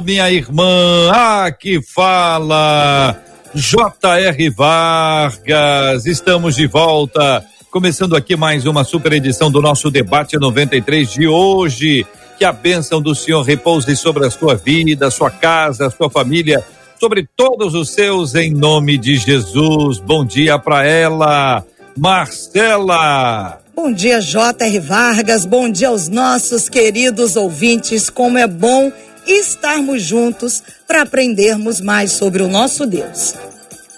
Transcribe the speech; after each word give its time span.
minha 0.00 0.30
irmã, 0.30 1.10
aqui 1.44 1.80
fala 1.82 3.16
J.R. 3.54 4.50
Vargas, 4.50 6.06
estamos 6.06 6.56
de 6.56 6.66
volta, 6.66 7.44
começando 7.70 8.14
aqui 8.14 8.36
mais 8.36 8.66
uma 8.66 8.84
super 8.84 9.12
edição 9.12 9.50
do 9.50 9.62
nosso 9.62 9.90
debate 9.90 10.38
93 10.38 11.10
de 11.10 11.26
hoje. 11.26 12.06
Que 12.38 12.44
a 12.44 12.52
bênção 12.52 13.00
do 13.00 13.14
Senhor 13.14 13.42
repouse 13.42 13.96
sobre 13.96 14.26
a 14.26 14.30
sua 14.30 14.54
vida, 14.54 15.10
sua 15.10 15.30
casa, 15.30 15.88
sua 15.88 16.10
família, 16.10 16.62
sobre 17.00 17.26
todos 17.36 17.74
os 17.74 17.90
seus, 17.90 18.34
em 18.34 18.52
nome 18.52 18.98
de 18.98 19.16
Jesus. 19.16 19.98
Bom 19.98 20.24
dia 20.24 20.58
para 20.58 20.86
ela, 20.86 21.64
Marcela. 21.96 23.60
Bom 23.74 23.92
dia, 23.92 24.20
J.R. 24.20 24.80
Vargas. 24.80 25.44
Bom 25.44 25.70
dia 25.70 25.88
aos 25.88 26.08
nossos 26.08 26.68
queridos 26.68 27.36
ouvintes. 27.36 28.10
Como 28.10 28.38
é 28.38 28.46
bom 28.46 28.90
estarmos 29.26 30.02
juntos 30.02 30.62
para 30.86 31.02
aprendermos 31.02 31.80
mais 31.80 32.12
sobre 32.12 32.42
o 32.42 32.48
nosso 32.48 32.86
Deus. 32.86 33.34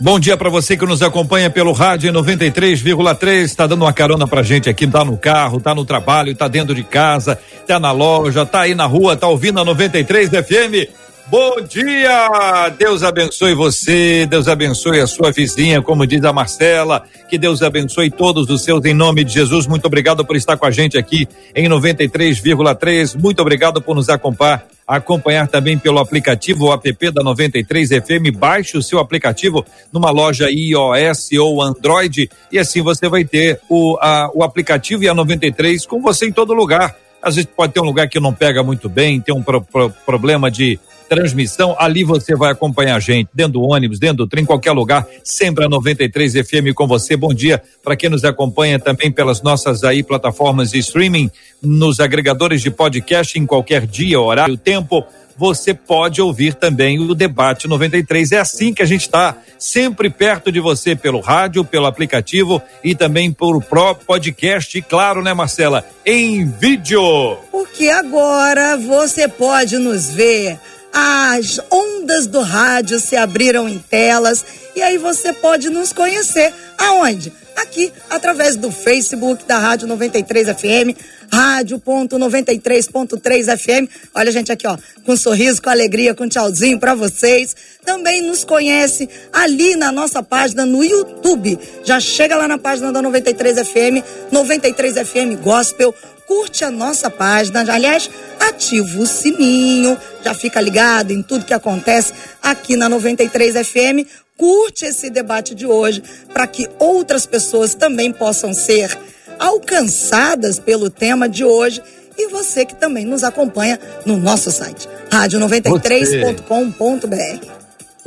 Bom 0.01 0.21
dia 0.21 0.37
para 0.37 0.49
você 0.49 0.77
que 0.77 0.87
nos 0.87 1.03
acompanha 1.03 1.51
pelo 1.51 1.73
rádio 1.73 2.13
93,3. 2.13 3.43
Está 3.43 3.67
dando 3.67 3.83
uma 3.83 3.93
carona 3.93 4.29
pra 4.29 4.45
gente 4.45 4.71
aqui, 4.71 4.87
tá 4.87 5.05
no 5.05 5.17
carro, 5.17 5.61
tá 5.61 5.75
no 5.75 5.85
trabalho, 5.85 6.37
tá 6.37 6.47
dentro 6.47 6.73
de 6.73 6.85
casa, 6.85 7.37
tá 7.67 7.81
na 7.81 7.91
loja, 7.91 8.47
tá 8.47 8.61
aí 8.61 8.77
na 8.77 8.87
rua, 8.87 9.17
tá 9.17 9.27
ouvindo 9.27 9.59
a 9.59 9.65
93 9.65 10.31
FM. 10.31 10.98
Bom 11.31 11.61
dia! 11.61 12.71
Deus 12.79 13.03
abençoe 13.03 13.53
você, 13.53 14.25
Deus 14.25 14.49
abençoe 14.49 14.99
a 14.99 15.07
sua 15.07 15.31
vizinha, 15.31 15.83
como 15.83 16.07
diz 16.07 16.25
a 16.25 16.33
Marcela, 16.33 17.05
que 17.29 17.37
Deus 17.37 17.61
abençoe 17.61 18.11
todos 18.11 18.49
os 18.49 18.65
seus 18.65 18.83
em 18.87 18.95
nome 18.95 19.25
de 19.25 19.35
Jesus. 19.35 19.67
Muito 19.67 19.85
obrigado 19.85 20.25
por 20.25 20.37
estar 20.37 20.57
com 20.57 20.65
a 20.65 20.71
gente 20.71 20.97
aqui 20.97 21.29
em 21.55 21.69
93,3. 21.69 23.21
Muito 23.21 23.43
obrigado 23.43 23.83
por 23.83 23.95
nos 23.95 24.09
acompanhar, 24.09 24.67
acompanhar 24.87 25.47
também 25.49 25.77
pelo 25.77 25.99
aplicativo 25.99 26.65
o 26.65 26.73
app 26.73 27.11
da 27.11 27.23
93 27.23 27.91
FM. 27.91 28.35
Baixe 28.35 28.79
o 28.79 28.83
seu 28.83 28.99
aplicativo 28.99 29.67
numa 29.93 30.11
loja 30.11 30.49
iOS 30.51 31.33
ou 31.39 31.61
Android 31.61 32.31
e 32.51 32.59
assim 32.59 32.81
você 32.81 33.07
vai 33.07 33.27
ter 33.27 33.61
o, 33.69 33.99
a, 34.01 34.31
o 34.33 34.43
aplicativo 34.43 35.05
e 35.05 35.09
a 35.09 35.13
93 35.13 35.85
com 35.85 36.01
você 36.01 36.27
em 36.27 36.33
todo 36.33 36.55
lugar. 36.55 36.97
Às 37.21 37.35
vezes 37.35 37.51
pode 37.55 37.75
ter 37.75 37.81
um 37.81 37.85
lugar 37.85 38.09
que 38.09 38.19
não 38.19 38.33
pega 38.33 38.63
muito 38.63 38.89
bem, 38.89 39.21
tem 39.21 39.35
um 39.35 39.43
pro, 39.43 39.61
pro, 39.61 39.91
problema 40.07 40.51
de 40.51 40.79
transmissão, 41.09 41.75
ali 41.79 42.05
você 42.05 42.37
vai 42.37 42.53
acompanhar 42.53 42.97
a 42.97 43.01
gente, 43.01 43.29
dentro 43.33 43.55
do 43.55 43.63
ônibus, 43.63 43.99
dentro 43.99 44.19
do 44.19 44.29
trem, 44.29 44.43
em 44.43 44.47
qualquer 44.47 44.73
lugar, 44.73 45.07
sempre 45.25 45.65
a 45.65 45.69
93 45.69 46.35
FM 46.35 46.75
com 46.75 46.87
você. 46.87 47.17
Bom 47.17 47.33
dia 47.33 47.63
para 47.83 47.97
quem 47.97 48.11
nos 48.11 48.25
acompanha 48.25 48.79
também 48.79 49.11
pelas 49.11 49.43
nossas 49.43 49.85
aí 49.85 50.03
plataformas 50.03 50.71
de 50.71 50.79
streaming, 50.79 51.31
nos 51.63 51.99
agregadores 51.99 52.61
de 52.61 52.71
podcast 52.71 53.39
em 53.39 53.47
qualquer 53.47 53.87
dia, 53.87 54.21
horário, 54.21 54.57
tempo 54.57 55.05
você 55.39 55.73
pode 55.73 56.21
ouvir 56.21 56.55
também 56.55 56.99
o 56.99 57.15
debate 57.15 57.69
93. 57.69 58.33
É 58.33 58.41
assim 58.41 58.75
que 58.75 58.83
a 58.83 58.87
gente 58.87 59.03
está, 59.03 59.37
sempre 59.57 60.11
perto 60.11 60.51
de 60.51 60.59
você 60.59 60.97
pelo 60.97 61.21
rádio, 61.21 61.65
pelo 61.65 61.87
aplicativo 61.87 62.61
e 62.83 62.93
também 62.93 63.33
por 63.33 63.63
próprio 63.63 64.05
podcast, 64.05 64.77
e 64.77 64.83
claro, 64.83 65.23
né, 65.23 65.33
Marcela, 65.33 65.85
em 66.05 66.45
vídeo. 66.45 67.39
Porque 67.53 67.89
agora 67.89 68.77
você 68.77 69.29
pode 69.29 69.79
nos 69.79 70.09
ver 70.09 70.59
as 71.01 71.61
ondas 71.71 72.27
do 72.27 72.41
rádio 72.41 72.99
se 72.99 73.15
abriram 73.15 73.69
em 73.69 73.79
telas 73.79 74.45
e 74.75 74.83
aí 74.83 74.99
você 74.99 75.33
pode 75.33 75.71
nos 75.71 75.93
conhecer. 75.93 76.53
Aonde? 76.77 77.33
Aqui, 77.55 77.93
através 78.11 78.57
do 78.57 78.73
Facebook 78.73 79.45
da 79.45 79.59
Rádio 79.59 79.87
93 79.87 80.49
FM, 80.49 80.99
rádio.93.3 81.33 83.57
FM. 83.57 83.89
Olha 84.13 84.29
a 84.29 84.33
gente 84.33 84.51
aqui, 84.51 84.67
ó, 84.67 84.77
com 85.05 85.17
sorriso, 85.17 85.63
com 85.63 85.71
alegria, 85.71 86.15
com 86.15 86.25
um 86.25 86.29
tchauzinho 86.29 86.81
para 86.81 86.95
vocês. 86.95 87.55
Também 87.85 88.21
nos 88.23 88.43
conhece 88.43 89.09
ali 89.33 89.77
na 89.77 89.93
nossa 89.93 90.21
página 90.21 90.67
no 90.67 90.85
YouTube. 90.85 91.57
Já 91.85 92.01
chega 92.01 92.35
lá 92.37 92.49
na 92.49 92.59
página 92.59 92.93
da 92.93 93.01
93 93.01 93.69
FM, 93.69 94.03
93 94.33 94.97
FM 94.97 95.41
Gospel 95.43 95.95
curte 96.29 96.63
a 96.63 96.71
nossa 96.71 97.09
página, 97.09 97.61
aliás, 97.61 98.11
ativa 98.39 99.01
o 99.01 99.07
sininho, 99.07 99.97
já 100.23 100.35
fica 100.35 100.61
ligado 100.61 101.11
em 101.11 101.23
tudo 101.23 101.47
que 101.47 101.55
acontece 101.55 102.13
aqui 102.43 102.77
na 102.77 102.89
93 102.89 103.67
FM. 103.67 104.07
Curte 104.37 104.85
esse 104.85 105.11
debate 105.11 105.55
de 105.55 105.67
hoje 105.67 106.03
para 106.33 106.47
que 106.47 106.69
outras 106.79 107.27
pessoas 107.27 107.75
também 107.75 108.13
possam 108.13 108.53
ser 108.53 108.97
alcançadas 109.39 110.59
pelo 110.59 110.91
tema 110.91 111.29
de 111.29 111.45
hoje 111.45 111.81
e 112.17 112.29
você 112.29 112.67
que 112.67 112.75
também 112.75 113.05
nos 113.05 113.25
acompanha 113.25 113.81
no 114.05 114.17
nosso 114.17 114.51
site 114.51 114.89
rádio93.com.br. 115.11 117.58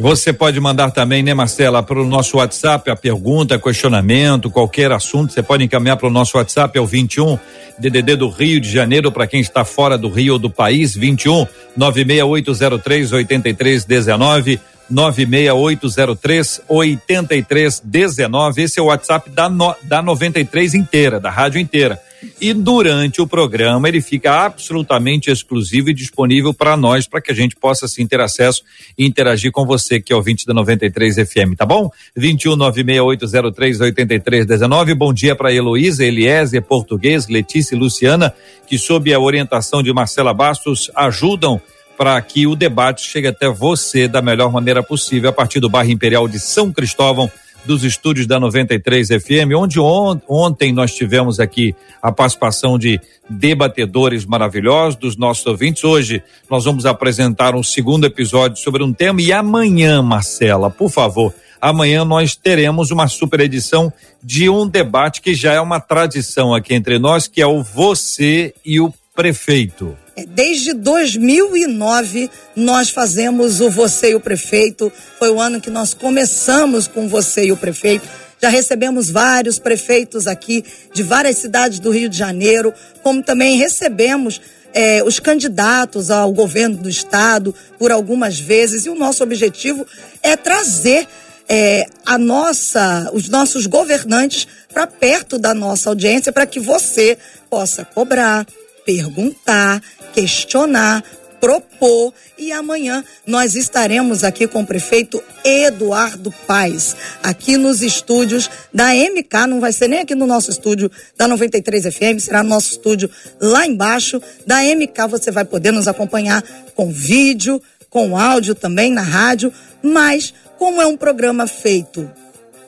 Você 0.01 0.33
pode 0.33 0.59
mandar 0.59 0.89
também, 0.89 1.21
né, 1.21 1.31
Marcela, 1.31 1.83
para 1.83 2.01
o 2.01 2.07
nosso 2.07 2.37
WhatsApp 2.37 2.89
a 2.89 2.95
pergunta, 2.95 3.59
questionamento, 3.59 4.49
qualquer 4.49 4.91
assunto. 4.91 5.31
Você 5.31 5.43
pode 5.43 5.63
encaminhar 5.63 5.95
para 5.95 6.07
o 6.07 6.11
nosso 6.11 6.39
WhatsApp, 6.39 6.75
é 6.75 6.81
o 6.81 6.87
21 6.87 7.37
DDD 7.77 8.15
do 8.15 8.27
Rio 8.27 8.59
de 8.59 8.67
Janeiro, 8.67 9.11
para 9.11 9.27
quem 9.27 9.39
está 9.39 9.63
fora 9.63 9.99
do 9.99 10.09
Rio 10.09 10.33
ou 10.33 10.39
do 10.39 10.49
país, 10.49 10.95
21 10.95 11.45
96803 11.77 13.13
8319. 13.13 14.59
96803 14.91 16.61
8319. 16.67 18.61
Esse 18.61 18.79
é 18.79 18.83
o 18.83 18.87
WhatsApp 18.87 19.29
da, 19.29 19.49
no, 19.49 19.75
da 19.83 20.01
93 20.01 20.73
inteira, 20.73 21.19
da 21.19 21.29
rádio 21.29 21.59
inteira. 21.59 21.99
E 22.39 22.53
durante 22.53 23.21
o 23.21 23.27
programa 23.27 23.87
ele 23.87 24.01
fica 24.01 24.45
absolutamente 24.45 25.31
exclusivo 25.31 25.89
e 25.89 25.93
disponível 25.93 26.53
para 26.53 26.77
nós, 26.77 27.07
para 27.07 27.21
que 27.21 27.31
a 27.31 27.35
gente 27.35 27.55
possa 27.55 27.87
sim 27.87 28.05
ter 28.05 28.19
acesso 28.19 28.63
e 28.97 29.05
interagir 29.05 29.51
com 29.51 29.65
você, 29.65 29.99
que 29.99 30.13
é 30.13 30.15
o 30.15 30.21
20 30.21 30.45
da 30.45 30.53
93 30.53 31.15
FM, 31.15 31.55
tá 31.57 31.65
bom? 31.65 31.89
21 32.15 32.55
96803 32.55 33.81
8319. 33.81 34.93
Bom 34.93 35.13
dia 35.13 35.35
para 35.35 35.53
Heloísa, 35.53 36.05
Eliezer, 36.05 36.61
Português, 36.61 37.27
Letícia 37.27 37.75
e 37.75 37.79
Luciana, 37.79 38.33
que 38.67 38.77
sob 38.77 39.11
a 39.13 39.19
orientação 39.19 39.81
de 39.81 39.91
Marcela 39.91 40.33
Bastos 40.33 40.91
ajudam 40.95 41.59
para 42.01 42.19
que 42.19 42.47
o 42.47 42.55
debate 42.55 43.03
chegue 43.03 43.27
até 43.27 43.47
você 43.47 44.07
da 44.07 44.23
melhor 44.23 44.51
maneira 44.51 44.81
possível 44.81 45.29
a 45.29 45.33
partir 45.33 45.59
do 45.59 45.69
bairro 45.69 45.91
Imperial 45.91 46.27
de 46.27 46.39
São 46.39 46.73
Cristóvão 46.73 47.31
dos 47.63 47.83
estúdios 47.83 48.25
da 48.25 48.39
93 48.39 49.07
FM, 49.09 49.53
onde 49.55 49.79
on, 49.79 50.19
ontem 50.27 50.73
nós 50.73 50.95
tivemos 50.95 51.39
aqui 51.39 51.75
a 52.01 52.11
participação 52.11 52.79
de 52.79 52.99
debatedores 53.29 54.25
maravilhosos 54.25 54.95
dos 54.95 55.15
nossos 55.15 55.45
ouvintes. 55.45 55.83
Hoje 55.83 56.23
nós 56.49 56.65
vamos 56.65 56.87
apresentar 56.87 57.53
um 57.53 57.61
segundo 57.61 58.07
episódio 58.07 58.57
sobre 58.57 58.81
um 58.83 58.91
tema 58.91 59.21
e 59.21 59.31
amanhã, 59.31 60.01
Marcela, 60.01 60.71
por 60.71 60.89
favor, 60.89 61.31
amanhã 61.61 62.03
nós 62.03 62.35
teremos 62.35 62.89
uma 62.89 63.07
super 63.07 63.41
edição 63.41 63.93
de 64.23 64.49
um 64.49 64.67
debate 64.67 65.21
que 65.21 65.35
já 65.35 65.53
é 65.53 65.61
uma 65.61 65.79
tradição 65.79 66.51
aqui 66.51 66.73
entre 66.73 66.97
nós, 66.97 67.27
que 67.27 67.43
é 67.43 67.45
o 67.45 67.61
você 67.61 68.55
e 68.65 68.81
o 68.81 68.91
prefeito. 69.13 69.97
É, 70.15 70.25
desde 70.25 70.73
2009 70.73 72.29
nós 72.55 72.89
fazemos 72.89 73.61
o 73.61 73.69
Você 73.69 74.11
e 74.11 74.15
o 74.15 74.19
Prefeito. 74.19 74.91
Foi 75.19 75.29
o 75.29 75.39
ano 75.39 75.61
que 75.61 75.69
nós 75.69 75.93
começamos 75.93 76.87
com 76.87 77.07
Você 77.07 77.45
e 77.45 77.51
o 77.51 77.57
Prefeito. 77.57 78.07
Já 78.41 78.49
recebemos 78.49 79.09
vários 79.09 79.59
prefeitos 79.59 80.25
aqui 80.25 80.65
de 80.93 81.03
várias 81.03 81.37
cidades 81.37 81.79
do 81.79 81.91
Rio 81.91 82.09
de 82.09 82.17
Janeiro, 82.17 82.73
como 83.03 83.21
também 83.21 83.55
recebemos 83.55 84.41
é, 84.73 85.03
os 85.03 85.19
candidatos 85.19 86.09
ao 86.09 86.31
governo 86.31 86.77
do 86.77 86.89
estado 86.89 87.53
por 87.77 87.91
algumas 87.91 88.39
vezes. 88.39 88.85
E 88.85 88.89
o 88.89 88.95
nosso 88.95 89.21
objetivo 89.23 89.85
é 90.23 90.35
trazer 90.35 91.07
é, 91.47 91.85
a 92.05 92.17
nossa, 92.17 93.11
os 93.13 93.29
nossos 93.29 93.67
governantes 93.67 94.47
para 94.73 94.87
perto 94.87 95.37
da 95.37 95.53
nossa 95.53 95.89
audiência, 95.89 96.31
para 96.31 96.45
que 96.45 96.59
você 96.59 97.17
possa 97.49 97.83
cobrar, 97.83 98.47
perguntar, 98.85 99.81
questionar, 100.13 101.03
propor. 101.41 102.13
E 102.37 102.51
amanhã 102.51 103.03
nós 103.25 103.55
estaremos 103.55 104.23
aqui 104.23 104.47
com 104.47 104.61
o 104.61 104.65
prefeito 104.65 105.21
Eduardo 105.43 106.31
Paes, 106.45 106.95
aqui 107.23 107.57
nos 107.57 107.81
estúdios 107.81 108.49
da 108.71 108.93
MK, 108.93 109.47
não 109.47 109.59
vai 109.59 109.73
ser 109.73 109.87
nem 109.87 109.99
aqui 109.99 110.13
no 110.13 110.27
nosso 110.27 110.51
estúdio 110.51 110.89
da 111.17 111.27
93 111.27 111.93
FM, 111.93 112.19
será 112.19 112.43
no 112.43 112.49
nosso 112.49 112.71
estúdio 112.71 113.09
lá 113.39 113.65
embaixo 113.65 114.21
da 114.45 114.61
MK, 114.61 115.07
você 115.09 115.31
vai 115.31 115.43
poder 115.43 115.71
nos 115.71 115.87
acompanhar 115.87 116.43
com 116.75 116.91
vídeo, 116.91 117.61
com 117.89 118.17
áudio 118.17 118.55
também 118.55 118.91
na 118.91 119.01
rádio, 119.01 119.51
mas 119.81 120.33
como 120.57 120.81
é 120.81 120.85
um 120.85 120.95
programa 120.95 121.47
feito 121.47 122.09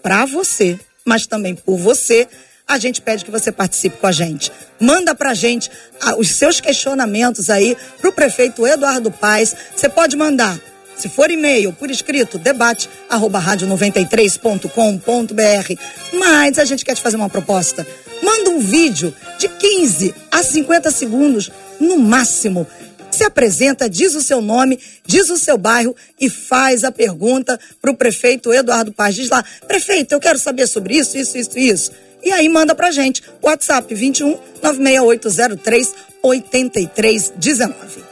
para 0.02 0.26
você, 0.26 0.78
mas 1.06 1.28
também 1.28 1.56
por 1.56 1.78
você, 1.78 2.28
a 2.68 2.78
gente 2.78 3.02
pede 3.02 3.26
que 3.26 3.32
você 3.32 3.52
participe 3.52 3.98
com 3.98 4.08
a 4.08 4.12
gente. 4.12 4.52
Manda 4.80 5.14
pra 5.14 5.34
gente 5.34 5.70
ah, 6.02 6.16
os 6.16 6.32
seus 6.32 6.60
questionamentos 6.60 7.50
aí 7.50 7.78
pro 8.00 8.12
prefeito 8.12 8.66
Eduardo 8.66 9.12
Paes. 9.12 9.56
Você 9.76 9.90
pode 9.90 10.16
mandar 10.16 10.60
se 10.96 11.10
for 11.10 11.32
e-mail, 11.32 11.74
por 11.74 11.90
escrito, 11.90 12.38
debate 12.38 12.90
arroba 13.10 13.42
rádio93.com.br. 13.42 15.82
Mas 16.14 16.60
a 16.60 16.66
gente 16.66 16.86
quer 16.86 16.96
te 16.96 17.02
fazer 17.02 17.18
uma 17.18 17.30
proposta. 17.30 17.86
Manda 18.22 18.52
um 18.52 18.60
vídeo 18.60 19.14
de 19.38 19.50
15 19.50 20.14
a 20.32 20.44
50 20.44 20.92
segundos, 20.92 21.52
no 21.80 21.98
máximo. 21.98 22.68
Se 23.12 23.24
apresenta, 23.24 23.90
diz 23.90 24.16
o 24.16 24.22
seu 24.22 24.42
nome, 24.42 24.80
diz 25.06 25.30
o 25.30 25.38
seu 25.38 25.58
bairro 25.58 25.96
e 26.20 26.30
faz 26.30 26.84
a 26.84 26.92
pergunta 26.92 27.60
para 27.82 27.92
o 27.92 27.98
prefeito 27.98 28.54
Eduardo 28.54 28.92
Paz. 28.92 29.16
Diz 29.16 29.30
lá, 29.30 29.44
prefeito, 29.68 30.14
eu 30.14 30.20
quero 30.20 30.40
saber 30.40 30.68
sobre 30.68 30.98
isso, 30.98 31.18
isso, 31.18 31.38
isso, 31.38 31.60
isso. 31.60 31.92
E 32.24 32.32
aí 32.32 32.48
manda 32.48 32.74
pra 32.74 32.92
gente. 32.92 33.22
WhatsApp 33.42 33.94
21 33.94 34.38
96803 34.62 35.96
8319. 36.22 38.04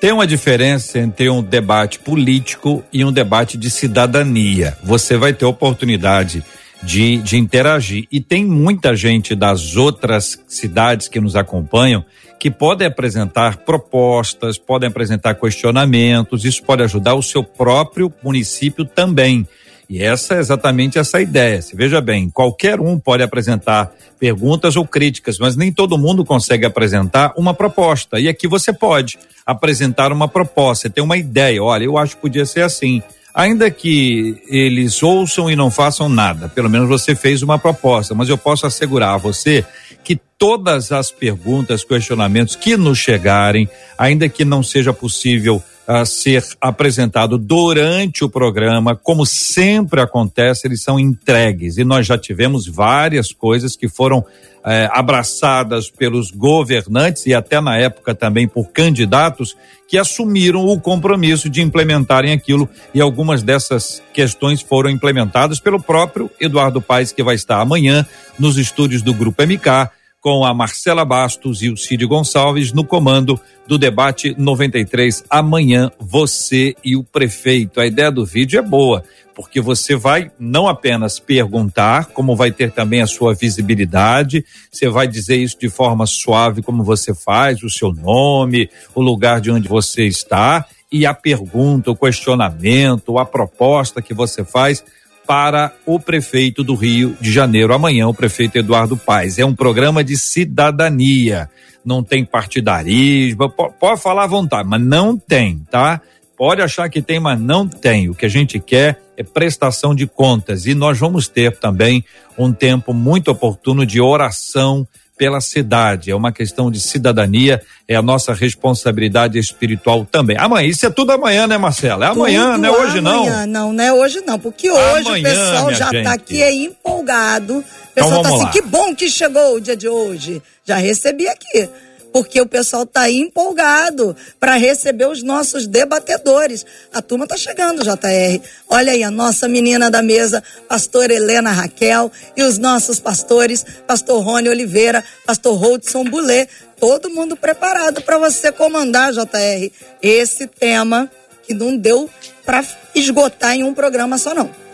Tem 0.00 0.12
uma 0.12 0.26
diferença 0.26 0.98
entre 0.98 1.28
um 1.28 1.42
debate 1.42 1.98
político 1.98 2.82
e 2.90 3.04
um 3.04 3.12
debate 3.12 3.58
de 3.58 3.70
cidadania. 3.70 4.76
Você 4.82 5.16
vai 5.16 5.34
ter 5.34 5.44
oportunidade 5.44 6.42
de, 6.82 7.18
de 7.18 7.36
interagir. 7.36 8.06
E 8.10 8.20
tem 8.20 8.44
muita 8.44 8.96
gente 8.96 9.34
das 9.34 9.76
outras 9.76 10.42
cidades 10.48 11.06
que 11.08 11.20
nos 11.20 11.36
acompanham 11.36 12.04
que 12.38 12.50
podem 12.50 12.86
apresentar 12.88 13.58
propostas, 13.58 14.56
podem 14.56 14.88
apresentar 14.88 15.34
questionamentos, 15.34 16.46
isso 16.46 16.62
pode 16.62 16.82
ajudar 16.82 17.14
o 17.14 17.22
seu 17.22 17.44
próprio 17.44 18.10
município 18.22 18.86
também. 18.86 19.46
E 19.90 20.00
essa 20.00 20.36
é 20.36 20.38
exatamente 20.38 21.00
essa 21.00 21.20
ideia. 21.20 21.60
Se 21.60 21.74
veja 21.74 22.00
bem, 22.00 22.30
qualquer 22.30 22.78
um 22.78 22.96
pode 22.96 23.24
apresentar 23.24 23.92
perguntas 24.20 24.76
ou 24.76 24.86
críticas, 24.86 25.36
mas 25.36 25.56
nem 25.56 25.72
todo 25.72 25.98
mundo 25.98 26.24
consegue 26.24 26.64
apresentar 26.64 27.32
uma 27.36 27.52
proposta. 27.52 28.20
E 28.20 28.28
aqui 28.28 28.46
você 28.46 28.72
pode 28.72 29.18
apresentar 29.44 30.12
uma 30.12 30.28
proposta, 30.28 30.88
ter 30.88 31.00
uma 31.00 31.16
ideia. 31.16 31.60
Olha, 31.60 31.82
eu 31.82 31.98
acho 31.98 32.14
que 32.14 32.22
podia 32.22 32.46
ser 32.46 32.62
assim. 32.62 33.02
Ainda 33.34 33.68
que 33.68 34.40
eles 34.46 35.02
ouçam 35.02 35.50
e 35.50 35.56
não 35.56 35.72
façam 35.72 36.08
nada, 36.08 36.48
pelo 36.48 36.70
menos 36.70 36.88
você 36.88 37.16
fez 37.16 37.42
uma 37.42 37.58
proposta, 37.58 38.14
mas 38.14 38.28
eu 38.28 38.38
posso 38.38 38.66
assegurar 38.66 39.14
a 39.14 39.18
você 39.18 39.64
que 40.04 40.20
todas 40.38 40.92
as 40.92 41.10
perguntas, 41.10 41.82
questionamentos 41.82 42.54
que 42.54 42.76
nos 42.76 42.98
chegarem, 42.98 43.68
ainda 43.98 44.28
que 44.28 44.44
não 44.44 44.62
seja 44.62 44.92
possível 44.92 45.60
a 45.90 46.04
ser 46.04 46.44
apresentado 46.60 47.36
durante 47.36 48.22
o 48.22 48.30
programa, 48.30 48.94
como 48.94 49.26
sempre 49.26 50.00
acontece, 50.00 50.68
eles 50.68 50.84
são 50.84 51.00
entregues. 51.00 51.78
E 51.78 51.84
nós 51.84 52.06
já 52.06 52.16
tivemos 52.16 52.68
várias 52.68 53.32
coisas 53.32 53.74
que 53.74 53.88
foram 53.88 54.24
eh, 54.64 54.88
abraçadas 54.92 55.90
pelos 55.90 56.30
governantes 56.30 57.26
e 57.26 57.34
até 57.34 57.60
na 57.60 57.76
época 57.76 58.14
também 58.14 58.46
por 58.46 58.68
candidatos 58.68 59.56
que 59.88 59.98
assumiram 59.98 60.64
o 60.64 60.80
compromisso 60.80 61.50
de 61.50 61.60
implementarem 61.60 62.30
aquilo 62.30 62.68
e 62.94 63.00
algumas 63.00 63.42
dessas 63.42 64.00
questões 64.12 64.62
foram 64.62 64.90
implementadas 64.90 65.58
pelo 65.58 65.82
próprio 65.82 66.30
Eduardo 66.40 66.80
Paes, 66.80 67.10
que 67.10 67.24
vai 67.24 67.34
estar 67.34 67.60
amanhã 67.60 68.06
nos 68.38 68.58
estúdios 68.58 69.02
do 69.02 69.12
Grupo 69.12 69.42
MK 69.42 69.90
com 70.20 70.44
a 70.44 70.52
Marcela 70.52 71.04
Bastos 71.04 71.62
e 71.62 71.70
o 71.70 71.76
Cid 71.76 72.04
Gonçalves 72.04 72.72
no 72.72 72.84
comando 72.84 73.40
do 73.66 73.78
debate 73.78 74.34
93. 74.36 75.24
Amanhã, 75.30 75.90
você 75.98 76.74
e 76.84 76.94
o 76.94 77.02
prefeito. 77.02 77.80
A 77.80 77.86
ideia 77.86 78.10
do 78.10 78.26
vídeo 78.26 78.58
é 78.58 78.62
boa, 78.62 79.02
porque 79.34 79.60
você 79.60 79.96
vai 79.96 80.30
não 80.38 80.68
apenas 80.68 81.18
perguntar, 81.18 82.06
como 82.06 82.36
vai 82.36 82.52
ter 82.52 82.70
também 82.70 83.00
a 83.00 83.06
sua 83.06 83.34
visibilidade, 83.34 84.44
você 84.70 84.88
vai 84.88 85.08
dizer 85.08 85.36
isso 85.36 85.58
de 85.58 85.70
forma 85.70 86.06
suave, 86.06 86.62
como 86.62 86.84
você 86.84 87.14
faz, 87.14 87.62
o 87.62 87.70
seu 87.70 87.92
nome, 87.92 88.68
o 88.94 89.00
lugar 89.00 89.40
de 89.40 89.50
onde 89.50 89.68
você 89.68 90.04
está, 90.06 90.66
e 90.92 91.06
a 91.06 91.14
pergunta, 91.14 91.90
o 91.90 91.96
questionamento, 91.96 93.18
a 93.18 93.24
proposta 93.24 94.02
que 94.02 94.12
você 94.12 94.44
faz 94.44 94.84
para 95.30 95.72
o 95.86 96.00
prefeito 96.00 96.64
do 96.64 96.74
Rio 96.74 97.16
de 97.20 97.30
Janeiro. 97.30 97.72
Amanhã, 97.72 98.08
o 98.08 98.12
prefeito 98.12 98.58
Eduardo 98.58 98.96
Paes. 98.96 99.38
É 99.38 99.44
um 99.44 99.54
programa 99.54 100.02
de 100.02 100.16
cidadania. 100.16 101.48
Não 101.84 102.02
tem 102.02 102.24
partidarismo. 102.24 103.48
Pode 103.48 104.02
falar 104.02 104.24
à 104.24 104.26
vontade, 104.26 104.68
mas 104.68 104.82
não 104.82 105.16
tem, 105.16 105.64
tá? 105.70 106.00
Pode 106.36 106.60
achar 106.62 106.90
que 106.90 107.00
tem, 107.00 107.20
mas 107.20 107.38
não 107.38 107.68
tem. 107.68 108.08
O 108.08 108.14
que 108.14 108.26
a 108.26 108.28
gente 108.28 108.58
quer 108.58 109.00
é 109.16 109.22
prestação 109.22 109.94
de 109.94 110.04
contas. 110.04 110.66
E 110.66 110.74
nós 110.74 110.98
vamos 110.98 111.28
ter 111.28 111.56
também 111.56 112.04
um 112.36 112.52
tempo 112.52 112.92
muito 112.92 113.30
oportuno 113.30 113.86
de 113.86 114.00
oração 114.00 114.84
pela 115.20 115.38
cidade. 115.42 116.10
É 116.10 116.16
uma 116.16 116.32
questão 116.32 116.70
de 116.70 116.80
cidadania, 116.80 117.60
é 117.86 117.94
a 117.94 118.00
nossa 118.00 118.32
responsabilidade 118.32 119.38
espiritual 119.38 120.06
também. 120.10 120.34
Amanhã, 120.38 120.66
isso 120.66 120.86
é 120.86 120.88
tudo 120.88 121.12
amanhã, 121.12 121.46
né, 121.46 121.58
Marcela? 121.58 122.06
É 122.06 122.08
amanhã, 122.08 122.52
tudo 122.52 122.62
não 122.62 122.68
é 122.74 122.78
hoje 122.78 122.98
amanhã, 123.00 123.46
não? 123.46 123.46
Não, 123.46 123.72
não 123.74 123.84
é 123.84 123.92
hoje 123.92 124.22
não, 124.26 124.38
porque 124.38 124.70
hoje 124.70 125.06
amanhã, 125.06 125.20
o 125.20 125.22
pessoal 125.22 125.74
já 125.74 125.90
está 125.90 126.14
aqui 126.14 126.42
é 126.42 126.50
empolgado. 126.54 127.58
O 127.58 127.94
pessoal 127.94 128.20
então, 128.20 128.22
tá 128.22 128.28
assim, 128.30 128.44
lá. 128.44 128.50
que 128.50 128.62
bom 128.62 128.94
que 128.94 129.10
chegou 129.10 129.56
o 129.56 129.60
dia 129.60 129.76
de 129.76 129.90
hoje. 129.90 130.42
Já 130.64 130.76
recebi 130.76 131.28
aqui 131.28 131.68
porque 132.12 132.40
o 132.40 132.46
pessoal 132.46 132.84
está 132.84 133.10
empolgado 133.10 134.16
para 134.38 134.56
receber 134.56 135.06
os 135.06 135.22
nossos 135.22 135.66
debatedores. 135.66 136.64
A 136.92 137.00
turma 137.00 137.24
está 137.24 137.36
chegando, 137.36 137.82
JR. 137.82 138.40
Olha 138.68 138.92
aí 138.92 139.02
a 139.02 139.10
nossa 139.10 139.48
menina 139.48 139.90
da 139.90 140.02
mesa, 140.02 140.42
pastor 140.68 141.10
Helena 141.10 141.52
Raquel, 141.52 142.10
e 142.36 142.42
os 142.42 142.58
nossos 142.58 142.98
pastores, 142.98 143.64
pastor 143.86 144.22
Rony 144.22 144.48
Oliveira, 144.48 145.04
pastor 145.24 145.56
Holdson 145.56 146.04
Boulet, 146.04 146.48
todo 146.78 147.10
mundo 147.10 147.36
preparado 147.36 148.00
para 148.02 148.18
você 148.18 148.50
comandar, 148.50 149.12
JR, 149.12 149.70
esse 150.02 150.46
tema 150.46 151.10
que 151.42 151.54
não 151.54 151.76
deu 151.76 152.08
para 152.44 152.64
esgotar 152.94 153.54
em 153.54 153.62
um 153.62 153.74
programa 153.74 154.18
só 154.18 154.34
não. 154.34 154.69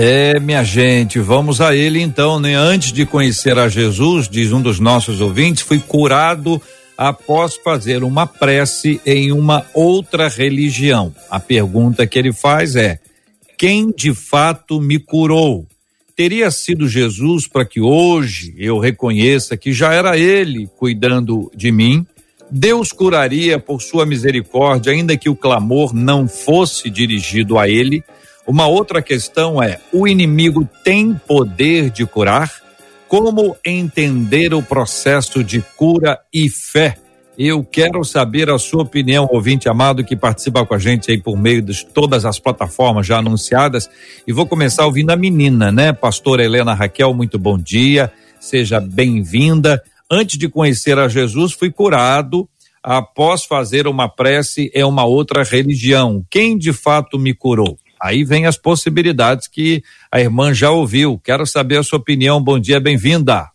É, 0.00 0.38
minha 0.38 0.62
gente, 0.62 1.18
vamos 1.18 1.60
a 1.60 1.74
ele 1.74 2.00
então, 2.00 2.38
né? 2.38 2.54
Antes 2.54 2.92
de 2.92 3.04
conhecer 3.04 3.58
a 3.58 3.68
Jesus, 3.68 4.28
diz 4.28 4.52
um 4.52 4.62
dos 4.62 4.78
nossos 4.78 5.20
ouvintes, 5.20 5.64
fui 5.64 5.80
curado 5.80 6.62
após 6.96 7.56
fazer 7.56 8.04
uma 8.04 8.24
prece 8.24 9.00
em 9.04 9.32
uma 9.32 9.66
outra 9.74 10.28
religião. 10.28 11.12
A 11.28 11.40
pergunta 11.40 12.06
que 12.06 12.16
ele 12.16 12.32
faz 12.32 12.76
é: 12.76 13.00
quem 13.58 13.90
de 13.90 14.14
fato 14.14 14.80
me 14.80 15.00
curou? 15.00 15.66
Teria 16.14 16.48
sido 16.52 16.88
Jesus 16.88 17.48
para 17.48 17.64
que 17.64 17.80
hoje 17.80 18.54
eu 18.56 18.78
reconheça 18.78 19.56
que 19.56 19.72
já 19.72 19.92
era 19.92 20.16
ele 20.16 20.70
cuidando 20.76 21.50
de 21.56 21.72
mim? 21.72 22.06
Deus 22.48 22.92
curaria 22.92 23.58
por 23.58 23.82
sua 23.82 24.06
misericórdia, 24.06 24.92
ainda 24.92 25.16
que 25.16 25.28
o 25.28 25.34
clamor 25.34 25.92
não 25.92 26.28
fosse 26.28 26.88
dirigido 26.88 27.58
a 27.58 27.68
ele? 27.68 28.04
Uma 28.48 28.66
outra 28.66 29.02
questão 29.02 29.62
é: 29.62 29.78
o 29.92 30.08
inimigo 30.08 30.66
tem 30.82 31.12
poder 31.12 31.90
de 31.90 32.06
curar? 32.06 32.50
Como 33.06 33.54
entender 33.62 34.54
o 34.54 34.62
processo 34.62 35.44
de 35.44 35.60
cura 35.76 36.18
e 36.32 36.48
fé? 36.48 36.96
Eu 37.36 37.62
quero 37.62 38.02
saber 38.04 38.50
a 38.50 38.58
sua 38.58 38.82
opinião, 38.82 39.28
ouvinte 39.30 39.68
amado, 39.68 40.02
que 40.02 40.16
participa 40.16 40.64
com 40.64 40.74
a 40.74 40.78
gente 40.78 41.10
aí 41.10 41.20
por 41.20 41.36
meio 41.38 41.60
de 41.60 41.86
todas 41.86 42.24
as 42.24 42.38
plataformas 42.38 43.06
já 43.06 43.18
anunciadas. 43.18 43.88
E 44.26 44.32
vou 44.32 44.46
começar 44.46 44.86
ouvindo 44.86 45.10
a 45.10 45.16
menina, 45.16 45.70
né? 45.70 45.92
Pastora 45.92 46.42
Helena 46.42 46.72
Raquel, 46.72 47.12
muito 47.12 47.38
bom 47.38 47.58
dia. 47.58 48.10
Seja 48.40 48.80
bem-vinda. 48.80 49.82
Antes 50.10 50.38
de 50.38 50.48
conhecer 50.48 50.98
a 50.98 51.06
Jesus, 51.06 51.52
fui 51.52 51.70
curado. 51.70 52.48
Após 52.82 53.44
fazer 53.44 53.86
uma 53.86 54.08
prece, 54.08 54.70
é 54.74 54.86
uma 54.86 55.04
outra 55.04 55.44
religião. 55.44 56.24
Quem 56.30 56.56
de 56.56 56.72
fato 56.72 57.18
me 57.18 57.34
curou? 57.34 57.78
Aí 58.00 58.24
vem 58.24 58.46
as 58.46 58.56
possibilidades 58.56 59.48
que 59.48 59.82
a 60.10 60.20
irmã 60.20 60.54
já 60.54 60.70
ouviu. 60.70 61.20
Quero 61.22 61.46
saber 61.46 61.78
a 61.78 61.82
sua 61.82 61.98
opinião. 61.98 62.42
Bom 62.42 62.58
dia, 62.58 62.78
bem-vinda. 62.80 63.50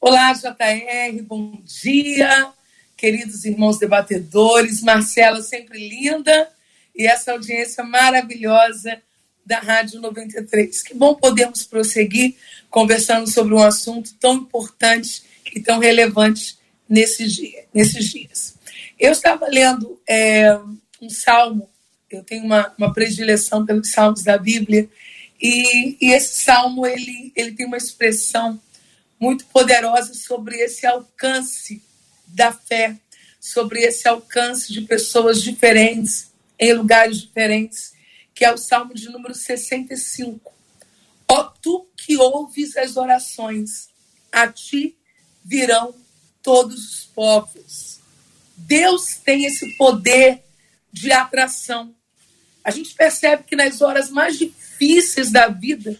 Olá, 0.00 0.32
JR, 0.32 1.22
bom 1.22 1.60
dia, 1.62 2.48
queridos 2.96 3.44
irmãos 3.44 3.78
debatedores. 3.78 4.82
Marcela, 4.82 5.42
sempre 5.42 5.88
linda, 5.88 6.48
e 6.96 7.06
essa 7.06 7.32
audiência 7.32 7.84
maravilhosa 7.84 9.00
da 9.44 9.58
Rádio 9.58 10.00
93. 10.00 10.82
Que 10.82 10.94
bom 10.94 11.14
podermos 11.14 11.64
prosseguir 11.64 12.36
conversando 12.70 13.28
sobre 13.28 13.54
um 13.54 13.62
assunto 13.62 14.14
tão 14.14 14.34
importante 14.34 15.22
e 15.54 15.60
tão 15.60 15.78
relevante 15.78 16.56
nesses 16.88 17.34
dias. 17.34 17.64
Nesses 17.74 18.10
dias. 18.10 18.54
Eu 18.98 19.12
estava 19.12 19.46
lendo 19.48 20.00
é, 20.08 20.58
um 21.00 21.08
salmo 21.08 21.69
eu 22.10 22.22
tenho 22.24 22.44
uma, 22.44 22.72
uma 22.76 22.92
predileção 22.92 23.64
pelos 23.64 23.90
salmos 23.90 24.22
da 24.22 24.36
Bíblia, 24.36 24.88
e, 25.40 25.96
e 26.00 26.12
esse 26.12 26.42
salmo 26.42 26.86
ele, 26.86 27.32
ele 27.34 27.52
tem 27.52 27.66
uma 27.66 27.76
expressão 27.76 28.60
muito 29.18 29.44
poderosa 29.46 30.14
sobre 30.14 30.56
esse 30.56 30.86
alcance 30.86 31.82
da 32.26 32.52
fé, 32.52 32.96
sobre 33.40 33.80
esse 33.80 34.08
alcance 34.08 34.72
de 34.72 34.82
pessoas 34.82 35.42
diferentes 35.42 36.30
em 36.58 36.74
lugares 36.74 37.18
diferentes, 37.22 37.92
que 38.34 38.44
é 38.44 38.52
o 38.52 38.58
Salmo 38.58 38.94
de 38.94 39.08
número 39.08 39.34
65. 39.34 40.52
Ó 41.28 41.44
tu 41.62 41.86
que 41.96 42.16
ouves 42.16 42.76
as 42.76 42.96
orações, 42.96 43.88
a 44.30 44.46
ti 44.46 44.96
virão 45.44 45.94
todos 46.42 46.76
os 46.76 47.04
povos. 47.06 48.00
Deus 48.56 49.16
tem 49.16 49.44
esse 49.46 49.76
poder 49.76 50.42
de 50.92 51.12
atração. 51.12 51.94
A 52.64 52.70
gente 52.70 52.94
percebe 52.94 53.44
que 53.44 53.56
nas 53.56 53.80
horas 53.80 54.10
mais 54.10 54.38
difíceis 54.38 55.30
da 55.30 55.48
vida, 55.48 55.96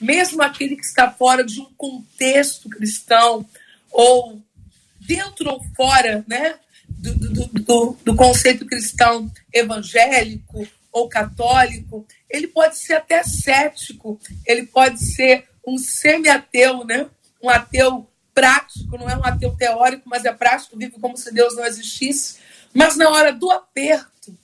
mesmo 0.00 0.42
aquele 0.42 0.76
que 0.76 0.84
está 0.84 1.10
fora 1.10 1.44
de 1.44 1.60
um 1.60 1.72
contexto 1.76 2.68
cristão, 2.68 3.44
ou 3.90 4.40
dentro 5.00 5.50
ou 5.50 5.62
fora 5.74 6.24
né, 6.28 6.56
do, 6.88 7.14
do, 7.14 7.46
do, 7.46 7.98
do 8.04 8.16
conceito 8.16 8.66
cristão 8.66 9.30
evangélico 9.52 10.66
ou 10.92 11.08
católico, 11.08 12.06
ele 12.28 12.46
pode 12.46 12.78
ser 12.78 12.94
até 12.94 13.22
cético, 13.22 14.18
ele 14.46 14.66
pode 14.66 15.02
ser 15.04 15.48
um 15.66 15.76
semi-ateu, 15.78 16.84
né? 16.84 17.08
um 17.42 17.50
ateu 17.50 18.08
prático, 18.34 18.98
não 18.98 19.08
é 19.08 19.16
um 19.16 19.24
ateu 19.24 19.54
teórico, 19.56 20.08
mas 20.08 20.24
é 20.24 20.32
prático, 20.32 20.76
vive 20.76 20.98
como 21.00 21.16
se 21.16 21.32
Deus 21.32 21.56
não 21.56 21.64
existisse. 21.64 22.36
Mas 22.72 22.96
na 22.96 23.08
hora 23.08 23.32
do 23.32 23.50
aperto, 23.50 24.36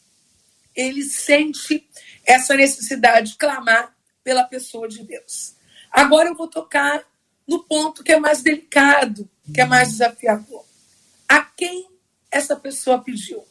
ele 0.74 1.02
sente 1.02 1.86
essa 2.24 2.54
necessidade 2.54 3.32
de 3.32 3.36
clamar 3.36 3.94
pela 4.22 4.44
pessoa 4.44 4.88
de 4.88 5.02
Deus. 5.02 5.54
Agora 5.90 6.28
eu 6.28 6.34
vou 6.34 6.48
tocar 6.48 7.02
no 7.46 7.64
ponto 7.64 8.02
que 8.02 8.12
é 8.12 8.18
mais 8.18 8.42
delicado, 8.42 9.28
que 9.52 9.60
é 9.60 9.64
mais 9.64 9.90
desafiador. 9.90 10.64
A 11.28 11.42
quem 11.42 11.88
essa 12.30 12.56
pessoa 12.56 13.02
pediu? 13.02 13.44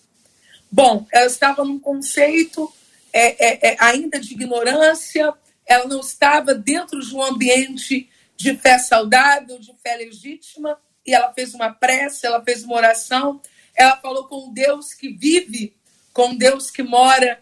Bom, 0.71 1.05
ela 1.11 1.27
estava 1.27 1.63
num 1.63 1.77
conceito 1.77 2.71
é, 3.13 3.69
é, 3.69 3.71
é, 3.71 3.77
ainda 3.79 4.19
de 4.19 4.33
ignorância, 4.33 5.33
ela 5.65 5.85
não 5.85 5.99
estava 5.99 6.55
dentro 6.55 6.99
de 6.99 7.13
um 7.15 7.21
ambiente 7.21 8.09
de 8.35 8.55
fé 8.57 8.79
saudável, 8.79 9.59
de 9.59 9.73
fé 9.83 9.97
legítima, 9.97 10.79
e 11.05 11.13
ela 11.13 11.33
fez 11.33 11.53
uma 11.53 11.71
prece, 11.71 12.25
ela 12.25 12.43
fez 12.43 12.63
uma 12.63 12.75
oração, 12.75 13.41
ela 13.75 13.97
falou 13.97 14.27
com 14.27 14.47
um 14.47 14.53
Deus 14.53 14.93
que 14.93 15.09
vive, 15.09 15.75
com 16.13 16.35
Deus 16.35 16.69
que 16.69 16.83
mora 16.83 17.41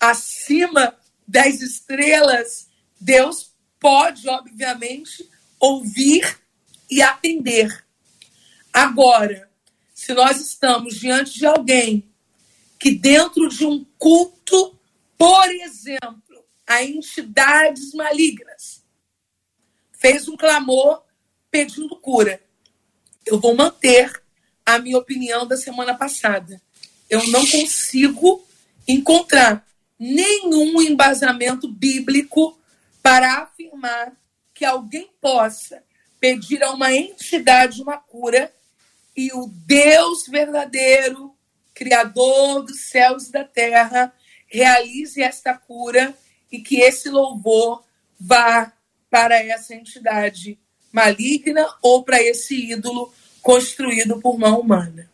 acima 0.00 0.96
das 1.26 1.60
estrelas. 1.60 2.68
Deus 3.00 3.54
pode, 3.78 4.28
obviamente, 4.28 5.28
ouvir 5.58 6.38
e 6.90 7.02
atender. 7.02 7.84
Agora, 8.72 9.50
se 9.94 10.14
nós 10.14 10.40
estamos 10.40 10.94
diante 10.94 11.38
de 11.38 11.46
alguém 11.46 12.08
que, 12.78 12.92
dentro 12.92 13.48
de 13.48 13.66
um 13.66 13.84
culto, 13.98 14.78
por 15.16 15.50
exemplo, 15.50 16.44
a 16.66 16.82
entidades 16.82 17.92
malignas, 17.92 18.84
fez 19.92 20.28
um 20.28 20.36
clamor 20.36 21.02
pedindo 21.50 21.96
cura. 21.96 22.40
Eu 23.26 23.40
vou 23.40 23.54
manter 23.54 24.22
a 24.64 24.78
minha 24.78 24.98
opinião 24.98 25.46
da 25.46 25.56
semana 25.56 25.96
passada. 25.96 26.60
Eu 27.08 27.26
não 27.28 27.46
consigo 27.46 28.44
encontrar 28.86 29.66
nenhum 29.98 30.80
embasamento 30.80 31.68
bíblico 31.68 32.58
para 33.02 33.42
afirmar 33.42 34.12
que 34.54 34.64
alguém 34.64 35.08
possa 35.20 35.82
pedir 36.20 36.62
a 36.62 36.72
uma 36.72 36.92
entidade 36.92 37.82
uma 37.82 37.96
cura 37.96 38.52
e 39.16 39.32
o 39.32 39.46
Deus 39.66 40.26
verdadeiro, 40.28 41.34
Criador 41.74 42.64
dos 42.64 42.88
céus 42.88 43.28
e 43.28 43.32
da 43.32 43.44
terra, 43.44 44.12
realize 44.46 45.20
esta 45.22 45.54
cura 45.54 46.14
e 46.50 46.60
que 46.60 46.80
esse 46.80 47.08
louvor 47.08 47.84
vá 48.18 48.72
para 49.10 49.36
essa 49.36 49.74
entidade 49.74 50.58
maligna 50.92 51.66
ou 51.82 52.02
para 52.02 52.22
esse 52.22 52.72
ídolo 52.72 53.12
construído 53.42 54.20
por 54.20 54.38
mão 54.38 54.60
humana. 54.60 55.08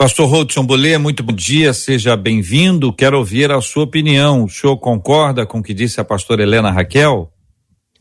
Pastor 0.00 0.30
Rodson 0.30 0.64
Bolê, 0.64 0.96
muito 0.96 1.22
bom 1.22 1.34
dia, 1.34 1.74
seja 1.74 2.16
bem-vindo. 2.16 2.90
Quero 2.90 3.18
ouvir 3.18 3.50
a 3.50 3.60
sua 3.60 3.84
opinião. 3.84 4.44
O 4.44 4.48
senhor 4.48 4.78
concorda 4.78 5.44
com 5.44 5.58
o 5.58 5.62
que 5.62 5.74
disse 5.74 6.00
a 6.00 6.04
pastora 6.06 6.42
Helena 6.42 6.70
Raquel? 6.70 7.30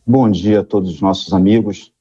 Bom 0.07 0.31
dia 0.31 0.61
a 0.61 0.63
todos 0.63 0.91
os 0.91 1.01
nossos 1.01 1.33
amigos. 1.33 1.91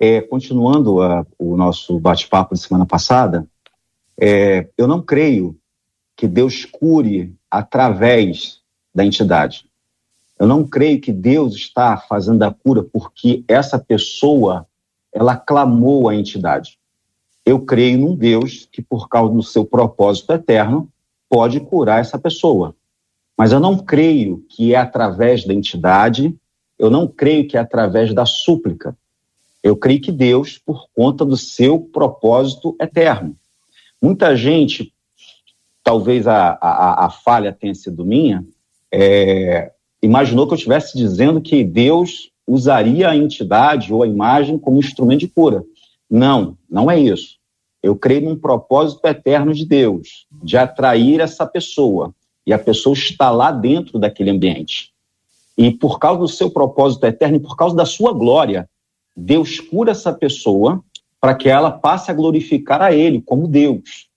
É, 0.00 0.20
continuando 0.20 1.00
a, 1.00 1.24
o 1.38 1.56
nosso 1.56 1.96
bate-papo 2.00 2.56
de 2.56 2.60
semana 2.60 2.84
passada, 2.84 3.46
é, 4.20 4.68
eu 4.76 4.88
não 4.88 5.00
creio 5.00 5.56
que 6.16 6.26
Deus 6.26 6.64
cure 6.64 7.32
através 7.48 8.58
da 8.92 9.04
entidade. 9.04 9.64
Eu 10.40 10.48
não 10.48 10.66
creio 10.66 11.00
que 11.00 11.12
Deus 11.12 11.54
está 11.54 11.96
fazendo 11.96 12.42
a 12.42 12.52
cura 12.52 12.82
porque 12.82 13.44
essa 13.46 13.78
pessoa 13.78 14.66
ela 15.12 15.36
clamou 15.36 16.08
a 16.08 16.16
entidade. 16.16 16.80
Eu 17.46 17.60
creio 17.60 17.98
num 17.98 18.14
Deus 18.14 18.68
que, 18.70 18.82
por 18.82 19.08
causa 19.08 19.32
do 19.32 19.42
seu 19.42 19.64
propósito 19.64 20.32
eterno, 20.32 20.88
pode 21.30 21.60
curar 21.60 22.00
essa 22.00 22.18
pessoa. 22.18 22.74
Mas 23.38 23.52
eu 23.52 23.60
não 23.60 23.78
creio 23.78 24.44
que 24.48 24.74
é 24.74 24.76
através 24.76 25.46
da 25.46 25.54
entidade 25.54 26.36
eu 26.78 26.90
não 26.90 27.06
creio 27.06 27.46
que 27.48 27.56
é 27.56 27.60
através 27.60 28.12
da 28.14 28.26
súplica. 28.26 28.96
Eu 29.62 29.76
creio 29.76 30.00
que 30.00 30.12
Deus, 30.12 30.58
por 30.58 30.88
conta 30.94 31.24
do 31.24 31.36
seu 31.36 31.80
propósito 31.80 32.76
eterno. 32.80 33.34
Muita 34.00 34.36
gente, 34.36 34.92
talvez 35.82 36.26
a, 36.26 36.58
a, 36.60 37.06
a 37.06 37.10
falha 37.10 37.52
tenha 37.52 37.74
sido 37.74 38.04
minha, 38.04 38.44
é, 38.92 39.72
imaginou 40.02 40.46
que 40.46 40.52
eu 40.52 40.56
estivesse 40.56 40.96
dizendo 40.96 41.40
que 41.40 41.64
Deus 41.64 42.30
usaria 42.46 43.08
a 43.08 43.16
entidade 43.16 43.92
ou 43.92 44.02
a 44.02 44.06
imagem 44.06 44.58
como 44.58 44.78
instrumento 44.78 45.20
de 45.20 45.28
cura. 45.28 45.64
Não, 46.08 46.56
não 46.70 46.90
é 46.90 46.98
isso. 47.00 47.35
Eu 47.86 47.94
creio 47.94 48.28
num 48.28 48.36
propósito 48.36 49.06
eterno 49.06 49.54
de 49.54 49.64
Deus, 49.64 50.26
de 50.42 50.56
atrair 50.56 51.20
essa 51.20 51.46
pessoa. 51.46 52.12
E 52.44 52.52
a 52.52 52.58
pessoa 52.58 52.94
está 52.94 53.30
lá 53.30 53.52
dentro 53.52 53.96
daquele 53.96 54.30
ambiente. 54.30 54.90
E 55.56 55.70
por 55.70 56.00
causa 56.00 56.18
do 56.18 56.28
seu 56.28 56.50
propósito 56.50 57.06
eterno 57.06 57.36
e 57.36 57.40
por 57.40 57.56
causa 57.56 57.76
da 57.76 57.86
sua 57.86 58.12
glória, 58.12 58.68
Deus 59.16 59.60
cura 59.60 59.92
essa 59.92 60.12
pessoa 60.12 60.82
para 61.20 61.32
que 61.36 61.48
ela 61.48 61.70
passe 61.70 62.10
a 62.10 62.14
glorificar 62.14 62.82
a 62.82 62.92
Ele 62.92 63.22
como 63.22 63.46
Deus. 63.46 64.08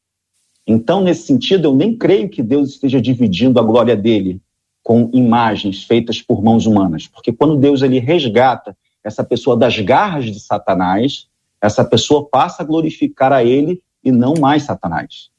Então, 0.65 1.01
nesse 1.01 1.27
sentido, 1.27 1.67
eu 1.67 1.75
nem 1.75 1.95
creio 1.95 2.27
que 2.27 2.41
Deus 2.41 2.71
esteja 2.71 2.99
dividindo 2.99 3.59
a 3.59 3.63
glória 3.63 3.95
dele 3.95 4.41
com 4.81 5.11
imagens 5.13 5.83
feitas 5.83 6.23
por 6.23 6.43
mãos 6.43 6.65
humanas, 6.65 7.05
porque 7.05 7.31
quando 7.31 7.55
Deus 7.55 7.83
ele 7.83 7.99
resgata 7.99 8.75
essa 9.03 9.23
pessoa 9.23 9.55
das 9.55 9.77
garras 9.79 10.25
de 10.25 10.39
Satanás, 10.39 11.28
essa 11.61 11.83
pessoa 11.83 12.27
passa 12.27 12.63
a 12.63 12.65
glorificar 12.65 13.31
a 13.31 13.43
Ele 13.43 13.81
e 14.03 14.11
não 14.11 14.33
mais 14.33 14.63
Satanás. 14.63 15.29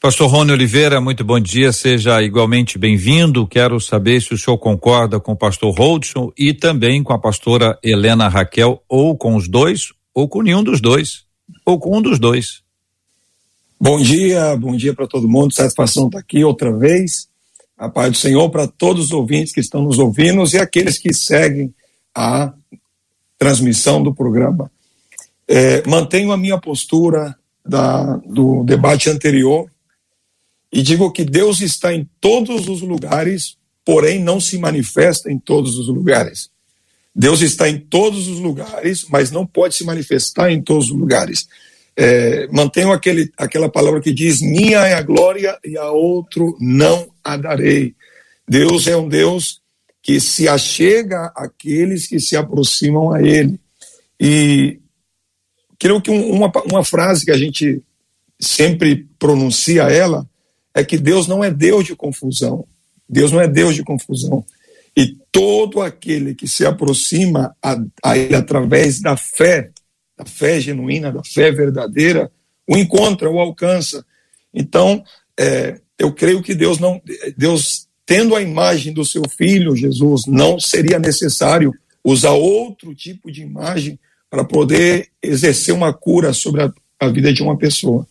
Pastor 0.00 0.30
Rony 0.30 0.52
Oliveira, 0.52 1.00
muito 1.00 1.24
bom 1.24 1.40
dia, 1.40 1.72
seja 1.72 2.22
igualmente 2.22 2.78
bem-vindo. 2.78 3.46
Quero 3.46 3.80
saber 3.80 4.20
se 4.20 4.34
o 4.34 4.38
senhor 4.38 4.58
concorda 4.58 5.18
com 5.18 5.32
o 5.32 5.36
pastor 5.36 5.74
Holdson 5.76 6.30
e 6.38 6.52
também 6.52 7.02
com 7.02 7.12
a 7.12 7.18
pastora 7.18 7.78
Helena 7.82 8.28
Raquel, 8.28 8.82
ou 8.88 9.16
com 9.16 9.34
os 9.34 9.48
dois, 9.48 9.92
ou 10.14 10.28
com 10.28 10.42
nenhum 10.42 10.62
dos 10.62 10.80
dois, 10.80 11.24
ou 11.64 11.80
com 11.80 11.96
um 11.96 12.02
dos 12.02 12.18
dois. 12.18 12.62
Bom 13.80 14.00
dia, 14.00 14.54
bom 14.56 14.76
dia 14.76 14.94
para 14.94 15.06
todo 15.06 15.28
mundo, 15.28 15.54
satisfação 15.54 16.06
estar 16.06 16.18
aqui 16.18 16.44
outra 16.44 16.76
vez. 16.76 17.28
A 17.76 17.88
paz 17.88 18.12
do 18.12 18.16
Senhor 18.16 18.48
para 18.50 18.66
todos 18.66 19.06
os 19.06 19.12
ouvintes 19.12 19.52
que 19.52 19.60
estão 19.60 19.82
nos 19.82 19.98
ouvindo 19.98 20.44
e 20.54 20.58
aqueles 20.58 20.98
que 20.98 21.12
seguem 21.12 21.74
a 22.14 22.52
transmissão 23.38 24.02
do 24.02 24.14
programa. 24.14 24.70
É, 25.48 25.86
mantenho 25.86 26.32
a 26.32 26.36
minha 26.36 26.58
postura 26.58 27.36
da, 27.64 28.16
do 28.16 28.64
debate 28.64 29.10
anterior 29.10 29.70
e 30.72 30.82
digo 30.82 31.10
que 31.12 31.24
Deus 31.24 31.60
está 31.60 31.92
em 31.94 32.08
todos 32.20 32.68
os 32.68 32.80
lugares, 32.80 33.56
porém 33.84 34.22
não 34.22 34.40
se 34.40 34.58
manifesta 34.58 35.30
em 35.30 35.38
todos 35.38 35.78
os 35.78 35.88
lugares. 35.88 36.50
Deus 37.14 37.40
está 37.40 37.68
em 37.68 37.78
todos 37.78 38.28
os 38.28 38.38
lugares, 38.40 39.06
mas 39.08 39.30
não 39.30 39.46
pode 39.46 39.74
se 39.74 39.84
manifestar 39.84 40.50
em 40.52 40.60
todos 40.60 40.90
os 40.90 40.96
lugares. 40.96 41.48
É, 41.96 42.46
mantenho 42.48 42.92
aquele, 42.92 43.32
aquela 43.38 43.70
palavra 43.70 44.02
que 44.02 44.12
diz: 44.12 44.42
Minha 44.42 44.80
é 44.80 44.92
a 44.92 45.00
glória 45.00 45.58
e 45.64 45.78
a 45.78 45.90
outro 45.90 46.56
não 46.60 47.08
a 47.24 47.38
darei. 47.38 47.94
Deus 48.46 48.86
é 48.86 48.94
um 48.94 49.08
Deus 49.08 49.62
que 50.06 50.20
se 50.20 50.46
achega 50.46 51.32
àqueles 51.34 52.06
que 52.06 52.20
se 52.20 52.36
aproximam 52.36 53.12
a 53.12 53.20
Ele. 53.20 53.58
E 54.20 54.78
creio 55.80 56.00
que 56.00 56.12
uma, 56.12 56.48
uma 56.70 56.84
frase 56.84 57.24
que 57.24 57.32
a 57.32 57.36
gente 57.36 57.82
sempre 58.38 59.08
pronuncia 59.18 59.82
ela 59.82 60.24
é 60.72 60.84
que 60.84 60.96
Deus 60.96 61.26
não 61.26 61.42
é 61.42 61.50
Deus 61.50 61.84
de 61.84 61.96
confusão. 61.96 62.64
Deus 63.08 63.32
não 63.32 63.40
é 63.40 63.48
Deus 63.48 63.74
de 63.74 63.82
confusão. 63.82 64.44
E 64.96 65.16
todo 65.32 65.82
aquele 65.82 66.36
que 66.36 66.46
se 66.46 66.64
aproxima 66.64 67.56
a, 67.60 67.76
a 68.00 68.16
Ele 68.16 68.36
através 68.36 69.00
da 69.00 69.16
fé, 69.16 69.72
da 70.16 70.24
fé 70.24 70.60
genuína, 70.60 71.10
da 71.10 71.24
fé 71.24 71.50
verdadeira, 71.50 72.30
o 72.64 72.76
encontra, 72.76 73.28
o 73.28 73.40
alcança. 73.40 74.06
Então, 74.54 75.02
é, 75.36 75.80
eu 75.98 76.14
creio 76.14 76.40
que 76.44 76.54
Deus 76.54 76.78
não, 76.78 77.02
Deus 77.36 77.85
tendo 78.06 78.36
a 78.36 78.40
imagem 78.40 78.92
do 78.94 79.04
seu 79.04 79.22
filho 79.28 79.76
Jesus, 79.76 80.22
não 80.26 80.58
seria 80.60 80.98
necessário 80.98 81.74
usar 82.04 82.30
outro 82.30 82.94
tipo 82.94 83.30
de 83.30 83.42
imagem 83.42 83.98
para 84.30 84.44
poder 84.44 85.08
exercer 85.20 85.74
uma 85.74 85.92
cura 85.92 86.32
sobre 86.32 86.62
a, 86.62 86.72
a 87.00 87.08
vida 87.08 87.32
de 87.32 87.42
uma 87.42 87.58
pessoa. 87.58 88.06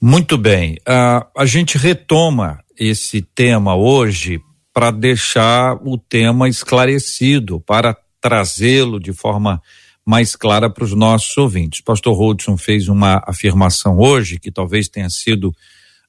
Muito 0.00 0.36
bem. 0.36 0.74
Uh, 0.86 1.26
a 1.36 1.46
gente 1.46 1.78
retoma 1.78 2.62
esse 2.78 3.22
tema 3.22 3.74
hoje 3.74 4.40
para 4.72 4.90
deixar 4.90 5.74
o 5.84 5.98
tema 5.98 6.48
esclarecido, 6.48 7.58
para 7.58 7.96
trazê-lo 8.20 9.00
de 9.00 9.12
forma 9.12 9.60
mais 10.06 10.36
clara 10.36 10.70
para 10.70 10.84
os 10.84 10.94
nossos 10.94 11.36
ouvintes. 11.36 11.80
Pastor 11.80 12.16
Rodson 12.16 12.56
fez 12.56 12.86
uma 12.86 13.22
afirmação 13.26 13.98
hoje 13.98 14.38
que 14.38 14.52
talvez 14.52 14.88
tenha 14.88 15.10
sido 15.10 15.52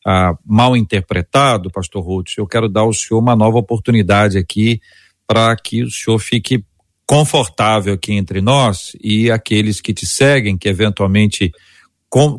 ah, 0.06 0.34
mal 0.46 0.76
interpretado, 0.76 1.72
Pastor 1.72 2.04
Rodson. 2.04 2.42
Eu 2.42 2.48
quero 2.48 2.70
dar 2.70 2.82
ao 2.82 2.94
senhor 2.94 3.20
uma 3.20 3.36
nova 3.36 3.58
oportunidade 3.58 4.38
aqui 4.38 4.80
para 5.28 5.56
que 5.56 5.84
o 5.84 5.92
senhor 5.92 6.18
fique 6.20 6.64
confortável 7.06 7.94
aqui 7.94 8.14
entre 8.14 8.42
nós 8.42 8.96
e 9.04 9.32
aqueles 9.32 9.82
que 9.82 9.94
te 9.94 10.06
seguem, 10.06 10.58
que 10.58 10.70
eventualmente 10.70 11.52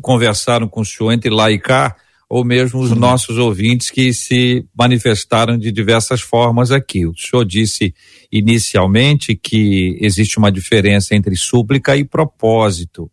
conversaram 0.01 0.67
com 0.67 0.81
o 0.81 0.85
senhor 0.85 1.11
entre 1.11 1.29
lá 1.29 1.51
e 1.51 1.59
cá, 1.59 1.95
ou 2.29 2.45
mesmo 2.45 2.79
os 2.79 2.91
nossos 2.91 3.37
ouvintes 3.37 3.89
que 3.89 4.13
se 4.13 4.65
manifestaram 4.73 5.57
de 5.57 5.69
diversas 5.71 6.21
formas 6.21 6.71
aqui. 6.71 7.05
O 7.05 7.13
senhor 7.13 7.43
disse 7.43 7.93
inicialmente 8.31 9.35
que 9.35 9.97
existe 9.99 10.37
uma 10.37 10.49
diferença 10.49 11.13
entre 11.13 11.35
súplica 11.35 11.97
e 11.97 12.05
propósito, 12.05 13.11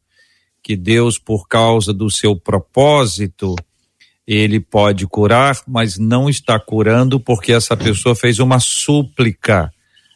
que 0.62 0.76
Deus, 0.76 1.18
por 1.18 1.48
causa 1.48 1.92
do 1.92 2.08
seu 2.08 2.36
propósito, 2.36 3.56
ele 4.28 4.60
pode 4.60 5.06
curar, 5.06 5.58
mas 5.66 5.96
não 5.96 6.28
está 6.28 6.60
curando 6.60 7.18
porque 7.18 7.50
essa 7.50 7.74
pessoa 7.74 8.14
fez 8.14 8.38
uma 8.38 8.60
súplica 8.60 9.72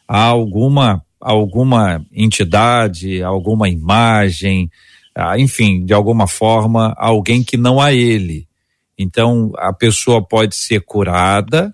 a 0.07 0.21
alguma 0.21 1.03
alguma 1.19 2.05
entidade, 2.11 3.23
alguma 3.23 3.69
imagem, 3.69 4.69
enfim, 5.37 5.85
de 5.85 5.93
alguma 5.93 6.27
forma, 6.27 6.93
alguém 6.97 7.41
que 7.41 7.55
não 7.55 7.79
a 7.79 7.93
ele. 7.93 8.45
Então, 8.99 9.51
a 9.57 9.71
pessoa 9.71 10.21
pode 10.21 10.53
ser 10.53 10.81
curada. 10.81 11.73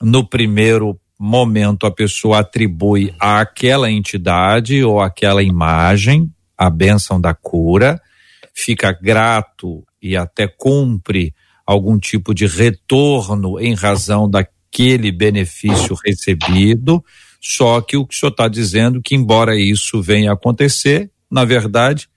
No 0.00 0.26
primeiro 0.26 0.98
momento, 1.18 1.86
a 1.86 1.90
pessoa 1.90 2.38
atribui 2.38 3.14
àquela 3.20 3.90
entidade 3.90 4.82
ou 4.82 5.02
àquela 5.02 5.42
imagem 5.42 6.32
a 6.56 6.70
bênção 6.70 7.20
da 7.20 7.34
cura, 7.34 8.00
fica 8.54 8.90
grato 8.90 9.84
e 10.02 10.16
até 10.16 10.48
cumpre 10.48 11.34
algum 11.68 11.98
tipo 11.98 12.34
de 12.34 12.46
retorno 12.46 13.60
em 13.60 13.74
razão 13.74 14.28
daquele 14.28 15.12
benefício 15.12 15.94
recebido. 16.02 17.04
Só 17.38 17.82
que 17.82 17.94
o 17.94 18.06
que 18.06 18.14
o 18.14 18.18
senhor 18.18 18.30
está 18.30 18.48
dizendo 18.48 19.02
que, 19.02 19.14
embora 19.14 19.54
isso 19.54 20.00
venha 20.00 20.30
a 20.30 20.34
acontecer, 20.34 21.10
na 21.30 21.44
verdade, 21.44 22.08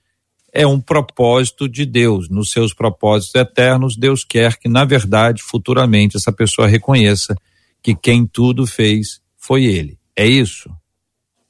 é 0.53 0.65
um 0.65 0.79
propósito 0.79 1.67
de 1.67 1.85
Deus. 1.85 2.29
Nos 2.29 2.49
seus 2.49 2.73
propósitos 2.73 3.35
eternos, 3.35 3.97
Deus 3.97 4.23
quer 4.23 4.57
que, 4.57 4.69
na 4.69 4.85
verdade, 4.85 5.43
futuramente, 5.43 6.15
essa 6.15 6.31
pessoa 6.31 6.65
reconheça 6.65 7.35
que 7.83 7.93
quem 7.93 8.25
tudo 8.25 8.65
fez 8.65 9.19
foi 9.35 9.65
Ele. 9.65 9.99
É 10.15 10.25
isso? 10.25 10.69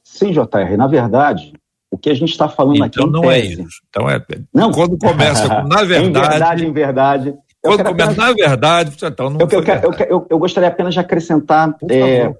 Sim, 0.02 0.32
JR. 0.32 0.76
Na 0.76 0.88
verdade, 0.88 1.52
o 1.88 1.96
que 1.96 2.10
a 2.10 2.14
gente 2.14 2.30
está 2.30 2.48
falando 2.48 2.84
então, 2.84 2.86
aqui. 2.86 3.00
Então 3.00 3.22
não 3.22 3.30
é 3.30 3.38
isso. 3.38 3.80
Então 3.88 4.10
é. 4.10 4.20
Não. 4.52 4.72
Quando 4.72 4.98
começa 4.98 5.48
com 5.48 5.68
na 5.68 5.84
verdade. 5.84 6.08
em 6.08 6.12
verdade, 6.12 6.66
em 6.66 6.72
verdade. 6.72 7.34
Quando 7.62 7.84
começa 7.84 8.10
apenas... 8.10 8.16
na 8.16 8.32
verdade, 8.32 8.96
então 9.00 9.30
não 9.30 9.40
eu, 9.40 9.48
eu, 9.48 9.62
eu, 9.62 10.06
eu, 10.08 10.26
eu 10.30 10.38
gostaria 10.38 10.68
apenas 10.68 10.94
de 10.94 11.00
acrescentar 11.00 11.76
é, 11.88 12.34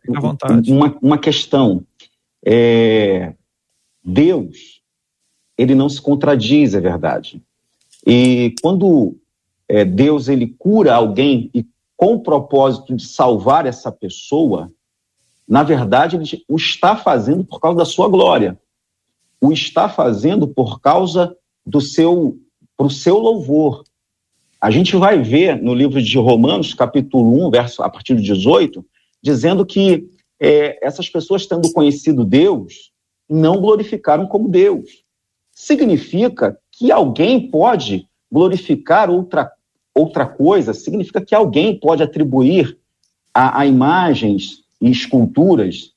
uma, 0.68 0.96
uma 1.01 1.18
questão. 1.18 1.85
É, 2.44 3.33
Deus 4.05 4.83
ele 5.57 5.75
não 5.75 5.88
se 5.88 6.01
contradiz, 6.01 6.75
é 6.75 6.81
verdade. 6.81 7.42
E 8.07 8.55
quando 8.61 9.16
é, 9.68 9.85
Deus 9.85 10.29
ele 10.29 10.55
cura 10.59 10.94
alguém 10.94 11.51
e 11.55 11.64
com 11.96 12.14
o 12.14 12.20
propósito 12.20 12.96
de 12.96 13.07
salvar 13.07 13.66
essa 13.66 13.92
pessoa, 13.92 14.73
na 15.46 15.62
verdade 15.62 16.16
ele 16.16 16.44
o 16.49 16.57
está 16.57 16.96
fazendo 16.96 17.44
por 17.44 17.61
causa 17.61 17.79
da 17.79 17.85
sua 17.85 18.09
glória. 18.09 18.59
O 19.40 19.53
está 19.53 19.88
fazendo 19.88 20.49
por 20.49 20.81
causa 20.81 21.37
do 21.64 21.81
seu 21.81 22.37
pro 22.77 22.90
seu 22.90 23.18
louvor. 23.18 23.85
A 24.62 24.70
gente 24.70 24.94
vai 24.94 25.20
ver 25.20 25.61
no 25.61 25.75
livro 25.75 26.01
de 26.01 26.16
Romanos, 26.18 26.72
capítulo 26.72 27.48
1, 27.48 27.51
verso 27.51 27.83
a 27.83 27.90
partir 27.90 28.14
do 28.14 28.22
18, 28.22 28.87
dizendo 29.20 29.66
que 29.66 30.09
é, 30.38 30.79
essas 30.87 31.09
pessoas 31.09 31.46
tendo 31.46 31.72
conhecido 31.72 32.25
Deus, 32.25 32.92
não 33.29 33.61
glorificaram 33.61 34.25
como 34.29 34.48
Deus 34.48 35.03
significa 35.53 36.57
que 36.70 36.90
alguém 36.90 37.51
pode 37.51 38.07
glorificar 38.31 39.11
outra, 39.11 39.51
outra 39.94 40.27
coisa, 40.27 40.72
significa 40.72 41.20
que 41.20 41.35
alguém 41.35 41.79
pode 41.79 42.03
atribuir 42.03 42.79
a, 43.35 43.61
a 43.61 43.66
imagens 43.66 44.62
e 44.81 44.90
esculturas 44.90 45.92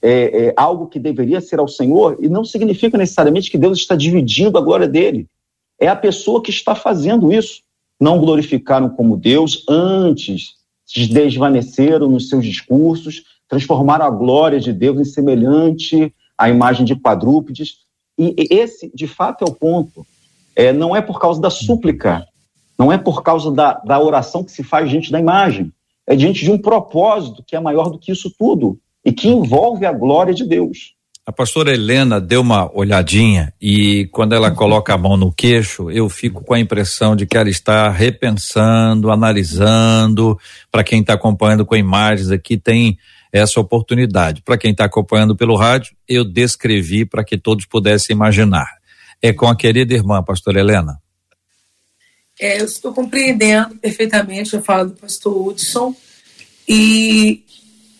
é, 0.00 0.46
é, 0.46 0.54
algo 0.56 0.86
que 0.86 0.98
deveria 0.98 1.40
ser 1.40 1.58
ao 1.58 1.68
Senhor, 1.68 2.16
e 2.20 2.28
não 2.28 2.44
significa 2.44 2.96
necessariamente 2.96 3.50
que 3.50 3.58
Deus 3.58 3.78
está 3.78 3.94
dividindo 3.94 4.56
a 4.56 4.62
glória 4.62 4.88
dele. 4.88 5.26
É 5.78 5.88
a 5.88 5.96
pessoa 5.96 6.42
que 6.42 6.50
está 6.50 6.74
fazendo 6.74 7.32
isso. 7.32 7.62
Não 8.00 8.18
glorificaram 8.18 8.88
como 8.88 9.16
Deus, 9.16 9.64
antes 9.68 10.54
se 10.84 11.06
desvaneceram 11.06 12.08
nos 12.08 12.28
seus 12.28 12.44
discursos, 12.44 13.22
transformaram 13.48 14.06
a 14.06 14.10
glória 14.10 14.60
de 14.60 14.72
Deus 14.72 14.98
em 14.98 15.04
semelhante 15.04 16.14
à 16.36 16.48
imagem 16.48 16.84
de 16.84 16.94
quadrúpedes, 16.94 17.78
e 18.18 18.34
esse, 18.50 18.90
de 18.94 19.06
fato, 19.06 19.44
é 19.44 19.48
o 19.48 19.54
ponto. 19.54 20.04
É, 20.56 20.72
não 20.72 20.94
é 20.94 21.00
por 21.00 21.20
causa 21.20 21.40
da 21.40 21.50
súplica, 21.50 22.26
não 22.76 22.92
é 22.92 22.98
por 22.98 23.22
causa 23.22 23.50
da, 23.52 23.74
da 23.74 24.00
oração 24.00 24.42
que 24.42 24.50
se 24.50 24.64
faz 24.64 24.90
diante 24.90 25.12
da 25.12 25.20
imagem, 25.20 25.72
é 26.04 26.16
diante 26.16 26.44
de 26.44 26.50
um 26.50 26.58
propósito 26.58 27.44
que 27.46 27.54
é 27.54 27.60
maior 27.60 27.90
do 27.90 27.98
que 27.98 28.10
isso 28.10 28.32
tudo 28.36 28.78
e 29.04 29.12
que 29.12 29.28
envolve 29.28 29.86
a 29.86 29.92
glória 29.92 30.34
de 30.34 30.44
Deus. 30.44 30.94
A 31.28 31.32
pastora 31.32 31.74
Helena 31.74 32.18
deu 32.18 32.40
uma 32.40 32.74
olhadinha 32.74 33.52
e 33.60 34.06
quando 34.12 34.34
ela 34.34 34.50
coloca 34.50 34.94
a 34.94 34.96
mão 34.96 35.14
no 35.14 35.30
queixo, 35.30 35.90
eu 35.90 36.08
fico 36.08 36.42
com 36.42 36.54
a 36.54 36.58
impressão 36.58 37.14
de 37.14 37.26
que 37.26 37.36
ela 37.36 37.50
está 37.50 37.90
repensando, 37.90 39.10
analisando. 39.10 40.38
Para 40.72 40.82
quem 40.82 41.02
está 41.02 41.12
acompanhando 41.12 41.66
com 41.66 41.76
imagens 41.76 42.30
aqui, 42.30 42.56
tem 42.56 42.98
essa 43.30 43.60
oportunidade. 43.60 44.40
Para 44.40 44.56
quem 44.56 44.70
está 44.70 44.86
acompanhando 44.86 45.36
pelo 45.36 45.54
rádio, 45.54 45.94
eu 46.08 46.24
descrevi 46.24 47.04
para 47.04 47.22
que 47.22 47.36
todos 47.36 47.66
pudessem 47.66 48.16
imaginar. 48.16 48.78
É 49.20 49.30
com 49.30 49.48
a 49.48 49.54
querida 49.54 49.92
irmã, 49.92 50.22
pastora 50.22 50.60
Helena. 50.60 50.98
É, 52.40 52.58
eu 52.58 52.64
estou 52.64 52.94
compreendendo 52.94 53.76
perfeitamente 53.76 54.56
a 54.56 54.62
fala 54.62 54.86
do 54.86 54.94
pastor 54.94 55.48
Hudson 55.48 55.94
e 56.66 57.44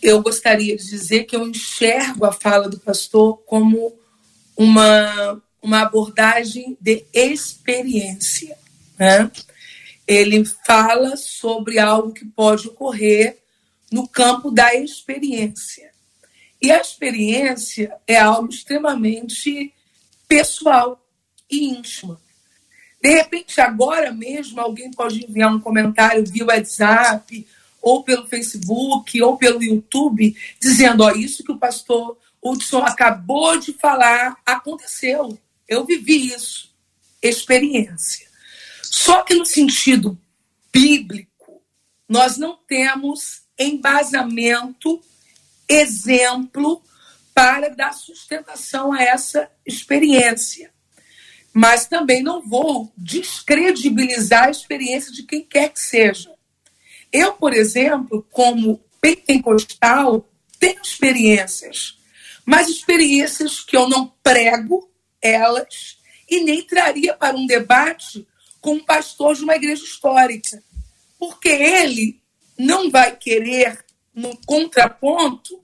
eu 0.03 0.23
gostaria 0.23 0.77
de 0.77 0.85
dizer 0.85 1.25
que 1.25 1.37
eu 1.37 1.47
enxergo 1.47 2.25
a 2.25 2.33
fala 2.33 2.69
do 2.69 2.79
pastor 2.79 3.39
como 3.47 3.93
uma, 4.57 5.43
uma 5.63 5.83
abordagem 5.83 6.77
de 6.81 7.05
experiência. 7.13 8.57
Né? 8.99 9.31
Ele 10.07 10.45
fala 10.45 11.17
sobre 11.17 11.79
algo 11.79 12.13
que 12.13 12.25
pode 12.25 12.69
ocorrer 12.69 13.39
no 13.91 14.07
campo 14.07 14.51
da 14.51 14.75
experiência. 14.75 15.91
E 16.61 16.71
a 16.71 16.81
experiência 16.81 17.97
é 18.07 18.17
algo 18.19 18.49
extremamente 18.49 19.73
pessoal 20.27 21.01
e 21.51 21.69
íntimo. 21.69 22.19
De 23.01 23.11
repente, 23.11 23.61
agora 23.61 24.13
mesmo, 24.13 24.61
alguém 24.61 24.91
pode 24.91 25.25
enviar 25.25 25.55
um 25.55 25.61
comentário 25.61 26.27
via 26.27 26.45
WhatsApp, 26.45 27.47
ou 27.81 28.03
pelo 28.03 28.27
Facebook, 28.27 29.21
ou 29.23 29.37
pelo 29.37 29.62
YouTube, 29.62 30.37
dizendo: 30.61 31.03
Ó, 31.03 31.11
isso 31.12 31.45
que 31.45 31.53
o 31.53 31.59
pastor 31.59 32.19
Hudson 32.43 32.79
acabou 32.79 33.59
de 33.59 33.73
falar 33.73 34.37
aconteceu. 34.45 35.38
Eu 35.67 35.85
vivi 35.85 36.29
isso. 36.29 36.75
Experiência. 37.23 38.27
Só 38.83 39.23
que 39.23 39.35
no 39.35 39.45
sentido 39.45 40.19
bíblico, 40.73 41.62
nós 42.09 42.37
não 42.37 42.57
temos 42.67 43.43
embasamento, 43.59 45.01
exemplo 45.69 46.83
para 47.35 47.69
dar 47.69 47.93
sustentação 47.93 48.93
a 48.93 49.03
essa 49.03 49.51
experiência. 49.64 50.73
Mas 51.53 51.87
também 51.87 52.23
não 52.23 52.41
vou 52.43 52.93
descredibilizar 52.97 54.45
a 54.45 54.51
experiência 54.51 55.12
de 55.12 55.23
quem 55.23 55.45
quer 55.45 55.69
que 55.69 55.81
seja. 55.81 56.33
Eu, 57.12 57.33
por 57.33 57.53
exemplo, 57.53 58.27
como 58.31 58.81
pentecostal, 59.01 60.29
tenho 60.59 60.81
experiências, 60.83 61.99
mas 62.44 62.68
experiências 62.68 63.61
que 63.61 63.77
eu 63.77 63.88
não 63.88 64.12
prego 64.23 64.90
elas 65.21 65.99
e 66.29 66.40
nem 66.40 66.62
traria 66.62 67.14
para 67.14 67.37
um 67.37 67.47
debate 67.47 68.27
com 68.61 68.75
um 68.75 68.85
pastor 68.85 69.35
de 69.35 69.44
uma 69.44 69.57
igreja 69.57 69.83
histórica. 69.83 70.62
Porque 71.18 71.49
ele 71.49 72.21
não 72.59 72.90
vai 72.90 73.16
querer, 73.16 73.85
no 74.14 74.37
contraponto, 74.44 75.62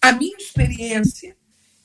a 0.00 0.12
minha 0.12 0.36
experiência. 0.36 1.36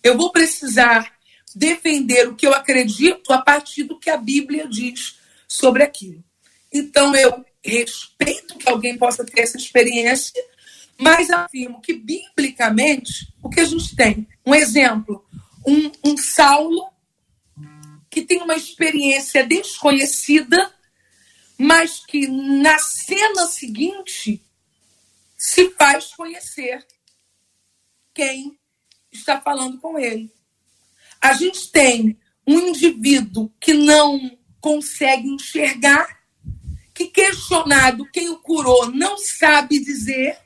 Eu 0.04 0.18
vou 0.18 0.32
precisar 0.32 1.14
defender 1.56 2.28
o 2.28 2.36
que 2.36 2.48
eu 2.48 2.54
acredito 2.54 3.34
a 3.34 3.42
partir 3.42 3.84
do 3.84 4.00
que 4.00 4.10
a 4.10 4.18
Bíblia 4.18 4.68
diz 4.68 5.20
sobre 5.48 5.84
aquilo. 5.84 6.24
Então, 6.72 7.14
eu 7.16 7.46
respeito 7.64 8.58
que 8.58 8.70
alguém 8.70 8.98
possa 8.98 9.24
ter 9.24 9.42
essa 9.42 9.58
experiência, 9.58 10.44
mas 10.98 11.30
afirmo 11.30 11.82
que, 11.82 11.94
biblicamente, 11.94 13.34
o 13.42 13.50
que 13.50 13.60
a 13.60 13.66
gente 13.66 13.96
tem? 13.96 14.28
Um 14.46 14.54
exemplo, 14.54 15.26
um, 15.66 15.92
um 16.04 16.18
Saulo 16.18 16.92
que 18.10 18.22
tem 18.22 18.42
uma 18.42 18.56
experiência 18.56 19.46
desconhecida, 19.46 20.74
mas 21.58 22.06
que 22.06 22.28
na 22.28 22.78
cena 22.78 23.48
seguinte 23.48 24.44
se 25.38 25.70
faz 25.72 26.14
conhecer 26.14 26.86
quem 28.14 28.60
está 29.12 29.40
falando 29.40 29.80
com 29.80 29.98
ele. 29.98 30.32
A 31.20 31.34
gente 31.34 31.72
tem 31.72 32.20
um 32.46 32.60
indivíduo 32.60 33.52
que 33.60 33.74
não 33.74 34.38
consegue 34.60 35.28
enxergar, 35.28 36.21
que 36.94 37.06
questionado 37.06 38.06
quem 38.12 38.30
o 38.30 38.38
curou 38.38 38.92
não 38.92 39.18
sabe 39.18 39.80
dizer, 39.80 40.38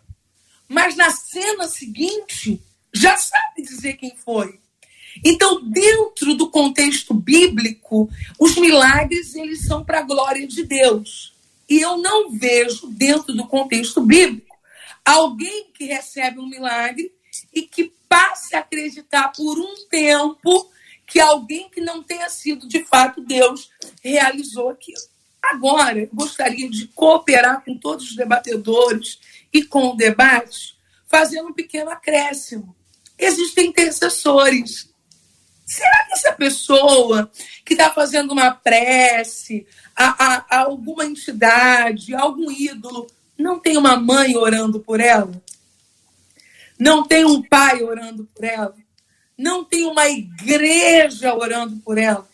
mas 0.68 0.96
na 0.96 1.10
cena 1.10 1.68
seguinte 1.68 2.62
já 2.94 3.18
sabe 3.18 3.62
dizer 3.62 3.94
quem 3.94 4.16
foi. 4.16 4.60
Então, 5.24 5.64
dentro 5.70 6.34
do 6.36 6.50
contexto 6.50 7.14
bíblico, 7.14 8.10
os 8.40 8.56
milagres 8.58 9.36
eles 9.36 9.66
são 9.66 9.84
para 9.84 10.00
a 10.00 10.04
glória 10.04 10.46
de 10.48 10.64
Deus. 10.64 11.34
E 11.70 11.80
eu 11.80 11.98
não 11.98 12.32
vejo 12.32 12.88
dentro 12.88 13.34
do 13.34 13.48
contexto 13.48 14.02
bíblico 14.02 14.56
alguém 15.04 15.72
que 15.74 15.86
recebe 15.86 16.40
um 16.40 16.48
milagre 16.48 17.12
e 17.54 17.64
que 17.64 17.94
passe 18.08 18.56
a 18.56 18.60
acreditar 18.60 19.30
por 19.30 19.58
um 19.58 19.88
tempo 19.90 20.70
que 21.08 21.20
alguém 21.20 21.70
que 21.70 21.82
não 21.82 22.02
tenha 22.04 22.30
sido 22.30 22.68
de 22.68 22.84
fato 22.84 23.22
Deus 23.22 23.70
realizou 24.04 24.70
aquilo. 24.70 25.15
Agora, 25.52 26.10
gostaria 26.12 26.70
de 26.70 26.88
cooperar 26.88 27.64
com 27.64 27.78
todos 27.78 28.10
os 28.10 28.16
debatedores 28.16 29.20
e 29.54 29.64
com 29.64 29.90
o 29.90 29.96
debate, 29.96 30.76
fazendo 31.08 31.50
um 31.50 31.54
pequeno 31.54 31.92
acréscimo. 31.92 32.76
Existem 33.18 33.68
intercessores. 33.68 34.90
Será 35.66 36.06
que 36.06 36.14
essa 36.14 36.34
pessoa 36.34 37.32
que 37.64 37.74
está 37.74 37.92
fazendo 37.92 38.32
uma 38.32 38.52
prece 38.52 39.66
a, 39.96 40.26
a, 40.26 40.46
a 40.50 40.60
alguma 40.62 41.06
entidade, 41.06 42.14
a 42.14 42.22
algum 42.22 42.52
ídolo, 42.52 43.08
não 43.38 43.60
tem 43.60 43.78
uma 43.78 43.98
mãe 43.98 44.36
orando 44.36 44.80
por 44.80 45.00
ela? 45.00 45.32
Não 46.78 47.04
tem 47.04 47.24
um 47.26 47.42
pai 47.42 47.84
orando 47.84 48.28
por 48.36 48.44
ela? 48.44 48.76
Não 49.38 49.64
tem 49.64 49.86
uma 49.86 50.08
igreja 50.08 51.34
orando 51.34 51.78
por 51.78 51.98
ela? 51.98 52.28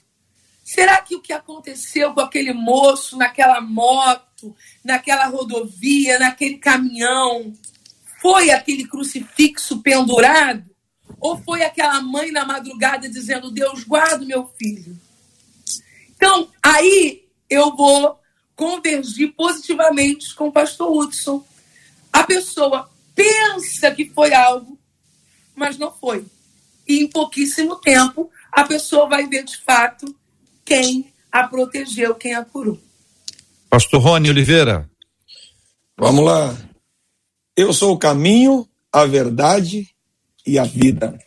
Será 0.74 1.02
que 1.02 1.18
o 1.18 1.22
que 1.22 1.34
aconteceu 1.34 2.14
com 2.14 2.22
aquele 2.22 2.54
moço 2.54 3.18
naquela 3.18 3.60
moto, 3.60 4.56
naquela 4.82 5.26
rodovia, 5.26 6.18
naquele 6.18 6.60
caminhão, 6.60 7.52
foi 8.22 8.52
aquele 8.52 8.88
crucifixo 8.88 9.82
pendurado? 9.82 10.64
Ou 11.20 11.38
foi 11.40 11.64
aquela 11.64 12.02
mãe 12.02 12.32
na 12.32 12.46
madrugada 12.46 13.10
dizendo: 13.10 13.52
Deus, 13.52 13.84
guarda 13.84 14.24
meu 14.24 14.48
filho? 14.58 14.98
Então, 16.16 16.48
aí 16.64 17.26
eu 17.50 17.76
vou 17.76 18.18
convergir 18.56 19.34
positivamente 19.34 20.34
com 20.36 20.48
o 20.48 20.54
pastor 20.54 20.90
Hudson. 20.90 21.46
A 22.14 22.24
pessoa 22.24 22.90
pensa 23.14 23.92
que 23.92 24.06
foi 24.06 24.34
algo, 24.34 24.80
mas 25.54 25.78
não 25.78 25.92
foi. 25.92 26.26
E 26.88 27.04
em 27.04 27.10
pouquíssimo 27.10 27.76
tempo, 27.76 28.32
a 28.54 28.64
pessoa 28.64 29.10
vai 29.10 29.28
ver 29.28 29.44
de 29.44 29.58
fato 29.58 30.16
quem 30.66 31.12
a 31.32 31.48
protegeu, 31.48 32.16
quem 32.16 32.34
a 32.34 32.44
curou. 32.44 32.80
Pastor 33.70 34.02
Rony 34.02 34.30
Oliveira. 34.30 34.90
Vamos 35.98 36.26
lá. 36.26 36.58
Eu 37.56 37.74
sou 37.74 37.94
o 37.94 37.98
caminho, 37.98 38.68
a 38.92 39.06
verdade 39.06 39.88
e 40.46 40.58
a 40.58 40.64
vida. 40.64 41.18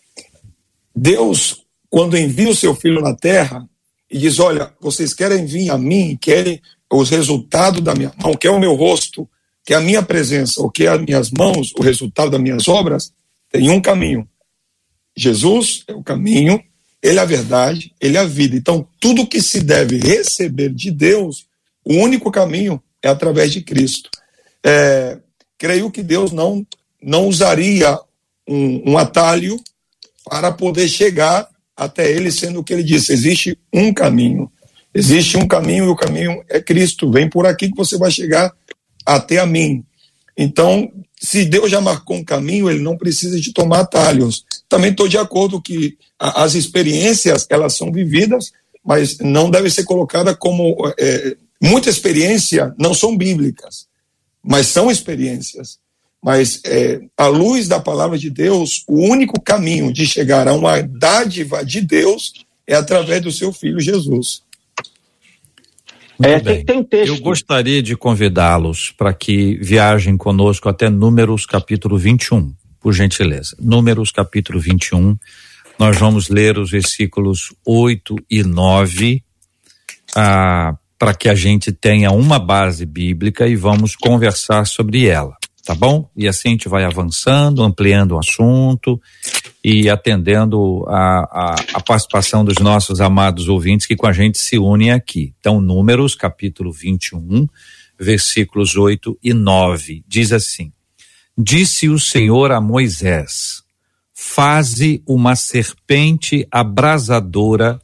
Deus, 0.95 1.65
quando 1.89 2.17
envia 2.17 2.49
o 2.49 2.55
seu 2.55 2.75
filho 2.75 3.01
na 3.01 3.15
terra 3.15 3.69
e 4.11 4.19
diz: 4.19 4.39
Olha, 4.39 4.75
vocês 4.81 5.15
querem 5.15 5.47
vir 5.47 5.71
a 5.71 5.79
mim, 5.79 6.19
querem 6.21 6.61
os 6.93 7.11
resultados 7.11 7.81
da 7.81 7.95
minha 7.95 8.13
mão, 8.23 8.35
quer 8.35 8.51
o 8.51 8.61
meu 8.61 8.75
rosto, 8.75 9.29
quer 9.65 9.77
a 9.77 9.81
minha 9.81 10.03
presença, 10.03 10.61
ou 10.61 10.71
quer 10.71 10.89
as 10.89 11.01
minhas 11.01 11.31
mãos, 11.31 11.73
o 11.79 11.83
resultado 11.83 12.31
das 12.31 12.41
minhas 12.41 12.69
obras, 12.69 13.13
tem 13.51 13.71
um 13.71 13.81
caminho. 13.81 14.29
Jesus 15.17 15.85
é 15.89 15.95
o 15.95 16.03
caminho, 16.03 16.63
ele 17.05 17.19
é 17.19 17.23
a 17.23 17.27
verdade, 17.27 17.93
ele 18.01 18.17
é 18.17 18.21
a 18.21 18.25
vida. 18.25 18.57
Então, 18.57 18.89
tudo 18.99 19.27
que 19.27 19.43
se 19.43 19.61
deve 19.61 19.99
receber 19.99 20.71
de 20.71 20.91
Deus, 20.91 21.47
o 21.85 21.93
único 21.97 22.33
caminho 22.33 22.83
é 23.03 23.09
através 23.09 23.53
de 23.53 23.61
Cristo. 23.61 24.09
É, 24.65 25.19
creio 25.59 25.91
que 25.91 26.03
Deus 26.03 26.33
não, 26.33 26.67
não 27.03 27.29
usaria 27.29 27.99
um, 28.49 28.93
um 28.93 28.99
atalho 28.99 29.61
para 30.25 30.51
poder 30.51 30.89
chegar 30.89 31.47
até 31.77 32.11
ele, 32.11 32.33
sendo 32.33 32.61
o 32.61 32.65
que 32.65 32.73
ele 32.73 32.83
disse: 32.83 33.13
existe 33.13 33.59
um 33.71 33.93
caminho. 33.93 34.51
Existe 34.95 35.37
um 35.37 35.47
caminho 35.47 35.85
e 35.85 35.89
o 35.89 35.97
caminho 35.97 36.43
é 36.49 36.59
Cristo. 36.59 37.11
Vem 37.11 37.29
por 37.29 37.47
aqui 37.47 37.69
que 37.69 37.77
você 37.77 37.99
vai 37.99 38.11
chegar 38.11 38.51
até 39.05 39.39
a 39.41 39.47
mim. 39.47 39.85
Então, 40.35 40.91
se 41.21 41.45
Deus 41.45 41.71
já 41.71 41.83
marcou 41.83 42.17
um 42.17 42.25
caminho, 42.25 42.71
ele 42.71 42.81
não 42.81 42.97
precisa 42.97 43.39
de 43.39 43.53
tomar 43.53 43.81
atalhos. 43.81 44.47
Também 44.69 44.91
estou 44.91 45.09
de 45.09 45.19
acordo 45.19 45.61
que 45.61 45.97
as 46.19 46.55
experiências, 46.55 47.47
elas 47.49 47.77
são 47.77 47.93
vividas, 47.93 48.53
mas 48.85 49.19
não 49.19 49.51
deve 49.51 49.71
ser 49.71 49.85
colocada 49.85 50.35
como. 50.35 50.77
É, 50.99 51.37
muita 51.63 51.89
experiência 51.89 52.75
não 52.79 52.93
são 52.93 53.17
bíblicas, 53.17 53.87
mas 54.43 54.67
são 54.67 54.91
experiências. 54.91 55.79
Mas, 56.23 56.63
é, 56.65 57.03
à 57.19 57.27
luz 57.27 57.69
da 57.69 57.79
palavra 57.79 58.19
de 58.19 58.31
Deus, 58.31 58.83
o 58.89 58.99
único 58.99 59.39
caminho 59.41 59.93
de 59.93 60.07
chegar 60.07 60.49
a 60.49 60.55
uma 60.55 60.81
dádiva 60.81 61.63
de 61.63 61.83
Deus 61.83 62.33
é 62.67 62.75
através 62.75 63.21
do 63.21 63.31
seu 63.31 63.53
filho 63.53 63.79
Jesus. 63.79 64.43
É, 66.23 66.41
tem, 66.41 66.65
tem 66.65 66.83
texto. 66.83 67.15
Eu 67.15 67.21
gostaria 67.21 67.83
de 67.83 67.97
convidá-los 67.97 68.93
para 68.97 69.13
que 69.13 69.57
viajem 69.57 70.17
conosco 70.17 70.69
até 70.69 70.89
Números 70.89 71.45
capítulo 71.45 71.99
21, 71.99 72.55
por 72.85 72.93
gentileza. 72.93 73.57
Números 73.59 74.11
capítulo 74.11 74.61
21. 74.61 75.17
Nós 75.79 75.97
vamos 75.97 76.29
ler 76.29 76.59
os 76.59 76.71
versículos 76.71 77.55
8 77.67 78.15
e 78.31 78.43
9 78.43 79.25
ah, 80.15 80.77
para 80.99 81.15
que 81.15 81.31
a 81.31 81.35
gente 81.35 81.73
tenha 81.73 82.11
uma 82.11 82.39
base 82.39 82.85
bíblica 82.85 83.49
e 83.49 83.57
vamos 83.57 83.97
conversar 83.97 84.67
sobre 84.67 85.07
ela 85.07 85.35
tá 85.65 85.75
bom? 85.75 86.11
E 86.15 86.29
assim 86.29 86.49
a 86.49 86.51
gente 86.51 86.69
vai 86.69 86.85
avançando, 86.85 87.63
ampliando 87.63 88.13
o 88.13 88.19
assunto 88.19 89.01
e 89.65 89.89
atendendo 89.89 90.85
a, 90.87 91.21
a, 91.21 91.55
a, 91.73 91.81
participação 91.81 92.45
dos 92.45 92.59
nossos 92.59 93.01
amados 93.01 93.49
ouvintes 93.49 93.87
que 93.87 93.97
com 93.97 94.07
a 94.07 94.13
gente 94.13 94.37
se 94.37 94.59
unem 94.59 94.91
aqui. 94.91 95.33
Então, 95.41 95.63
Números, 95.63 96.15
capítulo 96.15 96.71
21, 96.71 97.49
versículos 97.99 98.77
8 98.77 99.19
e 99.23 99.33
9, 99.33 100.05
diz 100.07 100.33
assim: 100.33 100.71
Disse 101.37 101.89
o 101.89 101.99
Senhor 101.99 102.53
a 102.53 102.61
Moisés: 102.61 103.65
Faze 104.13 105.03
uma 105.05 105.35
serpente 105.35 106.47
abrasadora, 106.49 107.81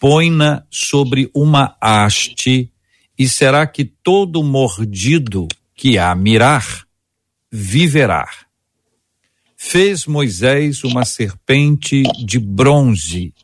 põe-na 0.00 0.64
sobre 0.70 1.30
uma 1.34 1.76
haste, 1.78 2.72
e 3.18 3.28
será 3.28 3.66
que 3.66 3.84
todo 3.84 4.42
mordido 4.42 5.46
que 5.74 5.98
a 5.98 6.14
mirar 6.14 6.86
viverá. 7.52 8.26
Fez 9.54 10.06
Moisés 10.06 10.82
uma 10.82 11.04
serpente 11.04 12.02
de 12.24 12.38
bronze 12.38 13.34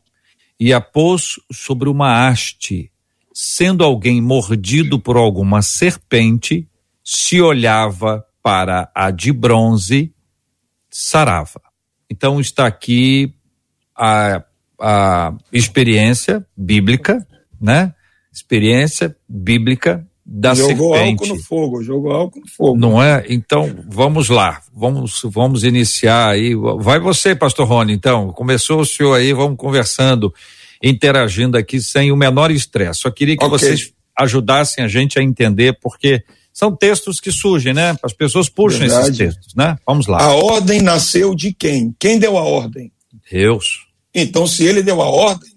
e 0.59 0.73
a 0.73 0.81
pôs 0.81 1.39
sobre 1.53 1.91
uma 1.91 2.27
haste. 2.27 2.91
Sendo 3.35 3.85
alguém 3.85 4.23
mordido 4.23 4.99
por 4.99 5.19
alguma 5.19 5.61
serpente, 5.61 6.67
se 7.05 7.39
olhava 7.39 8.26
para 8.47 8.89
a 8.95 9.11
de 9.11 9.33
bronze, 9.33 10.15
sarava. 10.89 11.61
Então 12.09 12.41
está 12.41 12.65
aqui 12.65 13.35
a, 13.93 14.41
a 14.81 15.35
experiência 15.53 16.47
bíblica, 16.57 17.27
né? 17.61 17.93
Experiência 18.33 19.17
bíblica 19.29 20.07
da 20.25 20.55
jogou 20.55 20.95
serpente. 20.95 21.23
álcool 21.23 21.35
no 21.35 21.43
fogo, 21.43 21.83
jogou 21.83 22.13
álcool 22.13 22.39
no 22.39 22.49
fogo. 22.49 22.79
Não 22.79 23.03
é? 23.03 23.25
Então, 23.29 23.85
vamos 23.89 24.29
lá. 24.29 24.61
Vamos 24.73 25.23
vamos 25.25 25.65
iniciar 25.65 26.29
aí. 26.29 26.55
Vai 26.79 27.01
você, 27.01 27.35
pastor 27.35 27.67
Rony, 27.67 27.95
então. 27.95 28.31
Começou 28.33 28.79
o 28.79 28.87
senhor 28.87 29.15
aí, 29.15 29.33
vamos 29.33 29.57
conversando, 29.57 30.33
interagindo 30.81 31.59
aqui 31.59 31.81
sem 31.81 32.13
o 32.13 32.17
menor 32.17 32.53
estresse. 32.53 33.01
Só 33.01 33.11
queria 33.11 33.37
que 33.37 33.45
okay. 33.45 33.59
vocês 33.59 33.93
ajudassem 34.17 34.85
a 34.85 34.89
gente 34.89 35.19
a 35.19 35.23
entender 35.23 35.77
porque 35.83 36.23
são 36.57 36.75
textos 36.75 37.21
que 37.21 37.31
surgem, 37.31 37.75
né? 37.75 37.95
As 38.03 38.15
pessoas 38.15 38.49
puxam 38.49 38.81
Verdade. 38.81 39.09
esses 39.09 39.19
textos, 39.19 39.55
né? 39.55 39.77
Vamos 39.87 40.07
lá. 40.07 40.23
A 40.23 40.35
ordem 40.35 40.81
nasceu 40.81 41.35
de 41.35 41.53
quem? 41.53 41.95
Quem 41.99 42.19
deu 42.19 42.39
a 42.39 42.43
ordem? 42.43 42.91
Deus. 43.31 43.87
Então, 44.15 44.47
se 44.47 44.65
ele 44.65 44.83
deu 44.83 45.03
a 45.03 45.07
ordem, 45.07 45.51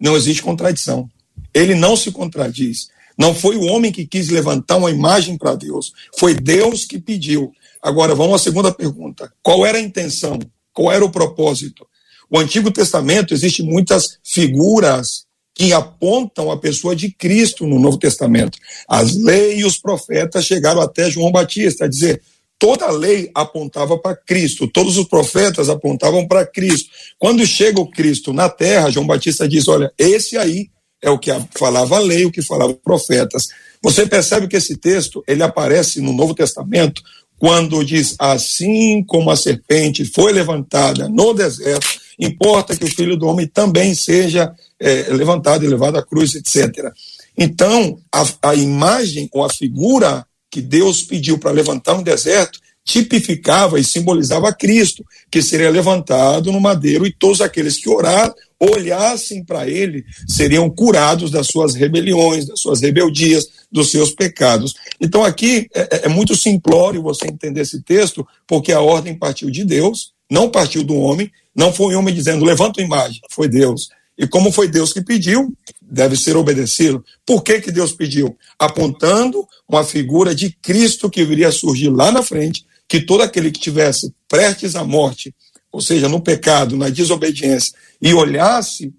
não 0.00 0.16
existe 0.16 0.42
contradição. 0.42 1.10
Ele 1.52 1.74
não 1.74 1.94
se 1.94 2.10
contradiz. 2.10 2.88
Não 3.18 3.34
foi 3.34 3.56
o 3.56 3.66
homem 3.66 3.92
que 3.92 4.06
quis 4.06 4.30
levantar 4.30 4.78
uma 4.78 4.90
imagem 4.90 5.36
para 5.36 5.54
Deus, 5.54 5.92
foi 6.16 6.32
Deus 6.32 6.86
que 6.86 6.98
pediu. 6.98 7.52
Agora, 7.82 8.14
vamos 8.14 8.40
à 8.40 8.42
segunda 8.42 8.72
pergunta. 8.72 9.30
Qual 9.42 9.66
era 9.66 9.76
a 9.76 9.82
intenção? 9.82 10.38
Qual 10.72 10.90
era 10.90 11.04
o 11.04 11.12
propósito? 11.12 11.86
O 12.30 12.38
Antigo 12.38 12.70
Testamento 12.70 13.34
existe 13.34 13.62
muitas 13.62 14.18
figuras 14.24 15.25
que 15.56 15.72
apontam 15.72 16.50
a 16.50 16.58
pessoa 16.58 16.94
de 16.94 17.10
Cristo 17.10 17.66
no 17.66 17.80
Novo 17.80 17.98
Testamento. 17.98 18.58
As 18.86 19.16
leis 19.16 19.60
e 19.60 19.64
os 19.64 19.78
profetas 19.78 20.44
chegaram 20.44 20.82
até 20.82 21.10
João 21.10 21.32
Batista 21.32 21.86
a 21.86 21.88
dizer: 21.88 22.20
toda 22.58 22.84
a 22.84 22.92
lei 22.92 23.30
apontava 23.34 23.98
para 23.98 24.14
Cristo, 24.14 24.68
todos 24.68 24.98
os 24.98 25.08
profetas 25.08 25.70
apontavam 25.70 26.28
para 26.28 26.46
Cristo. 26.46 26.90
Quando 27.18 27.46
chega 27.46 27.80
o 27.80 27.90
Cristo 27.90 28.34
na 28.34 28.50
terra, 28.50 28.90
João 28.90 29.06
Batista 29.06 29.48
diz: 29.48 29.66
olha, 29.66 29.90
esse 29.98 30.36
aí 30.36 30.68
é 31.02 31.08
o 31.08 31.18
que 31.18 31.30
falava 31.58 31.96
a 31.96 32.00
lei, 32.00 32.26
o 32.26 32.30
que 32.30 32.42
falava 32.42 32.72
os 32.72 32.78
profetas. 32.78 33.46
Você 33.82 34.06
percebe 34.06 34.48
que 34.48 34.56
esse 34.56 34.76
texto 34.76 35.24
ele 35.26 35.42
aparece 35.42 36.02
no 36.02 36.12
Novo 36.12 36.34
Testamento 36.34 37.02
quando 37.38 37.84
diz 37.84 38.14
assim 38.18 39.02
como 39.04 39.30
a 39.30 39.36
serpente 39.36 40.04
foi 40.04 40.32
levantada 40.32 41.08
no 41.08 41.32
deserto, 41.34 41.86
importa 42.18 42.74
que 42.74 42.84
o 42.84 42.94
filho 42.94 43.16
do 43.16 43.26
homem 43.26 43.46
também 43.46 43.94
seja 43.94 44.54
é, 44.80 45.06
levantado 45.10 45.64
e 45.64 45.68
levado 45.68 45.96
à 45.96 46.02
cruz, 46.02 46.34
etc. 46.34 46.92
Então, 47.36 47.98
a, 48.12 48.50
a 48.50 48.54
imagem 48.54 49.28
ou 49.32 49.44
a 49.44 49.50
figura 49.50 50.24
que 50.50 50.60
Deus 50.60 51.02
pediu 51.02 51.38
para 51.38 51.50
levantar 51.50 51.96
no 51.96 52.02
deserto 52.02 52.58
tipificava 52.86 53.80
e 53.80 53.84
simbolizava 53.84 54.54
Cristo, 54.54 55.04
que 55.28 55.42
seria 55.42 55.68
levantado 55.68 56.52
no 56.52 56.60
madeiro 56.60 57.04
e 57.04 57.12
todos 57.12 57.40
aqueles 57.40 57.76
que 57.76 57.90
orar, 57.90 58.32
olhassem 58.60 59.44
para 59.44 59.68
ele 59.68 60.04
seriam 60.26 60.70
curados 60.70 61.30
das 61.30 61.48
suas 61.48 61.74
rebeliões, 61.74 62.46
das 62.46 62.60
suas 62.60 62.80
rebeldias, 62.80 63.48
dos 63.70 63.90
seus 63.90 64.12
pecados. 64.12 64.74
Então 65.00 65.24
aqui 65.24 65.68
é, 65.74 65.80
é, 65.80 66.00
é 66.04 66.08
muito 66.08 66.36
simplório 66.36 67.02
você 67.02 67.26
entender 67.26 67.62
esse 67.62 67.82
texto, 67.82 68.26
porque 68.46 68.72
a 68.72 68.80
ordem 68.80 69.14
partiu 69.14 69.50
de 69.50 69.64
Deus, 69.64 70.12
não 70.30 70.48
partiu 70.48 70.84
do 70.84 70.94
homem, 70.94 71.30
não 71.54 71.72
foi 71.72 71.94
o 71.94 71.98
homem 71.98 72.14
dizendo 72.14 72.44
levanta 72.44 72.80
a 72.80 72.84
imagem, 72.84 73.20
foi 73.30 73.48
Deus. 73.48 73.88
E 74.18 74.26
como 74.26 74.50
foi 74.50 74.68
Deus 74.68 74.92
que 74.92 75.02
pediu, 75.02 75.52
deve 75.82 76.16
ser 76.16 76.36
obedecido. 76.36 77.04
Por 77.24 77.42
que, 77.42 77.60
que 77.60 77.70
Deus 77.70 77.92
pediu? 77.92 78.36
Apontando 78.58 79.46
uma 79.68 79.84
figura 79.84 80.34
de 80.34 80.50
Cristo 80.62 81.10
que 81.10 81.24
viria 81.24 81.48
a 81.48 81.52
surgir 81.52 81.90
lá 81.90 82.10
na 82.10 82.22
frente, 82.22 82.64
que 82.88 83.00
todo 83.00 83.22
aquele 83.22 83.50
que 83.50 83.60
tivesse 83.60 84.12
prestes 84.28 84.74
à 84.74 84.84
morte, 84.84 85.34
ou 85.70 85.80
seja, 85.80 86.08
no 86.08 86.20
pecado, 86.20 86.76
na 86.76 86.88
desobediência, 86.88 87.72
e 88.00 88.14
olhasse 88.14 88.92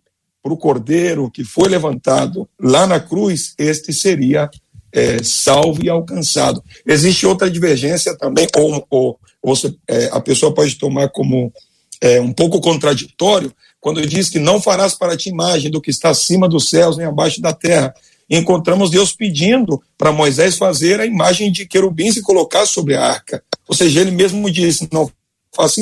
para 0.43 0.53
o 0.53 0.57
cordeiro 0.57 1.31
que 1.31 1.43
foi 1.43 1.67
levantado 1.67 2.47
lá 2.59 2.85
na 2.85 2.99
cruz, 2.99 3.53
este 3.57 3.91
seria 3.91 4.49
é, 4.91 5.21
salvo 5.23 5.83
e 5.83 5.89
alcançado. 5.89 6.63
Existe 6.85 7.25
outra 7.25 7.49
divergência 7.49 8.15
também, 8.17 8.47
ou, 8.55 8.85
ou, 8.89 9.19
ou 9.41 9.55
é, 9.87 10.05
a 10.11 10.19
pessoa 10.19 10.53
pode 10.53 10.75
tomar 10.75 11.09
como 11.09 11.51
é, 12.01 12.21
um 12.21 12.31
pouco 12.31 12.61
contraditório, 12.61 13.53
quando 13.87 14.05
diz 14.05 14.27
que 14.27 14.37
não 14.37 14.61
farás 14.61 14.93
para 14.93 15.15
ti 15.15 15.29
imagem 15.29 15.71
do 15.71 15.79
que 15.79 15.89
está 15.89 16.09
acima 16.09 16.45
dos 16.45 16.65
céus 16.65 16.97
nem 16.97 17.05
abaixo 17.07 17.39
da 17.39 17.53
terra. 17.53 17.95
E 18.29 18.35
encontramos 18.35 18.91
Deus 18.91 19.13
pedindo 19.13 19.81
para 19.97 20.11
Moisés 20.11 20.57
fazer 20.57 20.99
a 20.99 21.05
imagem 21.05 21.49
de 21.49 21.65
querubins 21.65 22.17
e 22.17 22.21
colocar 22.21 22.65
sobre 22.65 22.97
a 22.97 23.05
arca. 23.05 23.41
Ou 23.65 23.73
seja, 23.73 24.01
ele 24.01 24.11
mesmo 24.11 24.51
disse: 24.51 24.89
não 24.91 25.09
faça. 25.55 25.79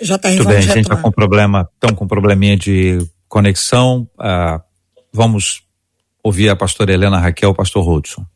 Já 0.00 0.16
está 0.16 0.28
Tudo 0.30 0.48
bem, 0.48 0.56
a 0.56 0.60
gente 0.60 0.80
está 0.80 0.96
com 0.96 1.12
problema, 1.12 1.70
estão 1.72 1.94
com 1.94 2.08
probleminha 2.08 2.56
de 2.56 2.98
conexão. 3.28 4.10
Ah, 4.18 4.60
vamos 5.12 5.62
ouvir 6.20 6.48
a 6.48 6.56
pastora 6.56 6.92
Helena 6.92 7.20
Raquel, 7.20 7.50
o 7.50 7.54
pastor 7.54 7.88
Hudson. 7.88 8.26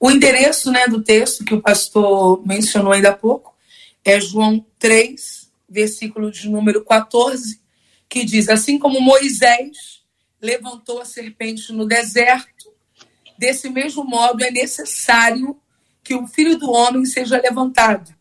O 0.00 0.10
endereço 0.10 0.72
né, 0.72 0.88
do 0.88 1.02
texto 1.02 1.44
que 1.44 1.52
o 1.52 1.60
pastor 1.60 2.40
mencionou 2.46 2.94
ainda 2.94 3.10
há 3.10 3.14
pouco 3.14 3.54
é 4.02 4.18
João 4.18 4.64
3, 4.78 5.39
versículo 5.70 6.30
de 6.30 6.48
número 6.48 6.84
14, 6.84 7.60
que 8.08 8.24
diz: 8.24 8.48
Assim 8.48 8.78
como 8.78 9.00
Moisés 9.00 10.02
levantou 10.42 11.00
a 11.00 11.04
serpente 11.04 11.72
no 11.72 11.86
deserto, 11.86 12.72
desse 13.38 13.70
mesmo 13.70 14.04
modo 14.04 14.42
é 14.42 14.50
necessário 14.50 15.56
que 16.02 16.14
o 16.14 16.26
filho 16.26 16.58
do 16.58 16.70
homem 16.72 17.04
seja 17.04 17.40
levantado, 17.40 18.12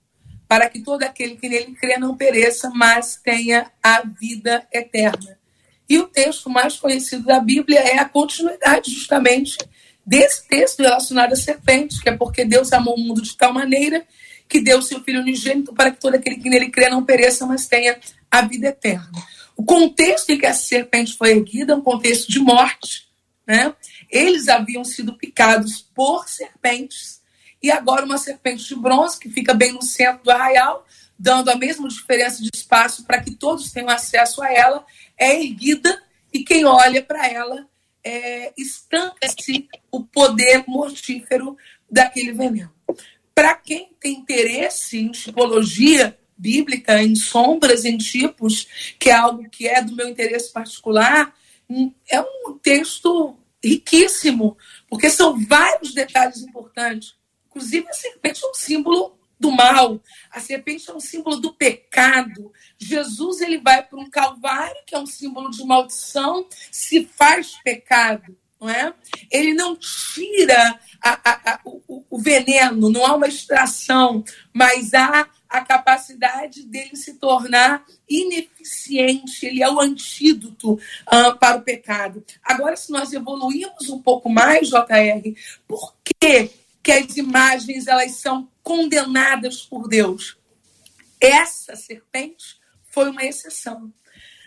para 0.47 0.69
que 0.69 0.81
todo 0.81 1.03
aquele 1.03 1.37
que 1.37 1.49
nele 1.49 1.73
crê 1.73 1.97
não 1.97 2.15
pereça, 2.15 2.69
mas 2.69 3.19
tenha 3.23 3.71
a 3.81 4.03
vida 4.03 4.67
eterna. 4.71 5.39
E 5.87 5.97
o 5.97 6.07
texto 6.07 6.49
mais 6.49 6.75
conhecido 6.75 7.23
da 7.23 7.39
Bíblia 7.39 7.79
é 7.79 7.97
a 7.97 8.07
continuidade, 8.07 8.91
justamente, 8.91 9.57
desse 10.05 10.47
texto 10.47 10.81
relacionado 10.81 11.33
à 11.33 11.35
serpente, 11.35 12.01
que 12.01 12.09
é 12.09 12.15
porque 12.15 12.45
Deus 12.45 12.71
amou 12.73 12.95
o 12.95 12.99
mundo 12.99 13.21
de 13.21 13.35
tal 13.35 13.53
maneira 13.53 14.05
que 14.49 14.59
deu 14.59 14.81
seu 14.81 15.01
Filho 15.03 15.21
unigênito 15.21 15.73
para 15.73 15.91
que 15.91 15.99
todo 15.99 16.15
aquele 16.15 16.37
que 16.37 16.49
nele 16.49 16.71
crê 16.71 16.89
não 16.89 17.05
pereça, 17.05 17.45
mas 17.45 17.67
tenha 17.67 17.99
a 18.31 18.41
vida 18.41 18.67
eterna. 18.67 19.11
O 19.55 19.63
contexto 19.63 20.31
em 20.31 20.39
que 20.39 20.45
a 20.47 20.53
serpente 20.53 21.15
foi 21.15 21.31
erguida 21.31 21.73
é 21.73 21.75
um 21.75 21.81
contexto 21.81 22.31
de 22.31 22.39
morte. 22.39 23.07
Né? 23.45 23.73
Eles 24.09 24.47
haviam 24.49 24.83
sido 24.83 25.15
picados 25.15 25.81
por 25.93 26.27
serpentes, 26.27 27.21
e 27.61 27.69
agora 27.69 28.05
uma 28.05 28.17
serpente 28.17 28.67
de 28.67 28.75
bronze, 28.75 29.19
que 29.19 29.29
fica 29.29 29.53
bem 29.53 29.73
no 29.73 29.81
centro 29.83 30.23
do 30.23 30.31
arraial, 30.31 30.85
dando 31.17 31.49
a 31.49 31.55
mesma 31.55 31.87
diferença 31.87 32.41
de 32.41 32.49
espaço 32.53 33.03
para 33.03 33.21
que 33.21 33.31
todos 33.31 33.71
tenham 33.71 33.89
acesso 33.89 34.41
a 34.41 34.51
ela, 34.51 34.85
é 35.17 35.43
erguida 35.43 36.01
e 36.31 36.43
quem 36.43 36.65
olha 36.65 37.03
para 37.03 37.27
ela 37.27 37.67
é, 38.03 38.53
estanca-se 38.57 39.67
o 39.91 40.03
poder 40.03 40.63
mortífero 40.65 41.57
daquele 41.91 42.31
veneno. 42.31 42.73
Para 43.39 43.55
quem 43.55 43.95
tem 44.01 44.15
interesse 44.15 44.97
em 44.97 45.11
tipologia 45.11 46.19
bíblica, 46.37 47.01
em 47.01 47.15
sombras, 47.15 47.85
em 47.85 47.97
tipos, 47.97 48.67
que 48.99 49.09
é 49.09 49.13
algo 49.13 49.49
que 49.49 49.65
é 49.65 49.81
do 49.81 49.95
meu 49.95 50.09
interesse 50.09 50.51
particular, 50.51 51.33
hum, 51.69 51.89
é 52.09 52.19
um 52.19 52.59
texto 52.61 53.37
riquíssimo, 53.63 54.57
porque 54.89 55.09
são 55.09 55.39
vários 55.39 55.93
detalhes 55.93 56.41
importantes. 56.41 57.15
Inclusive, 57.47 57.87
a 57.87 57.93
serpente 57.93 58.43
é 58.43 58.49
um 58.49 58.53
símbolo 58.53 59.17
do 59.39 59.51
mal, 59.51 60.03
a 60.29 60.41
serpente 60.41 60.89
é 60.89 60.93
um 60.93 60.99
símbolo 60.99 61.37
do 61.37 61.53
pecado. 61.53 62.51
Jesus 62.77 63.39
ele 63.39 63.57
vai 63.57 63.81
para 63.81 63.99
um 63.99 64.09
calvário, 64.09 64.83
que 64.85 64.93
é 64.93 64.99
um 64.99 65.07
símbolo 65.07 65.49
de 65.49 65.63
maldição, 65.63 66.45
se 66.69 67.05
faz 67.05 67.53
pecado 67.63 68.35
não 68.59 68.69
é? 68.69 68.93
Ele 69.31 69.53
não 69.53 69.75
tira 69.75 70.79
a, 71.01 71.31
a, 71.31 71.53
a, 71.53 71.59
o, 71.63 72.03
o, 72.09 72.19
veneno, 72.19 72.89
não 72.89 73.05
há 73.05 73.15
uma 73.15 73.27
extração, 73.27 74.23
mas 74.53 74.93
há 74.93 75.29
a 75.47 75.61
capacidade 75.61 76.63
dele 76.63 76.95
se 76.95 77.15
tornar 77.15 77.85
ineficiente, 78.07 79.45
ele 79.45 79.63
é 79.63 79.69
o 79.69 79.79
antídoto 79.79 80.73
uh, 80.73 81.37
para 81.39 81.57
o 81.57 81.61
pecado. 81.61 82.23
Agora, 82.43 82.75
se 82.75 82.91
nós 82.91 83.13
evoluímos 83.13 83.89
um 83.89 84.01
pouco 84.01 84.29
mais, 84.29 84.67
JR, 84.67 85.33
por 85.67 85.95
que, 86.03 86.51
que 86.83 86.91
as 86.91 87.15
imagens 87.17 87.87
elas 87.87 88.11
são 88.15 88.49
condenadas 88.61 89.61
por 89.61 89.87
Deus? 89.87 90.37
Essa 91.19 91.75
serpente 91.75 92.59
foi 92.89 93.09
uma 93.09 93.23
exceção. 93.23 93.91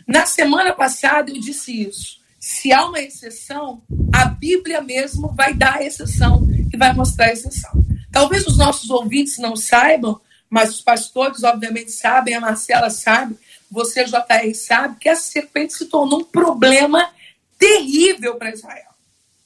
Na 0.06 0.26
semana 0.26 0.72
passada 0.72 1.30
eu 1.30 1.40
disse 1.40 1.82
isso 1.82 2.21
se 2.42 2.70
há 2.72 2.84
uma 2.86 2.98
exceção, 2.98 3.84
a 4.12 4.24
Bíblia 4.24 4.80
mesmo 4.80 5.28
vai 5.28 5.54
dar 5.54 5.76
a 5.76 5.84
exceção 5.84 6.44
e 6.72 6.76
vai 6.76 6.92
mostrar 6.92 7.26
a 7.26 7.32
exceção. 7.32 7.70
Talvez 8.10 8.44
os 8.48 8.58
nossos 8.58 8.90
ouvintes 8.90 9.38
não 9.38 9.54
saibam, 9.54 10.20
mas 10.50 10.70
os 10.70 10.80
pastores, 10.80 11.44
obviamente, 11.44 11.92
sabem, 11.92 12.34
a 12.34 12.40
Marcela 12.40 12.90
sabe, 12.90 13.38
você, 13.70 14.04
JR, 14.04 14.54
sabe, 14.56 14.98
que 14.98 15.08
a 15.08 15.14
serpente 15.14 15.74
se 15.74 15.86
tornou 15.86 16.22
um 16.22 16.24
problema 16.24 17.08
terrível 17.56 18.34
para 18.34 18.50
Israel. 18.50 18.90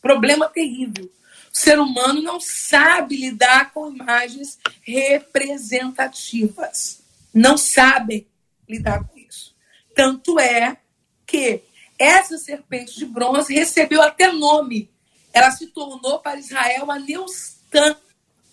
Problema 0.01 0.49
terrível. 0.49 1.05
O 1.05 1.59
ser 1.59 1.79
humano 1.79 2.23
não 2.23 2.41
sabe 2.41 3.19
lidar 3.19 3.75
com 3.75 3.93
imagens 3.93 4.59
representativas. 4.81 7.03
Não 7.33 7.57
sabem 7.59 8.27
lidar 8.67 9.05
com 9.05 9.19
isso. 9.19 9.55
Tanto 9.95 10.41
é 10.41 10.79
que 11.27 11.63
essa 11.99 12.39
serpente 12.39 12.97
de 12.97 13.07
bronze 13.07 13.55
recebeu 13.55 14.03
até 14.03 14.33
nome. 14.33 14.91
Ela 15.33 15.51
se 15.51 15.67
tornou 15.67 16.19
para 16.19 16.39
Israel 16.39 16.91
a 16.91 16.99
Neustã, 16.99 17.97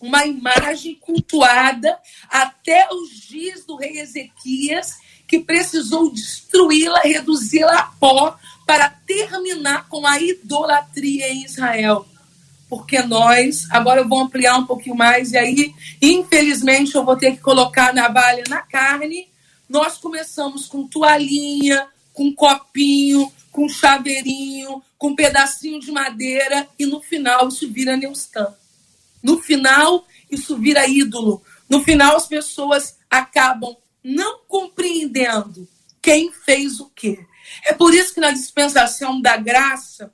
uma 0.02 0.26
imagem 0.26 0.96
cultuada 0.96 1.98
até 2.30 2.88
os 2.92 3.10
dias 3.12 3.66
do 3.66 3.78
rei 3.78 4.00
Ezequias, 4.00 4.96
que 5.28 5.40
precisou 5.40 6.12
destruí-la, 6.12 7.00
reduzi-la 7.00 7.80
a 7.80 7.84
pó 7.84 8.38
para 8.66 8.90
terminar 8.90 9.88
com 9.88 10.06
a 10.06 10.20
idolatria 10.20 11.30
em 11.30 11.46
Israel. 11.46 12.06
porque 12.74 13.04
nós, 13.04 13.68
agora 13.70 14.02
eu 14.02 14.10
vou 14.10 14.20
ampliar 14.20 14.58
um 14.58 14.66
pouquinho 14.66 14.96
mais, 14.96 15.32
e 15.32 15.38
aí, 15.38 15.76
infelizmente, 16.02 16.96
eu 16.96 17.06
vou 17.06 17.16
ter 17.16 17.34
que 17.34 17.38
colocar 17.38 17.90
a 17.90 17.94
navalha 17.94 18.44
na 18.50 18.64
carne. 18.64 19.28
Nós 19.70 20.00
começamos 20.00 20.66
com 20.66 20.88
toalhinha, 20.88 21.88
com 22.14 22.34
copinho, 22.34 23.32
com 23.52 23.68
chaveirinho, 23.68 24.82
com 24.98 25.16
pedacinho 25.16 25.80
de 25.80 25.92
madeira, 25.92 26.68
e 26.78 26.86
no 26.86 27.02
final 27.02 27.48
isso 27.48 27.70
vira 27.72 27.98
Neustan. 27.98 28.54
No 29.22 29.42
final, 29.42 30.06
isso 30.30 30.58
vira 30.58 30.88
ídolo. 30.88 31.44
No 31.70 31.84
final, 31.84 32.16
as 32.16 32.28
pessoas 32.28 32.98
acabam 33.10 33.76
não 34.04 34.40
compreendendo 34.48 35.68
quem 36.02 36.32
fez 36.32 36.80
o 36.80 36.90
quê. 36.90 37.26
É 37.66 37.74
por 37.74 37.94
isso 37.94 38.14
que 38.14 38.20
na 38.20 38.32
dispensação 38.32 39.22
da 39.22 39.38
graça, 39.38 40.14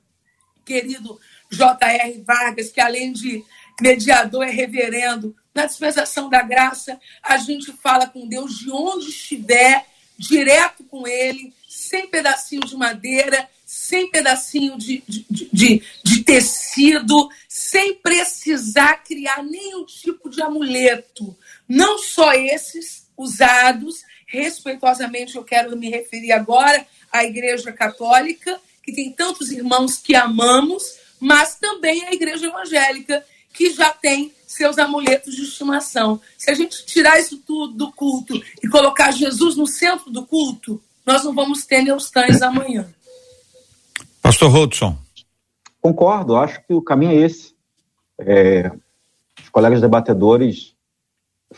querido 0.64 1.18
J.R. 1.50 2.22
Vargas, 2.22 2.70
que 2.70 2.80
além 2.80 3.12
de 3.12 3.44
mediador 3.80 4.44
é 4.44 4.50
reverendo, 4.50 5.34
na 5.52 5.66
dispensação 5.66 6.28
da 6.28 6.42
graça, 6.42 7.00
a 7.22 7.36
gente 7.36 7.72
fala 7.72 8.06
com 8.06 8.28
Deus 8.28 8.58
de 8.58 8.70
onde 8.70 9.08
estiver, 9.08 9.86
direto 10.20 10.84
com 10.84 11.08
Ele, 11.08 11.54
sem 11.66 12.06
pedacinho 12.06 12.60
de 12.66 12.76
madeira, 12.76 13.48
sem 13.64 14.10
pedacinho 14.10 14.76
de, 14.76 15.02
de, 15.08 15.24
de, 15.50 15.82
de, 16.04 16.24
tecido, 16.24 17.30
sem 17.48 17.94
precisar 17.94 19.02
criar 19.02 19.42
nenhum 19.42 19.86
tipo 19.86 20.28
de 20.28 20.42
amuleto. 20.42 21.34
Não 21.66 21.98
só 21.98 22.34
esses 22.34 23.08
usados, 23.16 24.04
respeitosamente 24.26 25.36
eu 25.36 25.44
quero 25.44 25.74
me 25.74 25.88
referir 25.88 26.32
agora 26.32 26.86
à 27.10 27.24
Igreja 27.24 27.72
Católica, 27.72 28.60
que 28.82 28.92
tem 28.92 29.10
tantos 29.12 29.50
irmãos 29.50 29.96
que 29.96 30.14
amamos, 30.14 30.98
mas 31.18 31.54
também 31.54 32.04
à 32.04 32.12
Igreja 32.12 32.46
Evangélica, 32.46 33.24
que 33.52 33.72
já 33.72 33.90
tem 33.90 34.32
seus 34.46 34.78
amuletos 34.78 35.34
de 35.34 35.42
estimação. 35.42 36.20
Se 36.36 36.50
a 36.50 36.54
gente 36.54 36.84
tirar 36.84 37.18
isso 37.18 37.38
tudo 37.38 37.72
do 37.72 37.92
culto 37.92 38.34
e 38.62 38.68
colocar 38.68 39.10
Jesus 39.10 39.56
no 39.56 39.66
centro 39.66 40.10
do 40.10 40.26
culto, 40.26 40.82
nós 41.06 41.24
não 41.24 41.34
vamos 41.34 41.64
ter 41.64 41.82
Neustães 41.82 42.42
amanhã. 42.42 42.88
Pastor 44.20 44.54
Hudson. 44.54 44.98
Concordo, 45.80 46.36
acho 46.36 46.60
que 46.66 46.74
o 46.74 46.82
caminho 46.82 47.12
é 47.12 47.26
esse. 47.26 47.54
É, 48.18 48.70
os 49.42 49.48
colegas 49.48 49.80
debatedores 49.80 50.74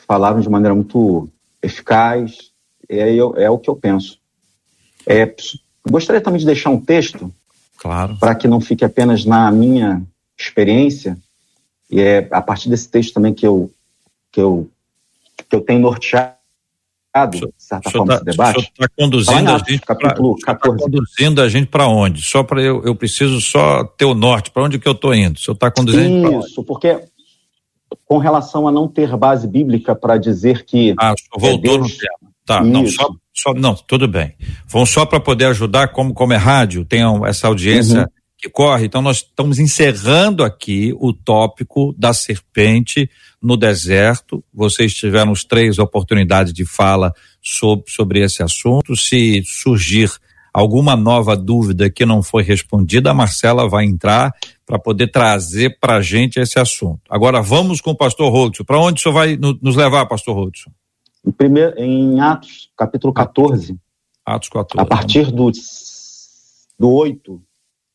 falaram 0.07 0.41
de 0.41 0.49
maneira 0.49 0.75
muito 0.75 1.29
eficaz, 1.61 2.53
é, 2.89 3.17
é 3.17 3.51
o 3.51 3.59
que 3.59 3.69
eu 3.69 3.77
penso. 3.77 4.19
É, 5.07 5.35
gostaria 5.89 6.21
também 6.21 6.39
de 6.39 6.47
deixar 6.47 6.71
um 6.71 6.81
texto, 6.81 7.33
claro. 7.77 8.17
para 8.17 8.35
que 8.35 8.47
não 8.47 8.61
fique 8.61 8.85
apenas 8.85 9.25
na 9.25 9.51
minha 9.51 10.03
experiência, 10.39 11.19
e 11.93 12.01
é 12.01 12.27
a 12.31 12.41
partir 12.41 12.71
desse 12.71 12.89
texto 12.89 13.13
também 13.13 13.35
que 13.35 13.47
eu, 13.47 13.71
que 14.33 14.41
eu, 14.41 14.69
que 15.49 15.55
eu 15.55 15.61
tenho 15.61 15.79
norteado 15.81 16.33
de 17.31 17.53
certa 17.59 17.91
forma, 17.91 18.07
tá, 18.07 18.15
esse 18.15 18.25
debate. 18.25 18.59
está 18.61 18.89
conduzindo, 18.99 19.51
a 19.51 19.59
gente 19.59 19.81
capítulo 19.83 20.37
pra, 20.41 20.55
tá 20.55 20.69
conduzindo 20.69 21.43
a 21.43 21.49
gente 21.51 21.67
para 21.67 21.87
onde? 21.87 22.23
Só 22.23 22.43
para 22.43 22.63
eu, 22.63 22.83
eu 22.85 22.97
preciso 22.97 23.39
só 23.43 23.85
ter 23.85 24.07
o 24.07 24.15
norte, 24.15 24.51
para 24.51 24.63
onde 24.63 24.79
que 24.79 24.89
eu 24.89 24.93
estou 24.93 25.15
indo? 25.15 25.37
O 25.37 25.39
senhor 25.39 25.55
está 25.55 25.71
conduzindo 25.71 26.41
Isso, 26.41 26.65
porque 26.65 26.99
com 28.07 28.17
relação 28.17 28.67
a 28.67 28.73
não 28.73 28.89
ter 28.89 29.15
base 29.15 29.47
bíblica 29.47 29.95
para 29.95 30.17
dizer 30.17 30.65
que. 30.65 30.95
Ah, 30.99 31.13
o 31.13 31.19
senhor 31.19 31.53
voltou 31.53 31.75
é 31.75 31.79
Deus... 31.79 31.93
no 31.93 31.99
tema. 31.99 32.33
Tá, 32.47 32.63
Isso. 32.63 32.71
não, 32.71 32.87
só, 32.87 33.11
só, 33.35 33.55
não, 33.55 33.75
tudo 33.75 34.09
bem. 34.09 34.35
Vão 34.67 34.87
só 34.87 35.05
para 35.05 35.21
poder 35.21 35.45
ajudar, 35.47 35.89
como, 35.89 36.15
como 36.15 36.33
é 36.33 36.37
rádio, 36.37 36.85
tem 36.85 37.03
essa 37.27 37.47
audiência 37.47 38.01
uhum. 38.01 38.22
Que 38.43 38.51
corre, 38.51 38.87
então 38.87 39.01
nós 39.01 39.19
estamos 39.19 39.61
encerrando 39.61 40.43
aqui 40.43 40.93
o 40.99 41.13
tópico 41.13 41.95
da 41.97 42.13
serpente 42.13 43.09
no 43.41 43.57
deserto. 43.57 44.43
Vocês 44.53 44.93
tiveram 44.93 45.31
os 45.31 45.45
três 45.45 45.79
oportunidades 45.79 46.53
de 46.53 46.65
fala 46.65 47.15
sobre, 47.41 47.85
sobre 47.89 48.21
esse 48.21 48.43
assunto. 48.43 48.97
Se 48.97 49.45
surgir 49.45 50.11
alguma 50.53 50.97
nova 50.97 51.37
dúvida 51.37 51.89
que 51.89 52.05
não 52.05 52.21
foi 52.21 52.43
respondida, 52.43 53.13
a 53.13 53.15
Marcela 53.15 53.69
vai 53.69 53.85
entrar 53.85 54.35
para 54.67 54.77
poder 54.77 55.13
trazer 55.13 55.79
para 55.79 55.99
a 55.99 56.03
gente 56.03 56.41
esse 56.41 56.59
assunto. 56.59 57.01
Agora 57.09 57.41
vamos 57.41 57.81
com 57.81 57.93
o 57.93 57.97
pastor 57.97 58.33
Rodson. 58.33 58.65
Para 58.65 58.81
onde 58.81 58.99
o 58.99 59.03
senhor 59.05 59.15
vai 59.15 59.37
nos 59.37 59.77
levar, 59.77 60.07
pastor 60.07 60.35
Rodson? 60.35 60.73
Em, 61.25 61.31
primeiro, 61.31 61.79
em 61.79 62.21
Atos, 62.21 62.71
capítulo 62.77 63.13
14. 63.13 63.79
Atos 64.27 64.49
14. 64.49 64.81
A 64.81 64.85
partir 64.85 65.31
do, 65.31 65.53
do 66.77 66.91
8, 66.91 67.41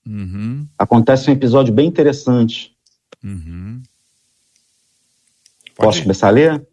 uhum. 0.08 0.68
acontece 0.78 1.30
um 1.30 1.34
episódio 1.34 1.74
bem 1.74 1.88
interessante. 1.88 2.76
Uhum. 3.24 3.82
Posso 5.76 6.02
começar 6.02 6.28
a 6.28 6.32
ler? 6.32 6.68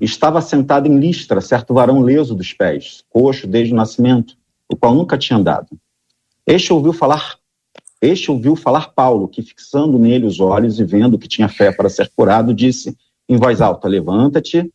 Estava 0.00 0.40
sentado 0.40 0.88
em 0.88 0.98
Listra 0.98 1.40
certo 1.40 1.72
varão 1.72 2.00
leso 2.00 2.34
dos 2.34 2.52
pés, 2.52 3.04
coxo 3.08 3.46
desde 3.46 3.72
o 3.72 3.76
nascimento, 3.76 4.36
o 4.68 4.76
qual 4.76 4.94
nunca 4.94 5.16
tinha 5.16 5.38
andado. 5.38 5.68
Este 6.46 6.72
ouviu 6.72 6.92
falar, 6.92 7.36
este 8.00 8.30
ouviu 8.30 8.56
falar 8.56 8.88
Paulo, 8.88 9.28
que 9.28 9.42
fixando 9.42 9.98
nele 9.98 10.26
os 10.26 10.40
olhos 10.40 10.80
e 10.80 10.84
vendo 10.84 11.18
que 11.18 11.28
tinha 11.28 11.48
fé 11.48 11.70
para 11.70 11.88
ser 11.88 12.10
curado, 12.16 12.52
disse 12.52 12.96
em 13.28 13.36
voz 13.36 13.60
alta: 13.60 13.86
Levanta-te 13.86 14.68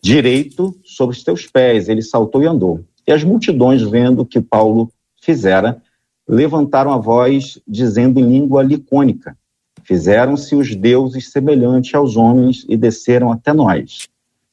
direito 0.00 0.78
sobre 0.84 1.16
os 1.16 1.24
teus 1.24 1.46
pés. 1.46 1.88
Ele 1.88 2.02
saltou 2.02 2.42
e 2.42 2.46
andou. 2.46 2.84
E 3.06 3.12
as 3.12 3.24
multidões, 3.24 3.82
vendo 3.82 4.22
o 4.22 4.26
que 4.26 4.40
Paulo 4.40 4.92
fizera, 5.20 5.82
levantaram 6.28 6.92
a 6.92 6.98
voz, 6.98 7.58
dizendo 7.66 8.20
em 8.20 8.30
língua 8.30 8.62
licônica: 8.62 9.36
Fizeram-se 9.82 10.54
os 10.54 10.74
deuses 10.74 11.32
semelhantes 11.32 11.94
aos 11.94 12.16
homens 12.16 12.66
e 12.68 12.76
desceram 12.76 13.32
até 13.32 13.54
nós. 13.54 14.06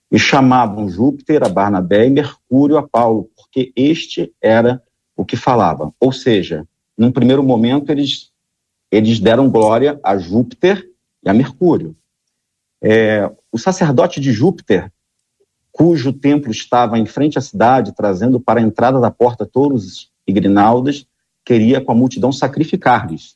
E 0.10 0.18
chamavam 0.18 0.88
Júpiter 0.88 1.44
a 1.44 1.50
Barnabé 1.50 2.08
e 2.08 2.10
Mercúrio 2.10 2.78
a 2.78 2.88
Paulo, 2.88 3.30
porque 3.36 3.74
este 3.76 4.32
era 4.42 4.82
o 5.18 5.26
que 5.26 5.36
falava. 5.36 5.92
Ou 6.00 6.14
seja, 6.14 6.66
num 6.98 7.12
primeiro 7.12 7.44
momento 7.44 7.92
eles, 7.92 8.32
eles 8.90 9.20
deram 9.20 9.50
glória 9.50 10.00
a 10.02 10.18
Júpiter 10.18 10.88
e 11.24 11.30
a 11.30 11.34
Mercúrio. 11.34 11.96
É, 12.82 13.30
o 13.52 13.58
sacerdote 13.58 14.22
de 14.22 14.32
Júpiter, 14.32 14.92
cujo 15.72 16.14
templo 16.14 16.52
estava 16.52 16.98
em 16.98 17.06
frente 17.06 17.38
à 17.38 17.42
cidade, 17.42 17.94
trazendo 17.94 18.40
para 18.40 18.62
a 18.62 18.64
entrada 18.64 19.02
da 19.02 19.12
porta 19.12 19.46
touros 19.46 20.12
e 20.26 20.32
grinaldas, 20.32 21.06
queria 21.46 21.80
com 21.80 21.92
a 21.92 21.96
multidão 21.96 22.32
sacrificar-lhes. 22.32 23.36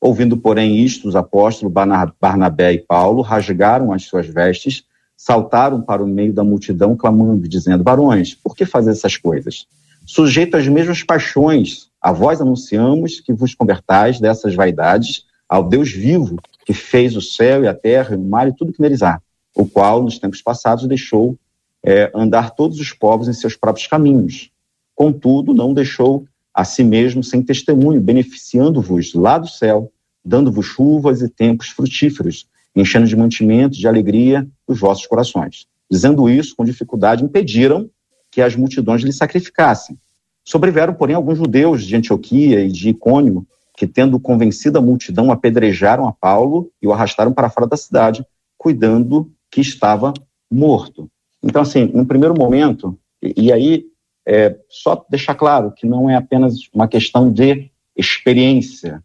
Ouvindo, 0.00 0.36
porém, 0.38 0.78
isto, 0.82 1.06
os 1.06 1.14
apóstolos 1.14 1.72
Barnabé 2.18 2.72
e 2.72 2.78
Paulo 2.78 3.20
rasgaram 3.20 3.92
as 3.92 4.04
suas 4.04 4.26
vestes, 4.26 4.82
saltaram 5.14 5.82
para 5.82 6.02
o 6.02 6.06
meio 6.06 6.32
da 6.32 6.42
multidão, 6.42 6.96
clamando, 6.96 7.46
dizendo: 7.46 7.84
Varões, 7.84 8.34
por 8.34 8.56
que 8.56 8.64
fazer 8.64 8.92
essas 8.92 9.18
coisas? 9.18 9.66
Sujeito 10.06 10.56
às 10.56 10.66
mesmas 10.66 11.02
paixões, 11.02 11.90
a 12.00 12.10
vós 12.10 12.40
anunciamos 12.40 13.20
que 13.20 13.34
vos 13.34 13.54
convertais 13.54 14.18
dessas 14.18 14.54
vaidades 14.54 15.26
ao 15.46 15.68
Deus 15.68 15.92
vivo, 15.92 16.36
que 16.64 16.72
fez 16.72 17.14
o 17.14 17.20
céu 17.20 17.62
e 17.62 17.68
a 17.68 17.74
terra 17.74 18.14
e 18.14 18.16
o 18.16 18.24
mar 18.24 18.48
e 18.48 18.56
tudo 18.56 18.72
que 18.72 18.80
neles 18.80 19.02
há, 19.02 19.20
o 19.54 19.66
qual, 19.66 20.02
nos 20.02 20.18
tempos 20.18 20.40
passados, 20.40 20.86
deixou 20.86 21.36
é, 21.84 22.10
andar 22.14 22.52
todos 22.52 22.80
os 22.80 22.92
povos 22.92 23.28
em 23.28 23.32
seus 23.34 23.54
próprios 23.54 23.86
caminhos. 23.86 24.50
Contudo, 24.94 25.52
não 25.52 25.74
deixou 25.74 26.24
a 26.60 26.64
si 26.64 26.84
mesmo 26.84 27.24
sem 27.24 27.42
testemunho, 27.42 28.02
beneficiando-vos 28.02 29.14
lá 29.14 29.38
do 29.38 29.48
céu, 29.48 29.90
dando-vos 30.22 30.66
chuvas 30.66 31.22
e 31.22 31.28
tempos 31.30 31.68
frutíferos, 31.68 32.46
enchendo 32.76 33.06
de 33.06 33.16
mantimento, 33.16 33.78
de 33.78 33.88
alegria 33.88 34.46
os 34.68 34.78
vossos 34.78 35.06
corações. 35.06 35.66
Dizendo 35.90 36.28
isso, 36.28 36.54
com 36.54 36.62
dificuldade, 36.62 37.24
impediram 37.24 37.88
que 38.30 38.42
as 38.42 38.54
multidões 38.54 39.00
lhe 39.00 39.10
sacrificassem. 39.10 39.98
Sobreveram, 40.44 40.92
porém, 40.92 41.16
alguns 41.16 41.38
judeus 41.38 41.82
de 41.82 41.96
Antioquia 41.96 42.62
e 42.62 42.70
de 42.70 42.90
Icônio, 42.90 43.46
que, 43.74 43.86
tendo 43.86 44.20
convencido 44.20 44.76
a 44.76 44.82
multidão, 44.82 45.32
apedrejaram 45.32 46.06
a 46.06 46.12
Paulo 46.12 46.70
e 46.82 46.86
o 46.86 46.92
arrastaram 46.92 47.32
para 47.32 47.48
fora 47.48 47.66
da 47.66 47.76
cidade, 47.78 48.22
cuidando 48.58 49.32
que 49.50 49.62
estava 49.62 50.12
morto. 50.50 51.10
Então, 51.42 51.62
assim, 51.62 51.86
no 51.86 52.04
primeiro 52.04 52.34
momento, 52.38 52.98
e, 53.22 53.46
e 53.46 53.52
aí 53.52 53.89
é, 54.26 54.56
só 54.68 55.04
deixar 55.08 55.34
claro 55.34 55.72
que 55.72 55.86
não 55.86 56.08
é 56.08 56.16
apenas 56.16 56.54
uma 56.72 56.88
questão 56.88 57.32
de 57.32 57.70
experiência. 57.96 59.02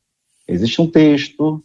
Existe 0.47 0.81
um 0.81 0.87
texto 0.87 1.63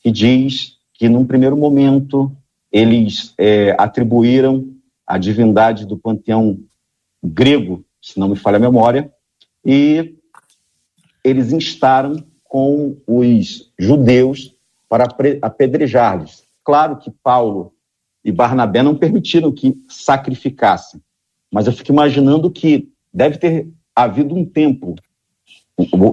que 0.00 0.10
diz 0.10 0.76
que, 0.94 1.08
num 1.08 1.26
primeiro 1.26 1.56
momento, 1.56 2.34
eles 2.70 3.34
é, 3.38 3.74
atribuíram 3.78 4.68
a 5.06 5.18
divindade 5.18 5.86
do 5.86 5.96
panteão 5.96 6.58
grego, 7.22 7.84
se 8.00 8.18
não 8.18 8.28
me 8.28 8.36
falha 8.36 8.56
a 8.56 8.60
memória, 8.60 9.12
e 9.64 10.16
eles 11.22 11.52
instaram 11.52 12.24
com 12.44 12.96
os 13.06 13.70
judeus 13.78 14.54
para 14.88 15.06
apedrejar-lhes. 15.40 16.42
Claro 16.64 16.98
que 16.98 17.10
Paulo 17.10 17.72
e 18.24 18.30
Barnabé 18.30 18.82
não 18.82 18.96
permitiram 18.96 19.52
que 19.52 19.76
sacrificassem, 19.88 21.00
mas 21.50 21.66
eu 21.66 21.72
fico 21.72 21.92
imaginando 21.92 22.50
que 22.50 22.91
deve 23.12 23.38
ter 23.38 23.68
havido 23.94 24.34
um 24.34 24.44
tempo, 24.44 24.94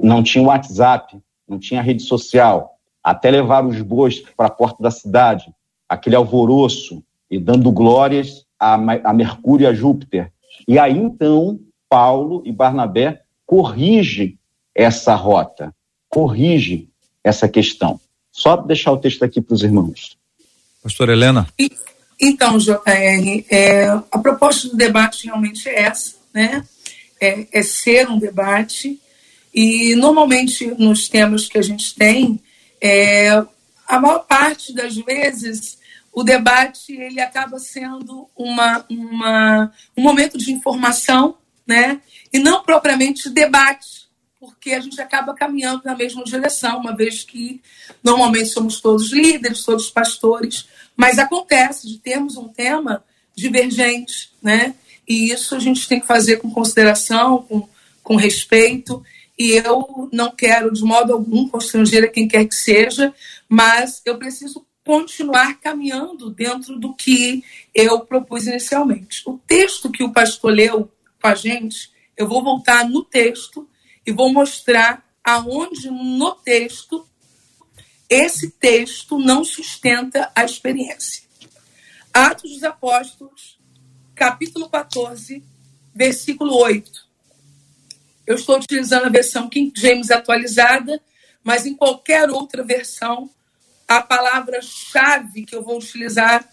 não 0.04 0.22
tinha 0.24 0.44
WhatsApp, 0.44 1.20
não 1.48 1.60
tinha 1.60 1.82
rede 1.82 2.04
social, 2.04 2.78
até 3.04 3.32
levar 3.32 3.66
os 3.66 3.82
bois 3.82 4.20
para 4.20 4.48
a 4.48 4.52
porta 4.52 4.82
da 4.84 4.92
cidade, 4.92 5.46
aquele 5.88 6.16
alvoroço, 6.16 7.04
e 7.30 7.40
dando 7.40 7.72
glórias 7.72 8.46
a, 8.60 8.74
a 8.74 9.14
Mercúrio 9.14 9.66
e 9.66 9.68
a 9.68 9.74
Júpiter. 9.74 10.32
E 10.68 10.78
aí 10.80 10.98
então 10.98 11.60
Paulo 11.88 12.42
e 12.46 12.52
Barnabé 12.52 13.22
corrigem 13.46 14.38
essa 14.76 15.16
rota, 15.16 15.74
corrigem 16.08 16.90
essa 17.24 17.48
questão. 17.48 18.00
Só 18.32 18.58
deixar 18.58 18.92
o 18.92 18.98
texto 18.98 19.24
aqui 19.24 19.42
para 19.42 19.54
os 19.54 19.64
irmãos. 19.64 20.18
Pastor 20.84 21.10
Helena. 21.10 21.48
Então, 22.22 22.58
JR, 22.58 23.46
é, 23.50 23.88
a 24.12 24.20
proposta 24.20 24.70
do 24.70 24.78
debate 24.78 25.26
realmente 25.26 25.68
é 25.68 25.82
essa, 25.84 26.16
né? 26.34 26.64
É, 27.20 27.48
é, 27.52 27.62
ser 27.62 28.10
um 28.10 28.18
debate 28.18 29.00
e 29.54 29.94
normalmente 29.96 30.68
nos 30.78 31.10
temas 31.10 31.50
que 31.50 31.58
a 31.58 31.62
gente 31.62 31.94
tem, 31.96 32.40
é, 32.80 33.30
a 33.86 34.00
maior 34.00 34.20
parte 34.20 34.74
das 34.74 34.96
vezes 34.96 35.80
o 36.12 36.24
debate 36.24 36.94
ele 36.94 37.20
acaba 37.20 37.60
sendo 37.60 38.30
uma, 38.36 38.86
uma, 38.90 39.72
um 39.98 40.02
momento 40.02 40.38
de 40.38 40.52
informação, 40.52 41.38
né? 41.66 42.02
E 42.32 42.40
não 42.40 42.64
propriamente 42.64 43.30
debate, 43.30 44.08
porque 44.40 44.72
a 44.72 44.80
gente 44.80 45.00
acaba 45.02 45.34
caminhando 45.34 45.82
na 45.86 45.96
mesma 45.96 46.24
direção, 46.24 46.80
uma 46.80 46.96
vez 46.96 47.24
que 47.24 47.62
normalmente 48.04 48.50
somos 48.50 48.80
todos 48.82 49.12
líderes, 49.12 49.64
todos 49.64 49.90
pastores, 49.90 50.68
mas 50.96 51.20
acontece 51.20 51.88
de 51.88 51.98
termos 52.00 52.38
um 52.38 52.48
tema 52.48 53.04
divergente, 53.36 54.32
né? 54.42 54.76
E 55.10 55.32
isso 55.32 55.56
a 55.56 55.60
gente 55.60 55.88
tem 55.88 56.00
que 56.00 56.06
fazer 56.06 56.38
com 56.38 56.52
consideração, 56.52 57.42
com, 57.42 57.68
com 58.04 58.16
respeito. 58.16 59.04
E 59.38 59.54
eu 59.54 60.08
não 60.14 60.30
quero, 60.30 60.72
de 60.72 60.84
modo 60.84 61.12
algum, 61.12 61.50
constranger 61.50 62.04
a 62.04 62.08
quem 62.08 62.28
quer 62.28 62.46
que 62.46 62.54
seja, 62.54 63.12
mas 63.48 64.04
eu 64.06 64.20
preciso 64.20 64.64
continuar 64.86 65.60
caminhando 65.60 66.30
dentro 66.30 66.80
do 66.80 66.94
que 66.94 67.44
eu 67.74 68.02
propus 68.02 68.46
inicialmente. 68.48 69.24
O 69.26 69.40
texto 69.48 69.92
que 69.92 70.04
o 70.04 70.14
pastor 70.14 70.52
leu 70.52 70.92
com 71.22 71.28
a 71.28 71.36
gente, 71.36 71.92
eu 72.16 72.28
vou 72.28 72.44
voltar 72.44 72.88
no 72.88 73.04
texto 73.04 73.68
e 74.06 74.12
vou 74.12 74.32
mostrar 74.32 75.04
aonde 75.24 75.90
no 75.90 76.32
texto 76.36 77.06
esse 78.10 78.50
texto 78.52 79.20
não 79.20 79.44
sustenta 79.44 80.32
a 80.36 80.44
experiência. 80.44 81.24
Atos 82.12 82.52
dos 82.52 82.64
Apóstolos, 82.64 83.59
capítulo 84.20 84.70
14, 84.70 85.42
versículo 85.96 86.54
8. 86.58 87.08
Eu 88.28 88.36
estou 88.36 88.58
utilizando 88.58 89.06
a 89.06 89.10
versão 89.10 89.50
King 89.50 89.72
James 89.74 90.12
atualizada, 90.12 91.02
mas 91.42 91.66
em 91.66 91.74
qualquer 91.74 92.30
outra 92.30 92.62
versão 92.62 93.30
a 93.88 94.02
palavra-chave 94.02 95.46
que 95.46 95.56
eu 95.56 95.64
vou 95.64 95.78
utilizar 95.78 96.48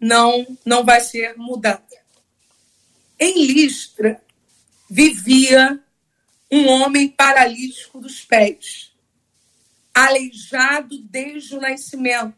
não, 0.00 0.46
não 0.64 0.82
vai 0.82 1.02
ser 1.02 1.36
mudada. 1.36 1.84
Em 3.18 3.46
Listra 3.46 4.18
vivia 4.88 5.78
um 6.50 6.68
homem 6.68 7.06
paralítico 7.06 8.00
dos 8.00 8.24
pés, 8.24 8.92
aleijado 9.94 10.96
desde 11.02 11.54
o 11.54 11.60
nascimento, 11.60 12.34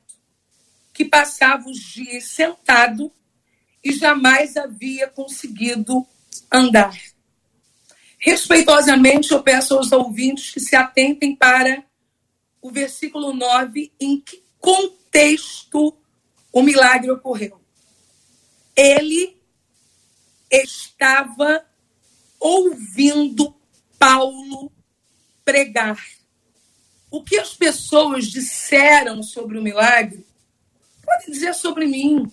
que 0.92 1.04
passava 1.04 1.70
os 1.70 1.78
dias 1.78 2.24
sentado 2.24 3.12
e 3.82 3.92
jamais 3.92 4.56
havia 4.56 5.08
conseguido 5.08 6.06
andar. 6.52 6.96
Respeitosamente, 8.18 9.32
eu 9.32 9.42
peço 9.42 9.74
aos 9.74 9.90
ouvintes 9.90 10.52
que 10.52 10.60
se 10.60 10.76
atentem 10.76 11.34
para 11.34 11.84
o 12.60 12.70
versículo 12.70 13.34
9, 13.34 13.92
em 13.98 14.20
que 14.20 14.42
contexto 14.60 15.96
o 16.52 16.62
milagre 16.62 17.10
ocorreu. 17.10 17.60
Ele 18.76 19.36
estava 20.48 21.64
ouvindo 22.38 23.54
Paulo 23.98 24.70
pregar. 25.44 26.00
O 27.10 27.22
que 27.22 27.38
as 27.38 27.54
pessoas 27.54 28.26
disseram 28.26 29.22
sobre 29.22 29.58
o 29.58 29.62
milagre, 29.62 30.24
pode 31.04 31.26
dizer 31.26 31.54
sobre 31.54 31.86
mim. 31.86 32.30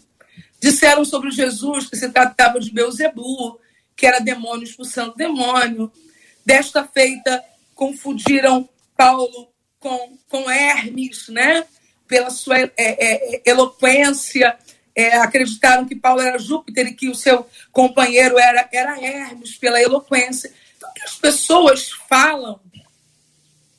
Disseram 0.59 1.05
sobre 1.05 1.31
Jesus 1.31 1.89
que 1.89 1.97
se 1.97 2.09
tratava 2.09 2.59
de 2.59 2.71
Beuzebu, 2.71 3.59
que 3.95 4.05
era 4.05 4.19
demônio 4.19 4.63
expulsando 4.63 5.15
demônio. 5.15 5.91
Desta 6.45 6.83
feita, 6.83 7.43
confundiram 7.75 8.67
Paulo 8.95 9.49
com, 9.79 10.17
com 10.27 10.49
Hermes, 10.49 11.29
né? 11.29 11.65
pela 12.09 12.31
sua 12.31 12.57
é, 12.57 12.71
é, 12.75 13.35
é, 13.35 13.41
eloquência, 13.45 14.57
é, 14.95 15.15
acreditaram 15.17 15.85
que 15.85 15.95
Paulo 15.95 16.19
era 16.19 16.39
Júpiter 16.39 16.87
e 16.87 16.95
que 16.95 17.07
o 17.07 17.15
seu 17.15 17.47
companheiro 17.71 18.37
era, 18.39 18.67
era 18.73 18.99
Hermes, 18.99 19.55
pela 19.55 19.79
eloquência. 19.79 20.51
Então, 20.75 20.91
que 20.93 21.03
as 21.03 21.13
pessoas 21.13 21.91
falam, 22.09 22.59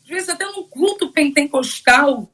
às 0.05 0.09
vezes 0.09 0.29
até 0.29 0.47
no 0.47 0.65
culto 0.65 1.11
pentecostal, 1.11 2.33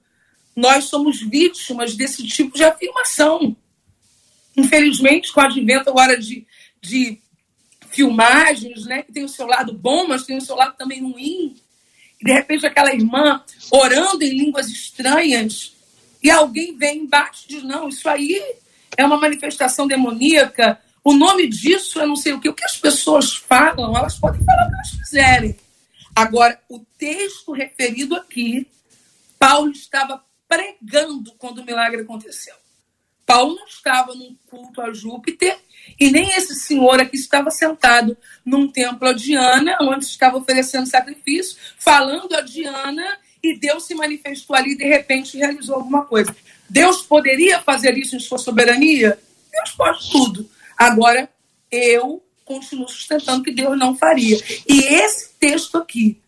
nós 0.55 0.85
somos 0.85 1.21
vítimas 1.23 1.97
desse 1.97 2.23
tipo 2.27 2.55
de 2.55 2.65
afirmação. 2.65 3.57
Infelizmente, 4.57 5.33
com 5.33 5.41
o 5.41 5.45
advento 5.45 5.91
agora 5.91 6.19
de, 6.19 6.47
de 6.81 7.21
filmagens, 7.91 8.85
né, 8.87 9.03
que 9.03 9.13
tem 9.13 9.25
o 9.25 9.29
seu 9.29 9.47
lado 9.47 9.73
bom, 9.73 10.07
mas 10.07 10.25
tem 10.25 10.39
o 10.39 10.41
seu 10.41 10.57
lado 10.57 10.77
também 10.77 11.03
ruim, 11.03 11.57
e 12.21 12.25
de 12.25 12.33
repente 12.33 12.67
aquela 12.67 12.95
irmã 12.95 13.43
orando 13.71 14.25
em 14.25 14.31
línguas 14.31 14.69
estranhas, 14.69 15.75
e 16.23 16.31
alguém 16.31 16.77
vem 16.77 17.01
embaixo 17.01 17.45
e 17.45 17.55
diz: 17.55 17.63
não, 17.63 17.89
isso 17.89 18.09
aí 18.09 18.41
é 18.97 19.05
uma 19.05 19.19
manifestação 19.19 19.87
demoníaca, 19.87 20.81
o 21.07 21.13
nome 21.13 21.47
disso 21.47 22.01
é 22.01 22.07
não 22.07 22.17
sei 22.17 22.33
o 22.33 22.41
que. 22.41 22.49
O 22.49 22.55
que 22.55 22.65
as 22.65 22.77
pessoas 22.77 23.37
falam, 23.37 23.97
elas 23.97 24.19
podem 24.19 24.45
falar 24.45 24.67
o 24.67 24.69
que 24.71 24.75
elas 24.75 24.91
quiserem. 24.91 25.57
Agora, 26.13 26.61
o 26.69 26.81
texto 26.99 27.53
referido 27.53 28.17
aqui, 28.17 28.67
Paulo 29.39 29.71
estava 29.71 30.21
pregando 30.49 31.33
quando 31.39 31.59
o 31.59 31.65
milagre 31.65 32.01
aconteceu. 32.01 32.57
Paulo 33.27 33.57
não 33.57 33.67
estava 33.67 34.15
num 34.15 34.37
culto 34.47 34.81
a 34.81 34.95
Júpiter 34.95 35.59
e 35.99 36.11
nem 36.11 36.31
esse 36.31 36.55
senhor 36.55 37.01
aqui 37.01 37.17
estava 37.17 37.51
sentado 37.51 38.17
num 38.45 38.71
templo 38.71 39.09
a 39.09 39.13
Diana, 39.13 39.77
onde 39.83 40.05
estava 40.05 40.39
oferecendo 40.39 40.87
sacrifício, 40.87 41.57
falando 41.77 42.35
a 42.35 42.41
Diana 42.41 43.19
e 43.43 43.59
Deus 43.59 43.85
se 43.85 43.95
manifestou 43.95 44.55
ali 44.55 44.73
e 44.73 44.77
de 44.77 44.85
repente 44.85 45.37
realizou 45.37 45.75
alguma 45.75 46.05
coisa. 46.05 46.35
Deus 46.71 47.03
poderia 47.03 47.61
fazer 47.61 47.99
isso 47.99 48.15
em 48.15 48.21
sua 48.21 48.39
soberania? 48.39 49.19
Deus 49.51 49.71
pode 49.73 50.11
tudo. 50.11 50.49
Agora, 50.77 51.29
eu 51.71 52.23
continuo 52.45 52.89
sustentando 52.89 53.43
que 53.43 53.51
Deus 53.51 53.77
não 53.77 53.97
faria. 53.97 54.39
E 54.69 54.81
esse 54.81 55.31
texto 55.41 55.77
aqui 55.79 56.21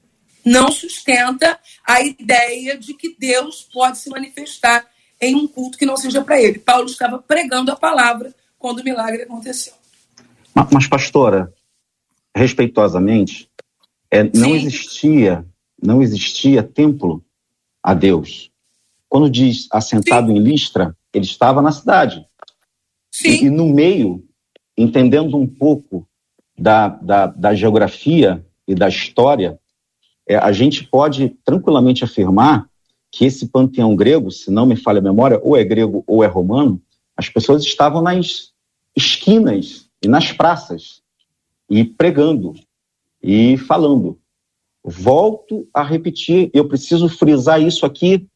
não 0.44 0.70
sustenta 0.72 1.58
a 1.86 2.00
ideia 2.00 2.76
de 2.76 2.94
que 2.94 3.14
Deus 3.18 3.68
pode 3.72 3.98
se 3.98 4.10
manifestar 4.10 4.86
em 5.20 5.34
um 5.34 5.46
culto 5.46 5.78
que 5.78 5.86
não 5.86 5.96
seja 5.96 6.22
para 6.22 6.40
ele. 6.40 6.58
Paulo 6.58 6.86
estava 6.86 7.18
pregando 7.18 7.72
a 7.72 7.76
palavra 7.76 8.34
quando 8.58 8.80
o 8.80 8.84
milagre 8.84 9.22
aconteceu. 9.22 9.72
Mas, 10.72 10.86
pastora, 10.86 11.52
respeitosamente, 12.34 13.48
é, 14.10 14.24
não 14.24 14.54
existia 14.54 15.44
não 15.80 16.02
existia 16.02 16.62
templo 16.62 17.24
a 17.82 17.94
Deus. 17.94 18.50
Quando 19.08 19.30
diz 19.30 19.68
assentado 19.70 20.28
Sim. 20.28 20.36
em 20.36 20.38
Listra, 20.40 20.96
ele 21.12 21.24
estava 21.24 21.62
na 21.62 21.72
cidade. 21.72 22.26
E, 23.24 23.44
e, 23.44 23.50
no 23.50 23.72
meio, 23.72 24.24
entendendo 24.76 25.36
um 25.36 25.46
pouco 25.46 26.06
da, 26.58 26.88
da, 26.88 27.26
da 27.26 27.54
geografia 27.54 28.44
e 28.66 28.74
da 28.74 28.88
história, 28.88 29.58
é, 30.28 30.36
a 30.36 30.52
gente 30.52 30.84
pode 30.84 31.30
tranquilamente 31.44 32.04
afirmar 32.04 32.68
que 33.10 33.24
esse 33.24 33.48
panteão 33.48 33.96
grego, 33.96 34.30
se 34.30 34.50
não 34.50 34.66
me 34.66 34.76
falha 34.76 34.98
a 34.98 35.02
memória, 35.02 35.40
ou 35.42 35.56
é 35.56 35.64
grego 35.64 36.04
ou 36.06 36.22
é 36.22 36.26
romano, 36.26 36.80
as 37.16 37.28
pessoas 37.28 37.62
estavam 37.64 38.02
nas 38.02 38.52
esquinas 38.94 39.88
e 40.02 40.08
nas 40.08 40.32
praças 40.32 41.02
e 41.68 41.84
pregando 41.84 42.54
e 43.22 43.56
falando. 43.56 44.18
Volto 44.84 45.68
a 45.74 45.82
repetir, 45.82 46.50
eu 46.54 46.68
preciso 46.68 47.08
frisar 47.08 47.60
isso 47.60 47.84
aqui 47.84 48.26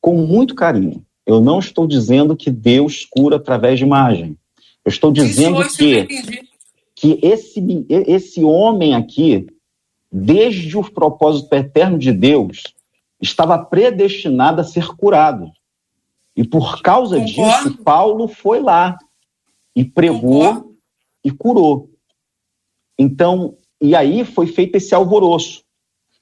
com 0.00 0.16
muito 0.26 0.54
carinho. 0.54 1.04
Eu 1.26 1.40
não 1.40 1.58
estou 1.58 1.86
dizendo 1.86 2.36
que 2.36 2.50
Deus 2.50 3.06
cura 3.08 3.36
através 3.36 3.78
de 3.78 3.84
imagem. 3.84 4.36
Eu 4.84 4.90
estou 4.90 5.12
dizendo 5.12 5.66
que, 5.68 6.06
que 6.94 7.18
esse, 7.22 7.86
esse 7.88 8.42
homem 8.42 8.94
aqui, 8.94 9.46
desde 10.10 10.76
o 10.76 10.90
propósito 10.90 11.52
eterno 11.54 11.98
de 11.98 12.12
Deus, 12.12 12.62
estava 13.20 13.58
predestinado 13.58 14.60
a 14.60 14.64
ser 14.64 14.86
curado. 14.96 15.50
E 16.36 16.44
por 16.44 16.80
causa 16.80 17.18
Concordo. 17.20 17.68
disso, 17.68 17.82
Paulo 17.82 18.28
foi 18.28 18.60
lá 18.60 18.96
e 19.74 19.84
pregou 19.84 20.54
Concordo. 20.54 20.76
e 21.24 21.30
curou. 21.30 21.90
Então, 22.98 23.56
e 23.80 23.94
aí 23.94 24.24
foi 24.24 24.46
feito 24.46 24.76
esse 24.76 24.94
alvoroço. 24.94 25.62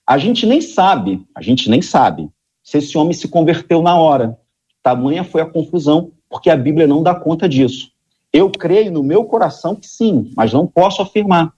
A 0.06 0.16
gente 0.16 0.46
nem 0.46 0.60
sabe, 0.60 1.26
a 1.34 1.42
gente 1.42 1.68
nem 1.68 1.82
sabe 1.82 2.30
se 2.62 2.78
esse 2.78 2.96
homem 2.96 3.12
se 3.12 3.28
converteu 3.28 3.82
na 3.82 3.96
hora. 3.96 4.38
Tamanha 4.82 5.24
foi 5.24 5.40
a 5.40 5.46
confusão, 5.46 6.12
porque 6.28 6.50
a 6.50 6.56
Bíblia 6.56 6.86
não 6.86 7.02
dá 7.02 7.14
conta 7.14 7.48
disso. 7.48 7.90
Eu 8.32 8.50
creio 8.50 8.92
no 8.92 9.02
meu 9.02 9.24
coração 9.24 9.74
que 9.74 9.86
sim, 9.86 10.32
mas 10.36 10.52
não 10.52 10.66
posso 10.66 11.02
afirmar. 11.02 11.52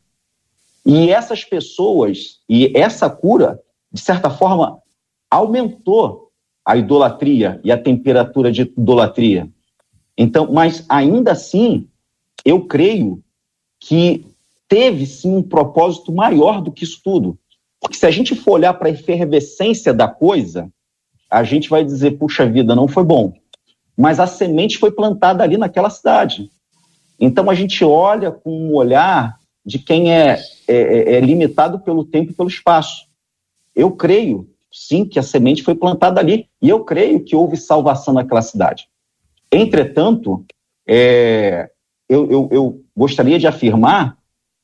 E 0.84 1.10
essas 1.10 1.44
pessoas, 1.44 2.40
e 2.48 2.72
essa 2.76 3.10
cura, 3.10 3.60
de 3.92 4.00
certa 4.00 4.30
forma, 4.30 4.78
aumentou 5.30 6.30
a 6.64 6.76
idolatria 6.76 7.60
e 7.64 7.70
a 7.70 7.78
temperatura 7.78 8.50
de 8.50 8.62
idolatria. 8.62 9.48
Então, 10.16 10.52
mas 10.52 10.84
ainda 10.88 11.32
assim, 11.32 11.88
eu 12.44 12.66
creio 12.66 13.22
que 13.78 14.26
teve 14.68 15.06
sim 15.06 15.34
um 15.34 15.42
propósito 15.42 16.12
maior 16.12 16.60
do 16.60 16.70
que 16.70 16.84
isso 16.84 17.00
tudo. 17.02 17.38
Porque 17.80 17.96
se 17.96 18.06
a 18.06 18.10
gente 18.10 18.34
for 18.34 18.52
olhar 18.52 18.74
para 18.74 18.88
a 18.88 18.92
efervescência 18.92 19.94
da 19.94 20.06
coisa, 20.06 20.70
a 21.30 21.42
gente 21.42 21.68
vai 21.68 21.84
dizer, 21.84 22.18
puxa 22.18 22.46
vida, 22.46 22.74
não 22.74 22.86
foi 22.86 23.02
bom. 23.02 23.32
Mas 23.96 24.20
a 24.20 24.26
semente 24.26 24.78
foi 24.78 24.90
plantada 24.90 25.42
ali 25.42 25.56
naquela 25.56 25.88
cidade. 25.88 26.50
Então 27.18 27.48
a 27.48 27.54
gente 27.54 27.84
olha 27.84 28.30
com 28.30 28.50
um 28.50 28.74
olhar 28.74 29.38
de 29.64 29.78
quem 29.78 30.12
é, 30.12 30.38
é, 30.66 30.76
é, 30.76 31.14
é 31.14 31.20
limitado 31.20 31.80
pelo 31.80 32.04
tempo 32.04 32.30
e 32.30 32.34
pelo 32.34 32.48
espaço. 32.48 33.06
Eu 33.74 33.90
creio, 33.92 34.48
sim, 34.72 35.04
que 35.04 35.18
a 35.18 35.22
semente 35.22 35.62
foi 35.62 35.74
plantada 35.74 36.20
ali. 36.20 36.48
E 36.60 36.68
eu 36.68 36.84
creio 36.84 37.24
que 37.24 37.34
houve 37.34 37.56
salvação 37.56 38.14
naquela 38.14 38.42
cidade. 38.42 38.88
Entretanto, 39.52 40.44
é, 40.86 41.70
eu, 42.08 42.30
eu, 42.30 42.48
eu 42.50 42.84
gostaria 42.96 43.38
de 43.38 43.46
afirmar 43.46 44.16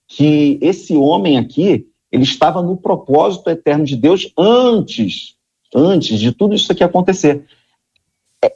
que 0.09 0.59
esse 0.63 0.97
homem 0.97 1.39
aqui, 1.39 1.87
ele 2.11 2.23
estava 2.23 2.63
no 2.63 2.77
propósito 2.77 3.51
eterno 3.51 3.85
de 3.85 3.97
Deus 3.97 4.33
antes, 4.39 5.35
antes 5.75 6.21
de 6.21 6.33
tudo 6.33 6.55
isso 6.55 6.71
aqui 6.71 6.85
acontecer. 6.85 7.45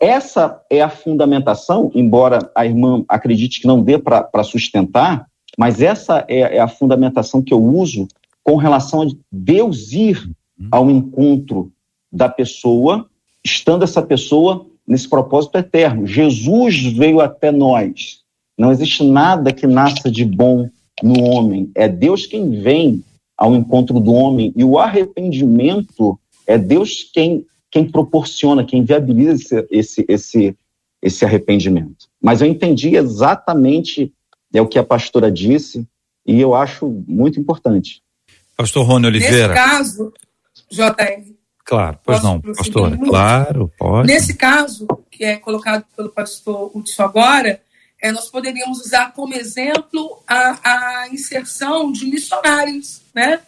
Essa 0.00 0.62
é 0.70 0.80
a 0.80 0.88
fundamentação, 0.88 1.90
embora 1.94 2.50
a 2.54 2.64
irmã 2.64 3.04
acredite 3.08 3.60
que 3.60 3.66
não 3.66 3.82
dê 3.82 3.98
para 3.98 4.44
sustentar, 4.44 5.26
mas 5.58 5.80
essa 5.80 6.24
é, 6.28 6.56
é, 6.56 6.60
a 6.60 6.68
fundamentação 6.68 7.42
que 7.42 7.52
eu 7.52 7.62
uso 7.62 8.06
com 8.42 8.56
relação 8.56 9.02
a 9.02 9.06
Deus 9.30 9.92
ir 9.92 10.30
ao 10.70 10.90
encontro 10.90 11.72
da 12.12 12.28
pessoa, 12.28 13.08
estando 13.44 13.84
essa 13.84 14.02
pessoa 14.02 14.66
nesse 14.86 15.08
propósito 15.08 15.56
eterno. 15.56 16.06
Jesus 16.06 16.82
veio 16.82 17.20
até 17.20 17.52
nós. 17.52 18.20
Não 18.58 18.72
existe 18.72 19.04
nada 19.04 19.52
que 19.52 19.66
nasça 19.66 20.10
de 20.10 20.24
bom 20.24 20.68
no 21.02 21.22
homem. 21.22 21.70
É 21.74 21.88
Deus 21.88 22.26
quem 22.26 22.60
vem 22.60 23.04
ao 23.36 23.54
encontro 23.54 24.00
do 24.00 24.12
homem 24.12 24.52
e 24.56 24.64
o 24.64 24.78
arrependimento 24.78 26.18
é 26.46 26.58
Deus 26.58 27.08
quem 27.12 27.46
quem 27.70 27.88
proporciona, 27.88 28.64
quem 28.64 28.84
viabiliza 28.84 29.32
esse, 29.32 29.66
esse, 29.70 30.04
esse, 30.08 30.56
esse 31.00 31.24
arrependimento. 31.24 32.08
Mas 32.20 32.40
eu 32.42 32.48
entendi 32.48 32.96
exatamente 32.96 34.12
é 34.52 34.60
o 34.60 34.66
que 34.66 34.78
a 34.78 34.84
pastora 34.84 35.30
disse 35.30 35.86
e 36.26 36.40
eu 36.40 36.54
acho 36.54 36.88
muito 37.06 37.38
importante. 37.38 38.02
Pastor 38.56 38.84
Rony 38.84 39.06
Oliveira. 39.06 39.54
Nesse 39.54 39.54
caso, 39.54 40.12
JR. 40.70 41.34
Claro, 41.64 41.98
pois 42.04 42.22
não, 42.22 42.40
pastora. 42.40 42.96
Claro, 42.96 43.72
pode. 43.78 44.08
Nesse 44.08 44.34
caso, 44.34 44.86
que 45.10 45.24
é 45.24 45.36
colocado 45.36 45.84
pelo 45.96 46.08
pastor 46.08 46.70
Hudson 46.74 47.02
agora, 47.02 47.60
é, 48.02 48.10
nós 48.10 48.28
poderíamos 48.28 48.80
usar 48.80 49.12
como 49.12 49.34
exemplo 49.34 50.22
a, 50.26 51.02
a 51.02 51.08
inserção 51.10 51.92
de 51.92 52.06
missionários, 52.06 53.02
né? 53.14 53.40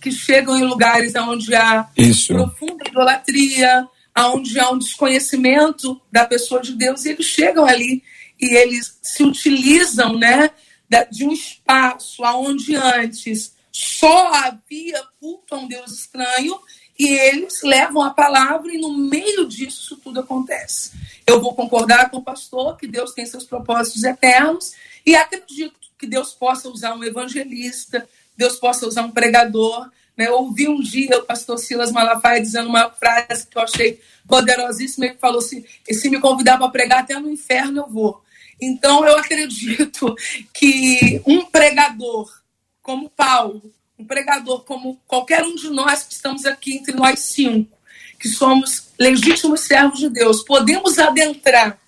Que 0.00 0.10
chegam 0.10 0.56
em 0.56 0.64
lugares 0.64 1.14
onde 1.14 1.54
há 1.54 1.88
Isso. 1.96 2.34
profunda 2.34 2.84
idolatria, 2.88 3.86
onde 4.16 4.58
há 4.58 4.70
um 4.70 4.78
desconhecimento 4.78 6.00
da 6.10 6.24
pessoa 6.24 6.60
de 6.60 6.74
Deus, 6.74 7.04
e 7.04 7.10
eles 7.10 7.26
chegam 7.26 7.66
ali 7.66 8.02
e 8.40 8.56
eles 8.56 8.98
se 9.02 9.22
utilizam, 9.22 10.18
né? 10.18 10.50
De 11.10 11.24
um 11.24 11.32
espaço 11.32 12.22
onde 12.24 12.74
antes 12.74 13.52
só 13.70 14.32
havia 14.34 15.02
culto 15.20 15.54
a 15.54 15.58
um 15.58 15.68
Deus 15.68 15.92
estranho, 15.92 16.58
e 16.98 17.08
eles 17.08 17.62
levam 17.62 18.02
a 18.02 18.10
palavra, 18.10 18.74
e 18.74 18.80
no 18.80 18.92
meio 18.96 19.46
disso 19.46 19.96
tudo 20.02 20.20
acontece. 20.20 20.92
Eu 21.26 21.40
vou 21.40 21.54
concordar 21.54 22.10
com 22.10 22.16
o 22.16 22.22
pastor 22.22 22.76
que 22.76 22.86
Deus 22.86 23.12
tem 23.12 23.24
seus 23.24 23.44
propósitos 23.44 24.02
eternos 24.02 24.72
e 25.06 25.14
acredito 25.14 25.78
que 25.96 26.06
Deus 26.06 26.32
possa 26.32 26.68
usar 26.68 26.94
um 26.94 27.04
evangelista, 27.04 28.08
Deus 28.36 28.56
possa 28.56 28.86
usar 28.86 29.02
um 29.02 29.10
pregador. 29.10 29.90
Né? 30.16 30.26
Eu 30.26 30.38
ouvi 30.38 30.68
um 30.68 30.80
dia 30.80 31.18
o 31.18 31.24
pastor 31.24 31.58
Silas 31.58 31.92
Malafaia 31.92 32.40
dizendo 32.40 32.68
uma 32.68 32.90
frase 32.90 33.46
que 33.46 33.56
eu 33.56 33.62
achei 33.62 34.00
poderosíssima, 34.26 35.08
que 35.08 35.18
falou 35.18 35.38
assim, 35.38 35.64
se 35.90 36.10
me 36.10 36.20
convidar 36.20 36.58
para 36.58 36.68
pregar 36.68 37.00
até 37.00 37.18
no 37.18 37.30
inferno 37.30 37.82
eu 37.82 37.88
vou. 37.88 38.22
Então 38.60 39.06
eu 39.06 39.16
acredito 39.16 40.14
que 40.52 41.22
um 41.26 41.44
pregador 41.44 42.28
como 42.88 43.10
Paulo, 43.10 43.70
um 43.98 44.04
pregador 44.06 44.64
como 44.64 44.98
qualquer 45.06 45.44
um 45.44 45.54
de 45.54 45.68
nós 45.68 46.04
que 46.04 46.14
estamos 46.14 46.46
aqui 46.46 46.78
entre 46.78 46.94
nós 46.94 47.18
cinco, 47.18 47.76
que 48.18 48.30
somos 48.30 48.88
legítimos 48.98 49.60
servos 49.60 49.98
de 49.98 50.08
Deus, 50.08 50.42
podemos 50.42 50.98
adentrar 50.98 51.78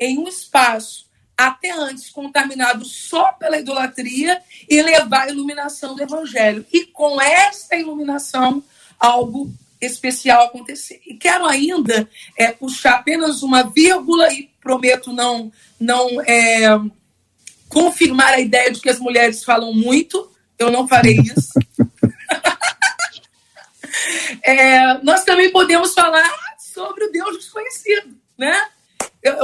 em 0.00 0.16
um 0.16 0.26
espaço 0.26 1.10
até 1.36 1.72
antes 1.72 2.08
contaminado 2.08 2.86
só 2.86 3.32
pela 3.32 3.58
idolatria 3.58 4.40
e 4.66 4.80
levar 4.80 5.24
a 5.24 5.30
iluminação 5.30 5.94
do 5.94 6.02
evangelho. 6.02 6.64
E 6.72 6.86
com 6.86 7.20
essa 7.20 7.76
iluminação, 7.76 8.64
algo 8.98 9.52
especial 9.78 10.44
acontecer. 10.44 11.02
E 11.06 11.16
quero 11.16 11.44
ainda 11.44 12.08
é, 12.34 12.50
puxar 12.50 12.94
apenas 12.94 13.42
uma 13.42 13.62
vírgula 13.62 14.32
e 14.32 14.48
prometo 14.58 15.12
não, 15.12 15.52
não 15.78 16.18
é, 16.22 16.64
confirmar 17.68 18.32
a 18.32 18.40
ideia 18.40 18.70
de 18.70 18.80
que 18.80 18.88
as 18.88 18.98
mulheres 18.98 19.44
falam 19.44 19.74
muito. 19.74 20.34
Eu 20.58 20.70
não 20.70 20.88
farei 20.88 21.16
isso. 21.18 21.52
É, 24.42 24.98
nós 25.02 25.24
também 25.24 25.50
podemos 25.50 25.92
falar 25.92 26.30
sobre 26.58 27.04
o 27.04 27.10
Deus 27.10 27.36
desconhecido, 27.36 28.16
né? 28.38 28.68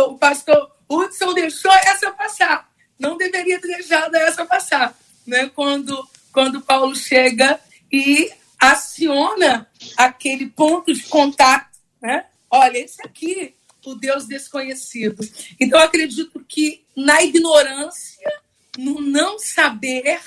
O 0.07 0.17
pastor 0.17 0.71
Hudson 0.89 1.33
deixou 1.35 1.73
essa 1.73 2.13
passar. 2.13 2.71
Não 2.99 3.17
deveria 3.17 3.61
ter 3.61 3.69
deixado 3.69 4.15
essa 4.15 4.45
passar, 4.45 4.97
né? 5.27 5.51
Quando, 5.55 6.09
quando 6.33 6.61
Paulo 6.61 6.95
chega 6.95 7.59
e 7.91 8.31
aciona 8.61 9.69
aquele 9.97 10.47
ponto 10.47 10.95
de 10.95 11.03
contato, 11.05 11.77
né? 12.01 12.27
Olha, 12.49 12.79
esse 12.79 13.03
aqui, 13.03 13.55
o 13.85 13.95
Deus 13.95 14.27
desconhecido. 14.27 15.27
Então, 15.59 15.81
acredito 15.81 16.45
que 16.47 16.85
na 16.97 17.23
ignorância, 17.23 18.31
no 18.79 19.01
não 19.01 19.39
saber, 19.39 20.21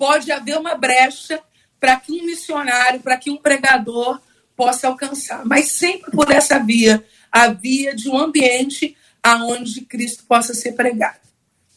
pode 0.00 0.32
haver 0.32 0.56
uma 0.56 0.74
brecha 0.74 1.38
para 1.78 1.94
que 1.96 2.10
um 2.10 2.24
missionário, 2.24 3.00
para 3.00 3.18
que 3.18 3.30
um 3.30 3.36
pregador 3.36 4.18
possa 4.56 4.88
alcançar, 4.88 5.44
mas 5.44 5.72
sempre 5.72 6.10
por 6.10 6.30
essa 6.30 6.58
via, 6.58 7.04
a 7.30 7.48
via 7.48 7.94
de 7.94 8.08
um 8.08 8.18
ambiente 8.18 8.96
aonde 9.22 9.82
Cristo 9.82 10.24
possa 10.26 10.54
ser 10.54 10.72
pregado. 10.72 11.18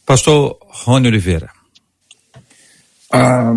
Pastor 0.05 0.57
Rony 0.61 1.09
Oliveira. 1.09 1.49
Ah, 3.11 3.53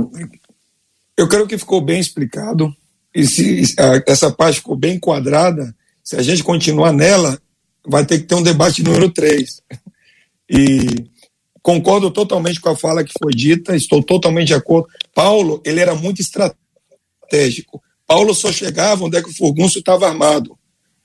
eu 1.16 1.28
creio 1.28 1.46
que 1.46 1.58
ficou 1.58 1.80
bem 1.80 2.00
explicado 2.00 2.74
e 3.14 3.24
se 3.24 3.62
essa 4.04 4.32
parte 4.32 4.58
ficou 4.58 4.76
bem 4.76 4.96
enquadrada, 4.96 5.74
se 6.02 6.16
a 6.16 6.22
gente 6.22 6.42
continuar 6.42 6.92
nela, 6.92 7.40
vai 7.86 8.04
ter 8.04 8.18
que 8.18 8.24
ter 8.24 8.34
um 8.34 8.42
debate 8.42 8.82
número 8.82 9.10
3. 9.10 9.62
E 10.50 11.06
Concordo 11.66 12.12
totalmente 12.12 12.60
com 12.60 12.68
a 12.68 12.76
fala 12.76 13.02
que 13.02 13.12
foi 13.20 13.32
dita, 13.32 13.74
estou 13.74 14.00
totalmente 14.00 14.46
de 14.46 14.54
acordo. 14.54 14.86
Paulo, 15.12 15.60
ele 15.64 15.80
era 15.80 15.96
muito 15.96 16.22
estratégico. 16.22 17.82
Paulo 18.06 18.32
só 18.36 18.52
chegava 18.52 19.04
onde 19.04 19.16
é 19.16 19.20
que 19.20 19.30
o 19.30 19.34
furgúncio 19.34 19.80
estava 19.80 20.06
armado. 20.06 20.56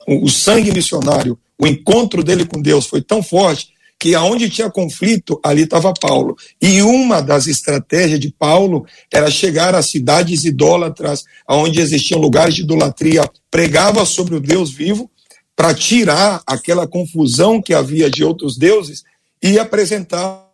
O, 0.07 0.25
o 0.25 0.29
sangue 0.29 0.71
missionário, 0.71 1.35
o 1.59 1.65
encontro 1.65 2.23
dele 2.23 2.45
com 2.45 2.61
Deus 2.61 2.85
foi 2.85 3.01
tão 3.01 3.23
forte 3.23 3.69
que 3.99 4.13
aonde 4.13 4.51
tinha 4.51 4.69
conflito, 4.69 5.39
ali 5.43 5.63
estava 5.63 5.91
Paulo. 5.99 6.37
E 6.61 6.83
uma 6.83 7.21
das 7.21 7.47
estratégias 7.47 8.19
de 8.19 8.31
Paulo 8.31 8.85
era 9.11 9.31
chegar 9.31 9.73
às 9.73 9.89
cidades 9.89 10.43
idólatras, 10.43 11.23
onde 11.49 11.81
existiam 11.81 12.21
lugares 12.21 12.53
de 12.53 12.61
idolatria, 12.61 13.27
pregava 13.49 14.05
sobre 14.05 14.35
o 14.35 14.39
Deus 14.39 14.71
vivo, 14.71 15.09
para 15.55 15.73
tirar 15.73 16.43
aquela 16.45 16.85
confusão 16.85 17.59
que 17.59 17.73
havia 17.73 18.11
de 18.11 18.23
outros 18.23 18.59
deuses 18.59 19.01
e 19.41 19.57
apresentar 19.57 20.50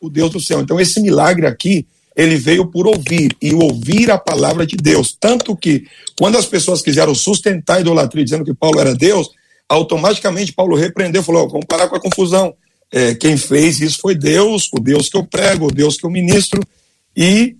o 0.00 0.10
Deus 0.10 0.30
do 0.30 0.40
céu. 0.40 0.60
Então, 0.60 0.80
esse 0.80 1.00
milagre 1.00 1.46
aqui, 1.46 1.86
ele 2.16 2.36
veio 2.36 2.66
por 2.66 2.86
ouvir, 2.86 3.36
e 3.40 3.52
ouvir 3.52 4.10
a 4.10 4.18
palavra 4.18 4.66
de 4.66 4.76
Deus. 4.76 5.16
Tanto 5.18 5.56
que, 5.56 5.86
quando 6.18 6.38
as 6.38 6.46
pessoas 6.46 6.82
quiseram 6.82 7.14
sustentar 7.14 7.78
a 7.78 7.80
idolatria, 7.80 8.24
dizendo 8.24 8.44
que 8.44 8.54
Paulo 8.54 8.80
era 8.80 8.94
Deus, 8.94 9.30
automaticamente 9.68 10.52
Paulo 10.52 10.76
repreendeu, 10.76 11.22
falou: 11.22 11.48
vamos 11.48 11.66
parar 11.66 11.88
com 11.88 11.96
a 11.96 12.00
confusão. 12.00 12.54
É, 12.92 13.14
quem 13.14 13.36
fez 13.36 13.80
isso 13.80 13.98
foi 14.00 14.14
Deus, 14.14 14.68
o 14.72 14.78
Deus 14.78 15.08
que 15.08 15.16
eu 15.16 15.24
prego, 15.24 15.66
o 15.66 15.72
Deus 15.72 15.96
que 15.96 16.06
eu 16.06 16.10
ministro, 16.10 16.62
e 17.16 17.56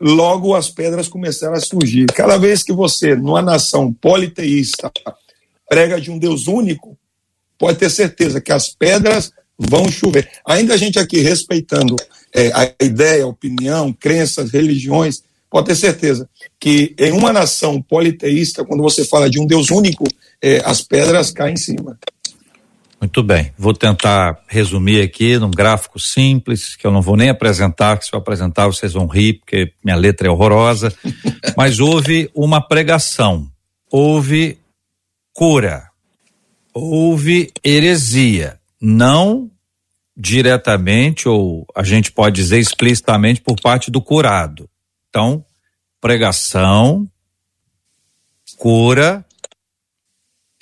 logo 0.00 0.54
as 0.54 0.68
pedras 0.70 1.08
começaram 1.08 1.54
a 1.54 1.60
surgir. 1.60 2.06
Cada 2.06 2.36
vez 2.36 2.62
que 2.62 2.72
você, 2.72 3.16
numa 3.16 3.42
nação 3.42 3.92
politeísta, 3.92 4.92
prega 5.68 6.00
de 6.00 6.10
um 6.10 6.18
Deus 6.18 6.46
único, 6.46 6.96
pode 7.58 7.78
ter 7.78 7.90
certeza 7.90 8.40
que 8.40 8.52
as 8.52 8.68
pedras 8.68 9.32
vão 9.58 9.90
chover. 9.90 10.28
Ainda 10.46 10.74
a 10.74 10.76
gente 10.76 10.98
aqui 10.98 11.20
respeitando 11.20 11.96
é, 12.34 12.50
a 12.52 12.84
ideia, 12.84 13.24
a 13.24 13.28
opinião, 13.28 13.92
crenças, 13.92 14.50
religiões, 14.50 15.22
pode 15.48 15.68
ter 15.68 15.76
certeza 15.76 16.28
que 16.58 16.94
em 16.98 17.12
uma 17.12 17.32
nação 17.32 17.80
politeísta, 17.80 18.64
quando 18.64 18.82
você 18.82 19.04
fala 19.04 19.30
de 19.30 19.40
um 19.40 19.46
Deus 19.46 19.70
único, 19.70 20.04
é, 20.42 20.60
as 20.64 20.82
pedras 20.82 21.30
caem 21.30 21.54
em 21.54 21.56
cima. 21.56 21.98
Muito 23.00 23.22
bem, 23.22 23.52
vou 23.58 23.74
tentar 23.74 24.42
resumir 24.48 25.02
aqui 25.02 25.38
num 25.38 25.50
gráfico 25.50 26.00
simples, 26.00 26.74
que 26.74 26.86
eu 26.86 26.90
não 26.90 27.02
vou 27.02 27.16
nem 27.16 27.28
apresentar, 27.28 27.98
que 27.98 28.06
se 28.06 28.14
eu 28.14 28.18
apresentar 28.18 28.66
vocês 28.66 28.94
vão 28.94 29.06
rir, 29.06 29.34
porque 29.34 29.72
minha 29.84 29.96
letra 29.96 30.26
é 30.26 30.30
horrorosa. 30.30 30.92
Mas 31.54 31.80
houve 31.80 32.30
uma 32.34 32.66
pregação, 32.66 33.46
houve 33.90 34.58
cura, 35.34 35.90
houve 36.72 37.52
heresia, 37.62 38.58
não 38.84 39.50
diretamente 40.14 41.26
ou 41.26 41.66
a 41.74 41.82
gente 41.82 42.12
pode 42.12 42.36
dizer 42.36 42.58
explicitamente 42.58 43.40
por 43.40 43.58
parte 43.58 43.90
do 43.90 44.00
curado. 44.00 44.68
Então, 45.08 45.44
pregação, 46.00 47.08
cura, 48.58 49.24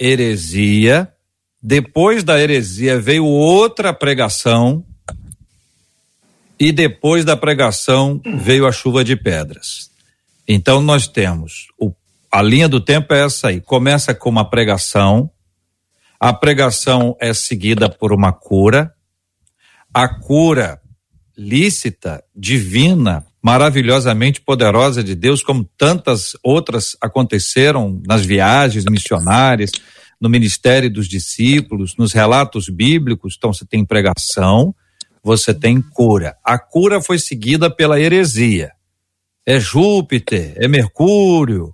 heresia, 0.00 1.12
depois 1.60 2.22
da 2.22 2.40
heresia 2.40 2.98
veio 2.98 3.24
outra 3.24 3.92
pregação 3.92 4.84
e 6.58 6.70
depois 6.70 7.24
da 7.24 7.36
pregação 7.36 8.20
veio 8.36 8.66
a 8.68 8.72
chuva 8.72 9.02
de 9.02 9.16
pedras. 9.16 9.90
Então 10.46 10.80
nós 10.80 11.08
temos 11.08 11.66
o, 11.78 11.92
a 12.30 12.40
linha 12.40 12.68
do 12.68 12.80
tempo 12.80 13.12
é 13.12 13.24
essa 13.24 13.48
aí. 13.48 13.60
Começa 13.60 14.14
com 14.14 14.30
uma 14.30 14.48
pregação, 14.48 15.28
a 16.24 16.32
pregação 16.32 17.16
é 17.20 17.34
seguida 17.34 17.90
por 17.90 18.12
uma 18.12 18.32
cura, 18.32 18.94
a 19.92 20.06
cura 20.06 20.80
lícita, 21.36 22.22
divina, 22.32 23.26
maravilhosamente 23.42 24.40
poderosa 24.40 25.02
de 25.02 25.16
Deus, 25.16 25.42
como 25.42 25.68
tantas 25.76 26.36
outras 26.40 26.96
aconteceram 27.00 28.00
nas 28.06 28.24
viagens 28.24 28.84
missionárias, 28.84 29.72
no 30.20 30.28
ministério 30.28 30.88
dos 30.88 31.08
discípulos, 31.08 31.96
nos 31.96 32.12
relatos 32.12 32.68
bíblicos. 32.68 33.34
Então, 33.36 33.52
você 33.52 33.66
tem 33.66 33.84
pregação, 33.84 34.72
você 35.24 35.52
tem 35.52 35.82
cura. 35.82 36.36
A 36.44 36.56
cura 36.56 37.02
foi 37.02 37.18
seguida 37.18 37.68
pela 37.68 37.98
heresia. 37.98 38.70
É 39.44 39.58
Júpiter, 39.58 40.54
é 40.54 40.68
Mercúrio. 40.68 41.72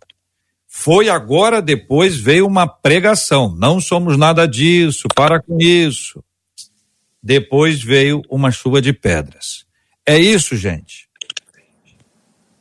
Foi 0.81 1.09
agora, 1.09 1.61
depois 1.61 2.17
veio 2.17 2.47
uma 2.47 2.65
pregação. 2.65 3.53
Não 3.59 3.81
somos 3.81 4.17
nada 4.17 4.47
disso, 4.47 5.09
para 5.13 5.43
com 5.43 5.61
isso. 5.61 6.23
Depois 7.21 7.83
veio 7.83 8.23
uma 8.31 8.53
chuva 8.53 8.81
de 8.81 8.93
pedras. 8.93 9.67
É 10.07 10.17
isso, 10.17 10.57
gente. 10.57 11.09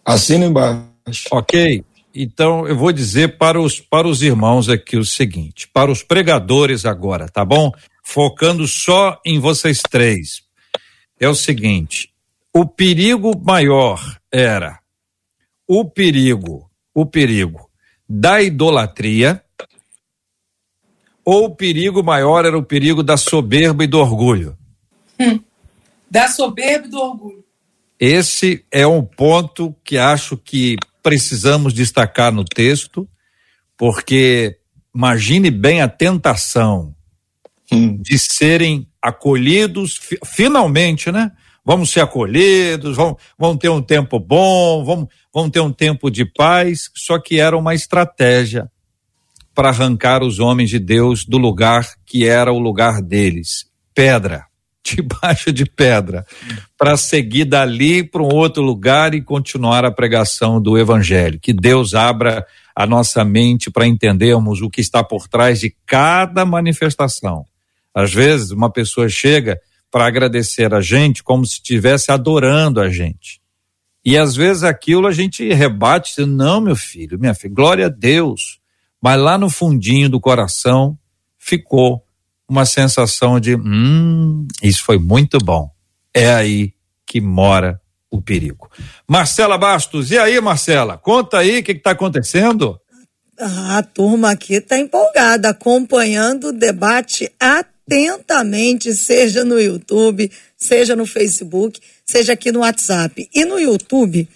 Assina 0.03 0.47
embaixo. 0.47 1.27
Ok. 1.29 1.85
Então 2.11 2.67
eu 2.67 2.75
vou 2.75 2.91
dizer 2.91 3.37
para 3.37 3.61
os 3.61 3.79
para 3.79 4.07
os 4.07 4.23
irmãos 4.23 4.67
aqui 4.67 4.97
o 4.97 5.05
seguinte, 5.05 5.67
para 5.67 5.91
os 5.91 6.01
pregadores 6.01 6.87
agora, 6.87 7.29
tá 7.29 7.45
bom? 7.45 7.71
Focando 8.03 8.67
só 8.67 9.21
em 9.23 9.39
vocês 9.39 9.79
três. 9.87 10.41
É 11.19 11.29
o 11.29 11.35
seguinte, 11.35 12.11
o 12.51 12.65
perigo 12.65 13.39
maior 13.45 14.01
era 14.31 14.79
o 15.67 15.85
perigo, 15.85 16.67
o 16.95 17.05
perigo 17.05 17.66
da 18.07 18.41
idolatria, 18.41 19.43
ou 21.25 21.45
o 21.45 21.55
perigo 21.55 22.01
maior 22.01 22.45
era 22.45 22.57
o 22.57 22.63
perigo 22.63 23.03
da 23.03 23.17
soberba 23.17 23.83
e 23.83 23.87
do 23.87 23.99
orgulho? 23.99 24.57
Hum, 25.19 25.39
da 26.09 26.27
soberba 26.29 26.87
e 26.87 26.89
do 26.89 26.99
orgulho. 26.99 27.43
Esse 27.99 28.63
é 28.71 28.85
um 28.87 29.03
ponto 29.03 29.75
que 29.83 29.97
acho 29.97 30.37
que 30.37 30.77
precisamos 31.03 31.73
destacar 31.73 32.31
no 32.31 32.45
texto, 32.45 33.07
porque 33.75 34.57
imagine 34.95 35.51
bem 35.51 35.81
a 35.81 35.87
tentação 35.87 36.95
hum. 37.71 37.97
de 37.97 38.17
serem 38.17 38.87
acolhidos, 39.01 39.99
finalmente, 40.25 41.11
né? 41.11 41.31
Vamos 41.67 41.91
ser 41.91 41.99
acolhidos, 41.99 42.95
vamos, 42.95 43.17
vamos 43.37 43.57
ter 43.57 43.67
um 43.67 43.81
tempo 43.81 44.21
bom, 44.21 44.85
vamos, 44.85 45.07
vamos 45.33 45.51
ter 45.51 45.59
um 45.59 45.73
tempo 45.73 46.09
de 46.09 46.23
paz, 46.23 46.89
só 46.95 47.19
que 47.19 47.41
era 47.41 47.57
uma 47.57 47.75
estratégia 47.75 48.71
para 49.53 49.67
arrancar 49.67 50.23
os 50.23 50.39
homens 50.39 50.69
de 50.69 50.79
Deus 50.79 51.25
do 51.25 51.37
lugar 51.37 51.85
que 52.05 52.25
era 52.25 52.53
o 52.53 52.57
lugar 52.57 53.01
deles 53.01 53.65
pedra 53.93 54.45
debaixo 54.81 55.51
de 55.51 55.65
pedra, 55.65 56.25
para 56.77 56.95
seguir 56.95 57.43
dali 57.43 58.01
para 58.01 58.21
um 58.21 58.33
outro 58.33 58.63
lugar 58.63 59.13
e 59.13 59.21
continuar 59.21 59.83
a 59.83 59.91
pregação 59.91 60.61
do 60.61 60.77
Evangelho. 60.77 61.37
Que 61.37 61.51
Deus 61.51 61.93
abra 61.93 62.45
a 62.73 62.87
nossa 62.87 63.25
mente 63.25 63.69
para 63.69 63.85
entendermos 63.85 64.61
o 64.61 64.69
que 64.69 64.79
está 64.79 65.03
por 65.03 65.27
trás 65.27 65.59
de 65.59 65.75
cada 65.85 66.45
manifestação. 66.45 67.43
Às 67.93 68.13
vezes, 68.13 68.51
uma 68.51 68.71
pessoa 68.71 69.09
chega 69.09 69.59
para 69.97 70.05
agradecer 70.05 70.75
a 70.75 70.79
gente 70.79 71.23
como 71.23 71.43
se 71.43 71.53
estivesse 71.53 72.11
adorando 72.11 72.79
a 72.79 72.87
gente. 72.87 73.41
E 74.05 74.15
às 74.15 74.35
vezes 74.35 74.61
aquilo 74.61 75.07
a 75.07 75.11
gente 75.11 75.51
rebate, 75.51 76.23
não, 76.23 76.61
meu 76.61 76.75
filho, 76.75 77.17
minha 77.17 77.33
filha, 77.33 77.51
glória 77.51 77.87
a 77.87 77.89
Deus. 77.89 78.59
Mas 79.01 79.19
lá 79.19 79.39
no 79.39 79.49
fundinho 79.49 80.07
do 80.07 80.19
coração 80.19 80.95
ficou 81.35 82.05
uma 82.47 82.63
sensação 82.63 83.39
de, 83.39 83.55
hum, 83.55 84.47
isso 84.61 84.83
foi 84.83 84.99
muito 84.99 85.39
bom. 85.39 85.67
É 86.13 86.31
aí 86.31 86.73
que 87.03 87.19
mora 87.19 87.81
o 88.11 88.21
perigo. 88.21 88.69
Marcela 89.07 89.57
Bastos, 89.57 90.11
e 90.11 90.17
aí, 90.19 90.39
Marcela? 90.39 90.95
Conta 90.95 91.39
aí 91.39 91.57
o 91.57 91.63
que 91.63 91.71
está 91.71 91.89
acontecendo. 91.89 92.79
A 93.39 93.81
turma 93.81 94.29
aqui 94.29 94.57
está 94.57 94.77
empolgada, 94.77 95.49
acompanhando 95.49 96.49
o 96.49 96.53
debate 96.53 97.31
atentamente, 97.87 98.93
seja 98.93 99.45
no 99.45 99.59
YouTube, 99.59 100.29
seja 100.57 100.95
no 100.95 101.05
Facebook, 101.05 101.79
seja 102.05 102.33
aqui 102.33 102.51
no 102.51 102.59
WhatsApp. 102.59 103.29
E 103.33 103.45
no 103.45 103.57
YouTube, 103.57 104.27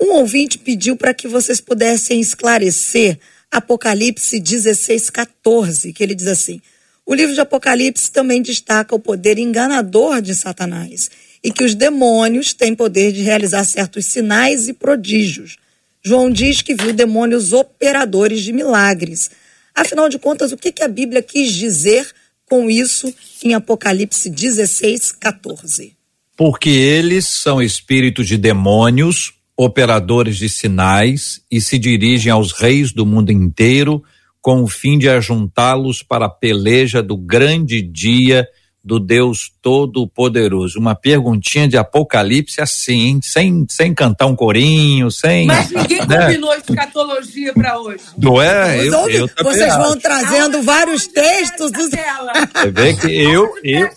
um 0.00 0.12
ouvinte 0.16 0.58
pediu 0.58 0.94
para 0.96 1.14
que 1.14 1.26
vocês 1.26 1.60
pudessem 1.60 2.20
esclarecer 2.20 3.18
Apocalipse 3.50 4.38
16, 4.38 5.10
14, 5.10 5.92
que 5.92 6.02
ele 6.02 6.14
diz 6.14 6.28
assim: 6.28 6.60
o 7.06 7.14
livro 7.14 7.34
de 7.34 7.40
Apocalipse 7.40 8.10
também 8.10 8.42
destaca 8.42 8.94
o 8.94 9.00
poder 9.00 9.38
enganador 9.38 10.20
de 10.20 10.34
Satanás 10.34 11.10
e 11.42 11.50
que 11.50 11.64
os 11.64 11.74
demônios 11.74 12.52
têm 12.52 12.74
poder 12.74 13.12
de 13.12 13.22
realizar 13.22 13.64
certos 13.64 14.04
sinais 14.06 14.68
e 14.68 14.74
prodígios. 14.74 15.56
João 16.02 16.30
diz 16.30 16.62
que 16.62 16.74
viu 16.74 16.92
demônios 16.92 17.52
operadores 17.52 18.42
de 18.42 18.52
milagres. 18.52 19.30
Afinal 19.74 20.08
de 20.08 20.18
contas, 20.18 20.52
o 20.52 20.56
que, 20.56 20.82
a 20.82 20.88
Bíblia 20.88 21.22
quis 21.22 21.52
dizer 21.52 22.06
com 22.50 22.68
isso 22.68 23.14
em 23.44 23.54
Apocalipse 23.54 24.28
16, 24.28 25.12
14? 25.12 25.96
Porque 26.36 26.68
eles 26.68 27.26
são 27.28 27.62
espíritos 27.62 28.26
de 28.26 28.36
demônios, 28.36 29.34
operadores 29.56 30.36
de 30.36 30.48
sinais 30.48 31.40
e 31.48 31.60
se 31.60 31.78
dirigem 31.78 32.32
aos 32.32 32.50
reis 32.50 32.92
do 32.92 33.06
mundo 33.06 33.30
inteiro 33.30 34.02
com 34.42 34.62
o 34.62 34.66
fim 34.66 34.98
de 34.98 35.08
ajuntá-los 35.08 36.02
para 36.02 36.26
a 36.26 36.30
peleja 36.30 37.02
do 37.02 37.16
grande 37.16 37.80
dia 37.80 38.48
do 38.82 38.98
Deus 38.98 39.52
Todo-Poderoso. 39.60 40.78
Uma 40.78 40.94
perguntinha 40.94 41.68
de 41.68 41.76
Apocalipse 41.76 42.60
assim, 42.60 43.20
sem, 43.22 43.66
sem 43.68 43.94
cantar 43.94 44.26
um 44.26 44.34
corinho, 44.34 45.10
sem. 45.10 45.46
Mas 45.46 45.70
ninguém 45.70 46.06
né? 46.06 46.26
combinou 46.26 46.54
escatologia 46.54 47.52
para 47.52 47.78
hoje. 47.78 48.02
Não 48.16 48.40
é? 48.40 48.80
Eu, 48.80 49.08
eu, 49.10 49.28
eu 49.36 49.44
Vocês 49.44 49.74
vão 49.76 49.98
trazendo 49.98 50.56
Aonde 50.56 50.66
vários 50.66 51.06
textos. 51.06 51.70
Dos... 51.70 51.90
Você 51.90 52.70
vê 52.70 52.94
que 52.94 53.22
eu. 53.22 53.54
eu... 53.62 53.90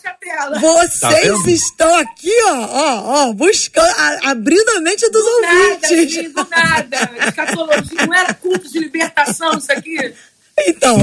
Vocês 0.59 0.99
tá 0.99 1.49
estão 1.49 1.95
aqui, 1.95 2.33
ó, 2.45 2.55
ó, 2.55 3.29
ó, 3.29 3.33
buscando, 3.33 3.93
abrindo 4.23 4.69
a 4.77 4.81
mente 4.81 5.09
dos 5.09 5.23
do 5.23 5.29
ouvintes. 5.29 6.33
Nada, 6.33 6.43
do 6.43 6.49
nada. 6.49 7.27
Escatologia 7.27 8.05
não 8.05 8.13
era 8.13 8.33
culto 8.33 8.71
de 8.71 8.79
libertação, 8.79 9.57
isso 9.57 9.71
aqui? 9.71 10.13
Então. 10.67 10.97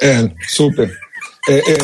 É, 0.00 0.30
super. 0.48 0.90
É, 1.48 1.58
é, 1.58 1.78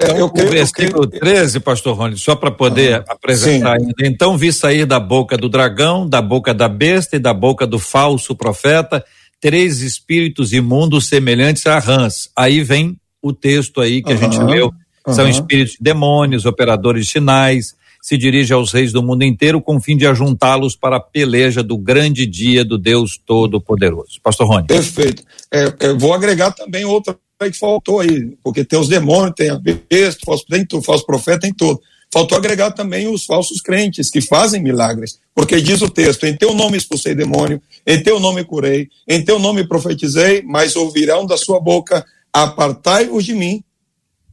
é, 0.00 0.20
eu, 0.20 0.26
o 0.26 0.50
versículo 0.50 1.04
eu, 1.04 1.20
13, 1.20 1.60
pastor 1.60 1.96
Rony, 1.96 2.16
só 2.16 2.34
para 2.34 2.50
poder 2.50 2.94
ah, 2.94 3.04
apresentar 3.08 3.78
sim. 3.78 3.86
ainda. 3.86 4.06
Então 4.06 4.36
vi 4.36 4.52
sair 4.52 4.84
da 4.86 4.98
boca 4.98 5.36
do 5.36 5.48
dragão, 5.48 6.08
da 6.08 6.20
boca 6.20 6.52
da 6.52 6.68
besta 6.68 7.16
e 7.16 7.18
da 7.18 7.32
boca 7.32 7.66
do 7.66 7.78
falso 7.78 8.34
profeta 8.34 9.04
três 9.44 9.82
espíritos 9.82 10.54
imundos 10.54 11.06
semelhantes 11.06 11.66
a 11.66 11.78
rãs. 11.78 12.30
Aí 12.34 12.62
vem 12.62 12.96
o 13.20 13.30
texto 13.30 13.78
aí 13.78 14.02
que 14.02 14.10
a 14.10 14.16
gente 14.16 14.38
leu. 14.38 14.72
São 15.10 15.28
espíritos 15.28 15.76
demônios, 15.78 16.46
operadores 16.46 17.04
de 17.04 17.12
sinais, 17.12 17.74
se 18.00 18.16
dirige 18.16 18.54
aos 18.54 18.72
reis 18.72 18.90
do 18.90 19.02
mundo 19.02 19.22
inteiro 19.22 19.60
com 19.60 19.76
o 19.76 19.80
fim 19.82 19.98
de 19.98 20.06
ajuntá-los 20.06 20.74
para 20.74 20.96
a 20.96 21.00
peleja 21.00 21.62
do 21.62 21.76
grande 21.76 22.24
dia 22.24 22.64
do 22.64 22.78
Deus 22.78 23.20
Todo-Poderoso. 23.22 24.18
Pastor 24.22 24.48
Rony. 24.48 24.66
Perfeito. 24.66 25.22
É, 25.50 25.92
vou 25.92 26.14
agregar 26.14 26.52
também 26.52 26.86
outra 26.86 27.14
que 27.50 27.58
faltou 27.58 28.00
aí, 28.00 28.36
porque 28.42 28.64
tem 28.64 28.78
os 28.78 28.88
demônios, 28.88 29.34
tem 29.36 29.50
a 29.50 29.58
besta, 29.58 30.20
falso, 30.24 30.44
tem 30.48 30.64
tudo, 30.64 30.82
falso 30.82 31.06
profeta, 31.06 31.40
tem 31.40 31.52
tudo. 31.52 31.80
Faltou 32.12 32.38
agregar 32.38 32.70
também 32.70 33.08
os 33.08 33.24
falsos 33.24 33.60
crentes 33.60 34.08
que 34.08 34.20
fazem 34.20 34.62
milagres, 34.62 35.18
porque 35.34 35.60
diz 35.60 35.82
o 35.82 35.90
texto: 35.90 36.24
em 36.24 36.36
teu 36.36 36.54
nome 36.54 36.76
expulsei 36.76 37.14
demônio, 37.14 37.60
em 37.84 38.00
teu 38.02 38.20
nome 38.20 38.44
curei, 38.44 38.88
em 39.08 39.24
teu 39.24 39.38
nome 39.38 39.66
profetizei, 39.66 40.40
mas 40.42 40.76
ouvirão 40.76 41.26
da 41.26 41.36
sua 41.36 41.58
boca: 41.58 42.06
apartai-vos 42.32 43.24
de 43.24 43.34
mim, 43.34 43.64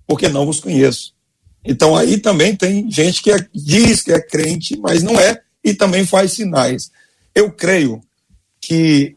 porque 0.06 0.30
não 0.30 0.46
vos 0.46 0.60
conheço. 0.60 1.14
Então 1.66 1.96
aí 1.96 2.18
também 2.20 2.56
tem 2.56 2.90
gente 2.92 3.22
que 3.22 3.32
é, 3.32 3.38
diz 3.54 4.02
que 4.02 4.12
é 4.12 4.22
crente, 4.22 4.78
mas 4.80 5.02
não 5.02 5.20
é, 5.20 5.42
e 5.64 5.74
também 5.74 6.06
faz 6.06 6.34
sinais. 6.34 6.92
Eu 7.34 7.52
creio 7.52 8.00
que 8.60 9.16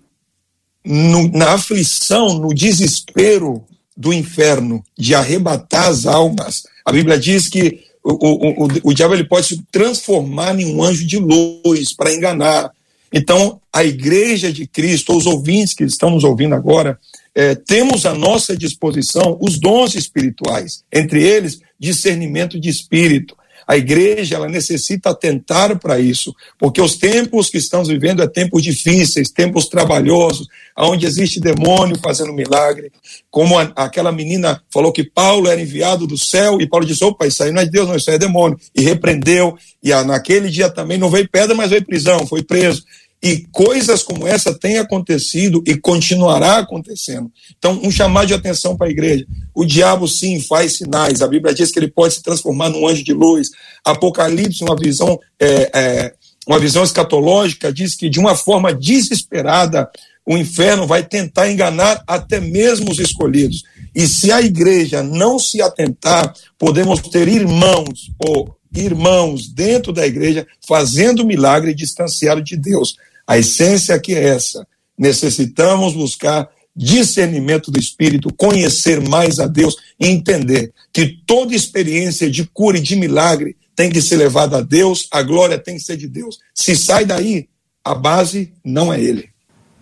no, 0.85 1.29
na 1.29 1.53
aflição, 1.53 2.39
no 2.39 2.55
desespero 2.55 3.65
do 3.97 4.13
inferno 4.13 4.85
de 4.99 5.15
arrebatar 5.15 5.89
as 5.89 6.07
almas, 6.07 6.65
a 6.85 6.93
Bíblia 6.93 7.19
diz 7.19 7.49
que 7.49 7.85
o, 8.03 8.13
o, 8.13 8.65
o, 8.65 8.69
o 8.85 8.95
diabo 8.95 9.15
ele 9.15 9.25
pode 9.25 9.47
se 9.47 9.63
transformar 9.73 10.59
em 10.59 10.75
um 10.75 10.83
anjo 10.83 11.07
de 11.07 11.19
luz 11.19 11.95
para 11.97 12.13
enganar. 12.13 12.71
Então, 13.13 13.61
a 13.73 13.85
igreja 13.85 14.53
de 14.53 14.67
Cristo, 14.67 15.17
os 15.17 15.27
ouvintes 15.27 15.73
que 15.73 15.85
estão 15.85 16.11
nos 16.11 16.25
ouvindo 16.25 16.55
agora, 16.55 16.99
é, 17.35 17.55
temos 17.55 18.05
à 18.05 18.15
nossa 18.15 18.57
disposição 18.57 19.39
os 19.41 19.59
dons 19.59 19.95
espirituais, 19.95 20.85
entre 20.93 21.23
eles 21.23 21.61
discernimento 21.79 22.59
de 22.59 22.69
espírito. 22.69 23.37
A 23.67 23.77
igreja 23.77 24.37
ela 24.37 24.49
necessita 24.49 25.11
atentar 25.11 25.79
para 25.79 25.99
isso, 25.99 26.35
porque 26.59 26.81
os 26.81 26.97
tempos 26.97 27.49
que 27.49 27.59
estamos 27.59 27.89
vivendo 27.89 28.23
é 28.23 28.27
tempos 28.27 28.63
difíceis, 28.63 29.31
tempos 29.31 29.67
trabalhosos, 29.69 30.47
onde 30.77 31.07
existe 31.07 31.41
demônio 31.41 31.99
fazendo 32.03 32.33
milagre. 32.33 32.91
Como 33.31 33.59
a, 33.59 33.73
aquela 33.77 34.13
menina 34.13 34.63
falou 34.71 34.93
que 34.93 35.05
Paulo 35.05 35.49
era 35.49 35.61
enviado 35.61 36.07
do 36.07 36.19
céu, 36.19 36.61
e 36.61 36.69
Paulo 36.69 36.87
disse: 36.87 37.05
opa, 37.05 37.27
isso 37.27 37.43
aí 37.43 37.53
não 37.53 37.63
é 37.63 37.65
de 37.65 37.71
Deus, 37.71 37.89
não, 37.89 37.97
isso 37.97 38.11
aí 38.11 38.17
é 38.17 38.19
demônio. 38.19 38.59
E 38.75 38.83
repreendeu, 38.83 39.57
e 39.83 39.93
a, 39.93 40.05
naquele 40.05 40.51
dia 40.51 40.69
também 40.71 40.99
não 40.99 41.11
veio 41.11 41.29
pedra, 41.29 41.55
mas 41.55 41.71
veio 41.71 41.85
prisão, 41.85 42.27
foi 42.27 42.43
preso. 42.43 42.85
E 43.25 43.47
coisas 43.51 44.03
como 44.03 44.27
essa 44.27 44.53
têm 44.53 44.77
acontecido 44.77 45.65
e 45.67 45.79
continuará 45.79 46.59
acontecendo. 46.59 47.33
Então, 47.57 47.81
um 47.83 47.91
chamado 47.91 48.27
de 48.27 48.35
atenção 48.35 48.77
para 48.77 48.87
a 48.87 48.91
igreja. 48.91 49.25
O 49.55 49.65
diabo, 49.65 50.07
sim, 50.07 50.39
faz 50.41 50.77
sinais. 50.77 51.23
A 51.23 51.27
Bíblia 51.27 51.55
diz 51.55 51.71
que 51.73 51.79
ele 51.79 51.89
pode 51.89 52.13
se 52.13 52.23
transformar 52.23 52.69
num 52.69 52.87
anjo 52.87 53.03
de 53.03 53.15
luz. 53.15 53.49
Apocalipse, 53.83 54.63
uma 54.63 54.77
visão, 54.77 55.19
é, 55.41 55.71
é, 55.73 56.15
uma 56.47 56.59
visão 56.59 56.85
escatológica, 56.85 57.73
diz 57.73 57.97
que 57.97 58.11
de 58.11 58.21
uma 58.21 58.37
forma 58.37 58.75
desesperada 58.75 59.89
o 60.27 60.37
inferno 60.37 60.87
vai 60.87 61.03
tentar 61.03 61.51
enganar 61.51 62.05
até 62.07 62.41
mesmo 62.41 62.91
os 62.91 62.99
escolhidos. 62.99 63.63
E 63.95 64.07
se 64.07 64.33
a 64.33 64.43
igreja 64.43 65.03
não 65.03 65.39
se 65.39 65.63
atentar, 65.63 66.35
podemos 66.59 67.01
ter 67.01 67.27
irmãos 67.27 68.11
ou 68.19 68.55
irmãos 68.77 69.49
dentro 69.49 69.95
da 69.95 70.07
igreja 70.07 70.47
fazendo 70.67 71.25
milagre 71.25 71.75
distanciado 71.75 72.43
de 72.43 72.55
Deus. 72.55 72.97
A 73.27 73.39
essência 73.39 73.95
aqui 73.95 74.15
é 74.15 74.25
essa. 74.29 74.67
Necessitamos 74.97 75.95
buscar 75.95 76.49
discernimento 76.77 77.71
do 77.71 77.79
Espírito, 77.79 78.35
conhecer 78.35 79.01
mais 79.01 79.39
a 79.39 79.47
Deus 79.47 79.77
e 79.99 80.09
entender 80.09 80.73
que 80.93 81.07
toda 81.27 81.55
experiência 81.55 82.31
de 82.31 82.45
cura 82.47 82.79
e 82.79 82.83
de 82.83 82.97
milagre 82.97 83.57
tem 83.77 83.91
que 83.91 84.03
ser 84.03 84.17
levada 84.17 84.59
a 84.59 84.61
Deus, 84.61 85.09
a 85.11 85.23
glória 85.23 85.59
tem 85.59 85.77
que 85.77 85.83
ser 85.83 85.97
de 85.97 86.09
Deus. 86.09 86.39
Se 86.55 86.77
sai 86.77 87.05
daí, 87.05 87.49
a 87.85 87.95
base 87.95 88.53
não 88.65 88.93
é 88.93 89.01
Ele. 89.01 89.31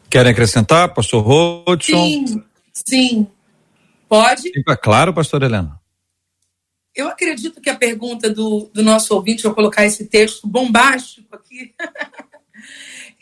Querem 0.09 0.33
acrescentar, 0.33 0.93
pastor 0.93 1.25
Rodson? 1.25 2.07
Sim, 2.07 2.43
sim. 2.73 3.27
Pode? 4.09 4.51
Fica 4.53 4.77
claro, 4.77 5.15
pastor 5.15 5.43
Helena. 5.43 5.81
Eu 6.95 7.09
acredito 7.09 7.61
que 7.61 7.71
a 7.71 7.77
pergunta 7.77 8.29
do, 8.29 8.71
do 8.75 8.83
nosso 8.83 9.15
ouvinte, 9.15 9.45
eu 9.45 9.55
colocar 9.55 9.87
esse 9.87 10.05
texto 10.05 10.47
bombástico 10.47 11.35
aqui, 11.35 11.73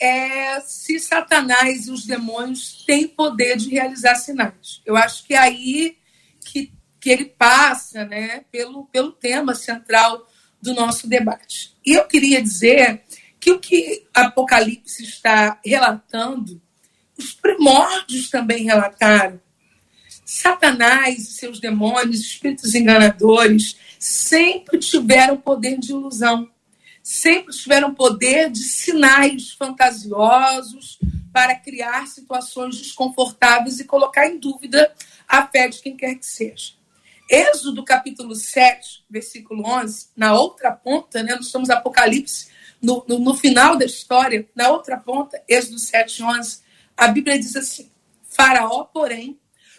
é 0.01 0.61
se 0.61 0.99
Satanás 0.99 1.87
e 1.87 1.91
os 1.91 2.07
demônios 2.07 2.85
têm 2.87 3.07
poder 3.07 3.57
de 3.57 3.69
realizar 3.69 4.15
sinais. 4.15 4.81
Eu 4.87 4.97
acho 4.97 5.27
que 5.27 5.35
é 5.35 5.39
aí 5.39 5.99
que, 6.41 6.73
que 6.99 7.11
ele 7.11 7.27
passa 7.27 8.05
né, 8.07 8.45
pelo, 8.51 8.87
pelo 8.87 9.13
tema 9.13 9.55
central 9.55 10.27
do 10.61 10.75
nosso 10.75 11.07
debate. 11.07 11.77
E 11.85 11.93
eu 11.93 12.07
queria 12.07 12.43
dizer 12.43 13.03
que 13.39 13.53
o 13.53 13.59
que 13.59 14.07
Apocalipse 14.15 15.03
está 15.03 15.59
relatando, 15.65 16.61
os 17.17 17.33
primórdios 17.33 18.31
também 18.31 18.65
relataram. 18.65 19.41
Satanás 20.25 21.19
e 21.19 21.33
seus 21.33 21.59
demônios, 21.59 22.21
espíritos 22.21 22.75
enganadores, 22.75 23.77
sempre 23.99 24.79
tiveram 24.79 25.37
poder 25.37 25.79
de 25.79 25.91
ilusão 25.91 26.49
sempre 27.03 27.55
tiveram 27.55 27.95
poder 27.95 28.51
de 28.51 28.63
sinais 28.63 29.53
fantasiosos 29.53 30.99
para 31.33 31.55
criar 31.55 32.07
situações 32.07 32.77
desconfortáveis 32.77 33.81
e 33.81 33.85
colocar 33.85 34.27
em 34.27 34.39
dúvida 34.39 34.93
a 35.27 35.47
fé 35.47 35.69
de 35.69 35.81
quem 35.81 35.97
quer 35.97 36.17
que 36.17 36.27
seja. 36.27 36.75
Êxodo 37.29 37.85
capítulo 37.85 38.35
7, 38.35 39.05
versículo 39.09 39.65
11, 39.65 40.09
na 40.17 40.35
outra 40.35 40.73
ponta, 40.73 41.23
né, 41.23 41.37
nós 41.37 41.47
estamos 41.47 41.71
Apocalipse, 41.71 42.49
no, 42.83 43.05
no, 43.07 43.19
no, 43.21 43.35
final 43.37 43.77
da 43.77 43.85
história, 43.85 44.49
na 44.55 44.71
outra 44.71 44.97
ponta, 44.97 45.41
Êxodo 45.49 45.79
7, 45.79 46.25
11, 46.25 46.61
a 46.97 47.07
Bíblia 47.09 47.39
diz 47.39 47.55
assim: 47.55 47.89
Faraó, 48.25 48.85
porém, 48.85 49.39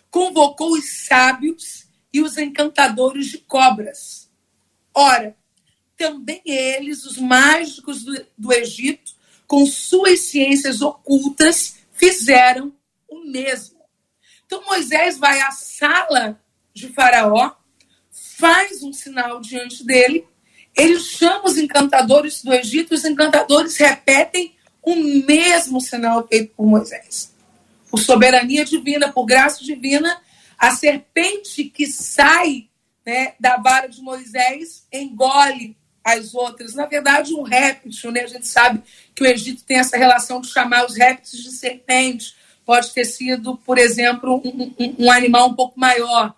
convocou 0.09 0.72
os 0.72 1.05
sábios 1.07 1.88
e 2.13 2.22
os 2.22 2.38
encantadores 2.38 3.28
de 3.28 3.39
cobras. 3.39 4.30
Ora, 4.93 5.36
também 6.01 6.41
eles, 6.43 7.05
os 7.05 7.19
mágicos 7.19 8.03
do, 8.03 8.25
do 8.35 8.51
Egito, 8.51 9.13
com 9.45 9.67
suas 9.67 10.21
ciências 10.21 10.81
ocultas, 10.81 11.75
fizeram 11.91 12.73
o 13.07 13.23
mesmo. 13.23 13.79
Então 14.43 14.65
Moisés 14.65 15.19
vai 15.19 15.39
à 15.41 15.51
sala 15.51 16.41
de 16.73 16.87
Faraó, 16.87 17.51
faz 18.09 18.81
um 18.81 18.91
sinal 18.91 19.39
diante 19.41 19.85
dele, 19.85 20.25
ele 20.75 20.99
chama 20.99 21.45
os 21.45 21.57
encantadores 21.57 22.41
do 22.43 22.51
Egito, 22.51 22.95
os 22.95 23.05
encantadores 23.05 23.77
repetem 23.77 24.55
o 24.81 24.95
mesmo 24.95 25.79
sinal 25.79 26.27
feito 26.27 26.55
por 26.55 26.65
Moisés. 26.65 27.31
Por 27.91 27.99
soberania 27.99 28.65
divina, 28.65 29.11
por 29.11 29.25
graça 29.25 29.63
divina, 29.63 30.19
a 30.57 30.71
serpente 30.71 31.65
que 31.65 31.85
sai 31.85 32.69
né, 33.05 33.35
da 33.39 33.57
vara 33.57 33.87
de 33.87 34.01
Moisés 34.01 34.87
engole 34.91 35.77
as 36.03 36.33
outras. 36.33 36.73
Na 36.73 36.85
verdade, 36.85 37.33
um 37.33 37.43
réptil, 37.43 38.11
né? 38.11 38.21
A 38.21 38.27
gente 38.27 38.47
sabe 38.47 38.81
que 39.15 39.23
o 39.23 39.27
Egito 39.27 39.63
tem 39.63 39.77
essa 39.77 39.97
relação 39.97 40.41
de 40.41 40.47
chamar 40.47 40.85
os 40.85 40.95
répteis 40.95 41.43
de 41.43 41.51
serpentes. 41.51 42.35
Pode 42.65 42.91
ter 42.93 43.05
sido, 43.05 43.57
por 43.57 43.77
exemplo, 43.77 44.41
um, 44.43 44.73
um, 44.79 44.95
um 45.05 45.11
animal 45.11 45.49
um 45.49 45.55
pouco 45.55 45.79
maior. 45.79 46.35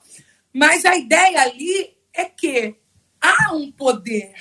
Mas 0.53 0.85
a 0.85 0.95
ideia 0.95 1.41
ali 1.41 1.95
é 2.13 2.25
que 2.25 2.75
há 3.21 3.53
um 3.53 3.71
poder. 3.71 4.33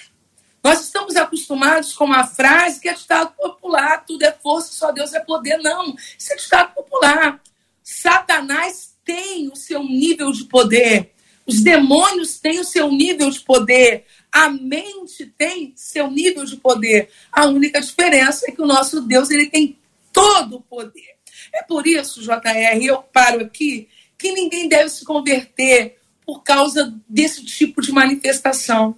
Nós 0.62 0.80
estamos 0.80 1.16
acostumados 1.16 1.92
com 1.92 2.04
uma 2.04 2.26
frase 2.26 2.80
que 2.80 2.88
é 2.88 2.94
ditado 2.94 3.34
popular: 3.34 4.04
tudo 4.04 4.22
é 4.22 4.32
força, 4.32 4.72
só 4.72 4.92
Deus 4.92 5.12
é 5.12 5.20
poder. 5.20 5.58
Não, 5.58 5.94
isso 6.18 6.32
é 6.32 6.36
ditado 6.36 6.74
popular. 6.74 7.40
Satanás 7.82 8.96
tem 9.04 9.48
o 9.48 9.56
seu 9.56 9.82
nível 9.82 10.30
de 10.30 10.44
poder. 10.44 11.12
Os 11.44 11.60
demônios 11.60 12.38
têm 12.38 12.60
o 12.60 12.64
seu 12.64 12.90
nível 12.90 13.28
de 13.30 13.40
poder. 13.40 14.06
A 14.32 14.48
mente 14.48 15.26
tem 15.36 15.74
seu 15.76 16.10
nível 16.10 16.44
de 16.46 16.56
poder. 16.56 17.10
A 17.30 17.46
única 17.46 17.80
diferença 17.80 18.46
é 18.48 18.52
que 18.52 18.62
o 18.62 18.66
nosso 18.66 19.02
Deus 19.02 19.30
ele 19.30 19.50
tem 19.50 19.78
todo 20.10 20.56
o 20.56 20.62
poder. 20.62 21.16
É 21.52 21.62
por 21.62 21.86
isso, 21.86 22.22
JR, 22.22 22.82
eu 22.82 23.02
paro 23.02 23.44
aqui, 23.44 23.88
que 24.16 24.32
ninguém 24.32 24.68
deve 24.68 24.88
se 24.88 25.04
converter 25.04 25.98
por 26.24 26.42
causa 26.42 26.98
desse 27.06 27.44
tipo 27.44 27.82
de 27.82 27.92
manifestação. 27.92 28.96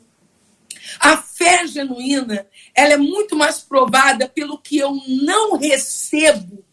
A 1.00 1.16
fé 1.16 1.66
genuína, 1.66 2.46
ela 2.74 2.92
é 2.92 2.96
muito 2.96 3.34
mais 3.34 3.58
provada 3.58 4.28
pelo 4.28 4.58
que 4.58 4.78
eu 4.78 4.94
não 5.06 5.56
recebo 5.56 6.64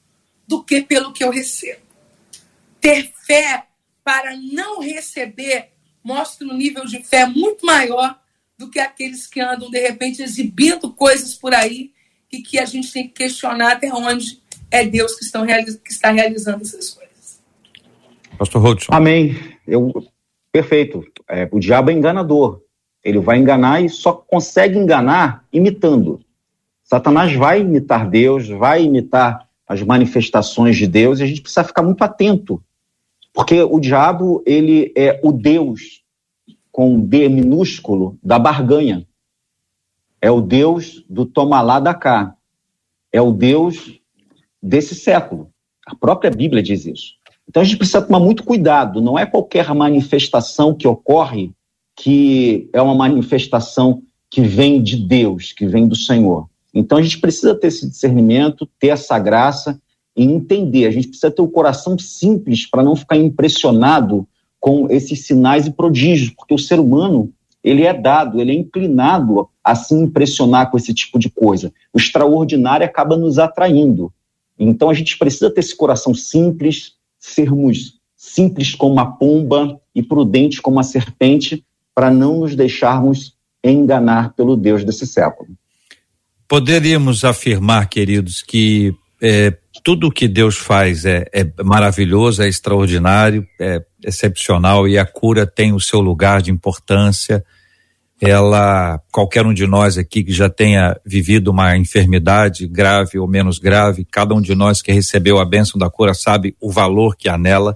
do 0.48 0.64
que 0.64 0.82
pelo 0.82 1.14
que 1.14 1.24
eu 1.24 1.32
recebo. 1.32 1.82
Ter 2.80 3.12
fé 3.26 3.68
para 4.04 4.36
não 4.36 4.82
receber 4.82 5.72
mostra 6.04 6.48
um 6.48 6.54
nível 6.54 6.86
de 6.86 7.04
fé 7.04 7.26
muito 7.26 7.66
maior 7.66 8.21
do 8.62 8.70
que 8.70 8.80
aqueles 8.80 9.26
que 9.26 9.42
andam, 9.42 9.70
de 9.70 9.80
repente, 9.80 10.22
exibindo 10.22 10.94
coisas 10.94 11.34
por 11.34 11.54
aí 11.54 11.92
e 12.32 12.42
que 12.42 12.60
a 12.60 12.66
gente 12.66 12.94
tem 12.94 13.08
que 13.08 13.14
questionar 13.16 13.74
até 13.74 13.92
onde 13.92 14.40
é 14.70 14.86
Deus 14.86 15.16
que, 15.16 15.26
estão, 15.26 15.46
que 15.46 15.92
está 15.92 16.12
realizando 16.12 16.62
essas 16.62 16.92
coisas. 16.92 17.42
Pastor 18.38 18.62
Rodson. 18.62 18.94
Amém. 18.94 19.36
Eu, 19.68 19.92
perfeito. 20.52 21.04
É, 21.28 21.50
o 21.52 21.60
diabo 21.60 21.90
é 21.90 21.94
enganador. 21.94 22.62
Ele 23.04 23.20
vai 23.20 23.38
enganar 23.38 23.84
e 23.84 23.90
só 23.90 24.14
consegue 24.14 24.78
enganar 24.78 25.44
imitando. 25.52 26.22
Satanás 26.84 27.34
vai 27.34 27.62
imitar 27.62 28.08
Deus, 28.08 28.48
vai 28.48 28.84
imitar 28.84 29.48
as 29.68 29.82
manifestações 29.82 30.78
de 30.78 30.86
Deus 30.86 31.20
e 31.20 31.24
a 31.24 31.26
gente 31.26 31.42
precisa 31.42 31.64
ficar 31.64 31.82
muito 31.82 32.04
atento, 32.04 32.62
porque 33.34 33.64
o 33.64 33.80
diabo 33.80 34.44
ele 34.46 34.92
é 34.96 35.20
o 35.24 35.32
Deus 35.32 36.01
com 36.72 37.00
D 37.00 37.28
minúsculo 37.28 38.18
da 38.24 38.40
barganha. 38.40 39.06
É 40.22 40.30
o 40.30 40.42
Deus 40.42 41.04
do 41.10 41.26
toma 41.26 41.62
lá 41.62 41.80
da 41.80 41.94
cá. 41.94 42.36
É 43.12 43.22
o 43.22 43.32
Deus 43.32 44.00
desse 44.62 44.96
século. 44.96 45.52
A 45.86 45.96
própria 45.96 46.32
Bíblia 46.32 46.62
diz 46.62 46.86
isso. 46.86 47.16
Então 47.48 47.62
a 47.62 47.66
gente 47.66 47.78
precisa 47.78 48.02
tomar 48.02 48.20
muito 48.20 48.44
cuidado. 48.44 49.02
Não 49.02 49.18
é 49.18 49.26
qualquer 49.26 49.74
manifestação 49.74 50.74
que 50.74 50.88
ocorre 50.88 51.52
que 51.96 52.70
é 52.74 52.82
uma 52.82 52.96
manifestação 52.96 54.02
que 54.30 54.42
vem 54.42 54.82
de 54.82 54.96
Deus, 54.96 55.52
que 55.52 55.68
vem 55.68 55.88
do 55.88 55.96
Senhor. 55.96 56.50
Então 56.74 56.98
a 56.98 57.02
gente 57.02 57.20
precisa 57.20 57.54
ter 57.54 57.68
esse 57.68 57.88
discernimento, 57.88 58.68
ter 58.80 58.88
essa 58.88 59.20
graça 59.20 59.80
e 60.16 60.24
entender. 60.24 60.88
A 60.88 60.92
gente 60.92 61.10
precisa 61.10 61.30
ter 61.30 61.42
o 61.42 61.50
coração 61.50 61.98
simples 62.00 62.66
para 62.66 62.82
não 62.82 62.96
ficar 62.96 63.18
impressionado 63.18 64.28
com 64.62 64.88
esses 64.92 65.26
sinais 65.26 65.66
e 65.66 65.72
prodígios, 65.72 66.30
porque 66.30 66.54
o 66.54 66.60
ser 66.60 66.80
humano 66.80 67.34
ele 67.64 67.84
é 67.84 67.94
dado, 67.94 68.40
ele 68.40 68.52
é 68.52 68.56
inclinado 68.56 69.50
a 69.64 69.76
se 69.76 69.94
impressionar 69.94 70.70
com 70.72 70.78
esse 70.78 70.94
tipo 70.94 71.20
de 71.20 71.30
coisa. 71.30 71.74
O 71.92 71.98
extraordinário 71.98 72.86
acaba 72.86 73.18
nos 73.18 73.38
atraindo. 73.38 74.14
Então 74.58 74.90
a 74.90 74.94
gente 74.94 75.18
precisa 75.18 75.50
ter 75.52 75.60
esse 75.60 75.76
coração 75.76 76.14
simples, 76.14 76.94
sermos 77.20 78.00
simples 78.16 78.76
como 78.76 79.00
a 79.00 79.06
pomba 79.06 79.80
e 79.94 80.04
prudentes 80.04 80.60
como 80.60 80.80
a 80.80 80.84
serpente, 80.84 81.66
para 81.94 82.12
não 82.12 82.40
nos 82.40 82.56
deixarmos 82.56 83.36
enganar 83.64 84.34
pelo 84.34 84.56
Deus 84.56 84.84
desse 84.84 85.06
século. 85.08 85.50
Poderíamos 86.48 87.26
afirmar, 87.26 87.90
queridos, 87.90 88.42
que 88.42 88.94
é, 89.22 89.56
tudo 89.84 90.12
que 90.12 90.28
Deus 90.28 90.58
faz 90.58 91.06
é, 91.06 91.26
é, 91.34 91.46
maravilhoso, 91.64 92.42
é 92.42 92.48
extraordinário, 92.48 93.46
é 93.60 93.84
excepcional 94.04 94.88
e 94.88 94.98
a 94.98 95.06
cura 95.06 95.46
tem 95.46 95.74
o 95.74 95.80
seu 95.80 96.00
lugar 96.00 96.42
de 96.42 96.52
importância. 96.52 97.44
Ela, 98.20 99.00
qualquer 99.12 99.46
um 99.46 99.54
de 99.54 99.66
nós 99.66 99.98
aqui 99.98 100.24
que 100.24 100.32
já 100.32 100.50
tenha 100.50 100.96
vivido 101.06 101.50
uma 101.50 101.76
enfermidade 101.76 102.68
grave 102.68 103.18
ou 103.18 103.28
menos 103.28 103.58
grave, 103.58 104.06
cada 104.06 104.36
um 104.36 104.42
de 104.42 104.54
nós 104.54 104.82
que 104.82 104.92
recebeu 104.92 105.40
a 105.40 105.46
bênção 105.46 105.80
da 105.80 105.90
cura 105.90 106.14
sabe 106.14 106.56
o 106.60 106.72
valor 106.72 107.16
que 107.16 107.28
há 107.28 107.38
nela. 107.38 107.76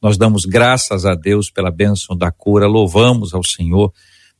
Nós 0.00 0.18
damos 0.18 0.44
graças 0.44 1.06
a 1.06 1.14
Deus 1.14 1.50
pela 1.50 1.70
bênção 1.70 2.16
da 2.16 2.30
cura, 2.30 2.66
louvamos 2.66 3.34
ao 3.34 3.42
Senhor, 3.42 3.92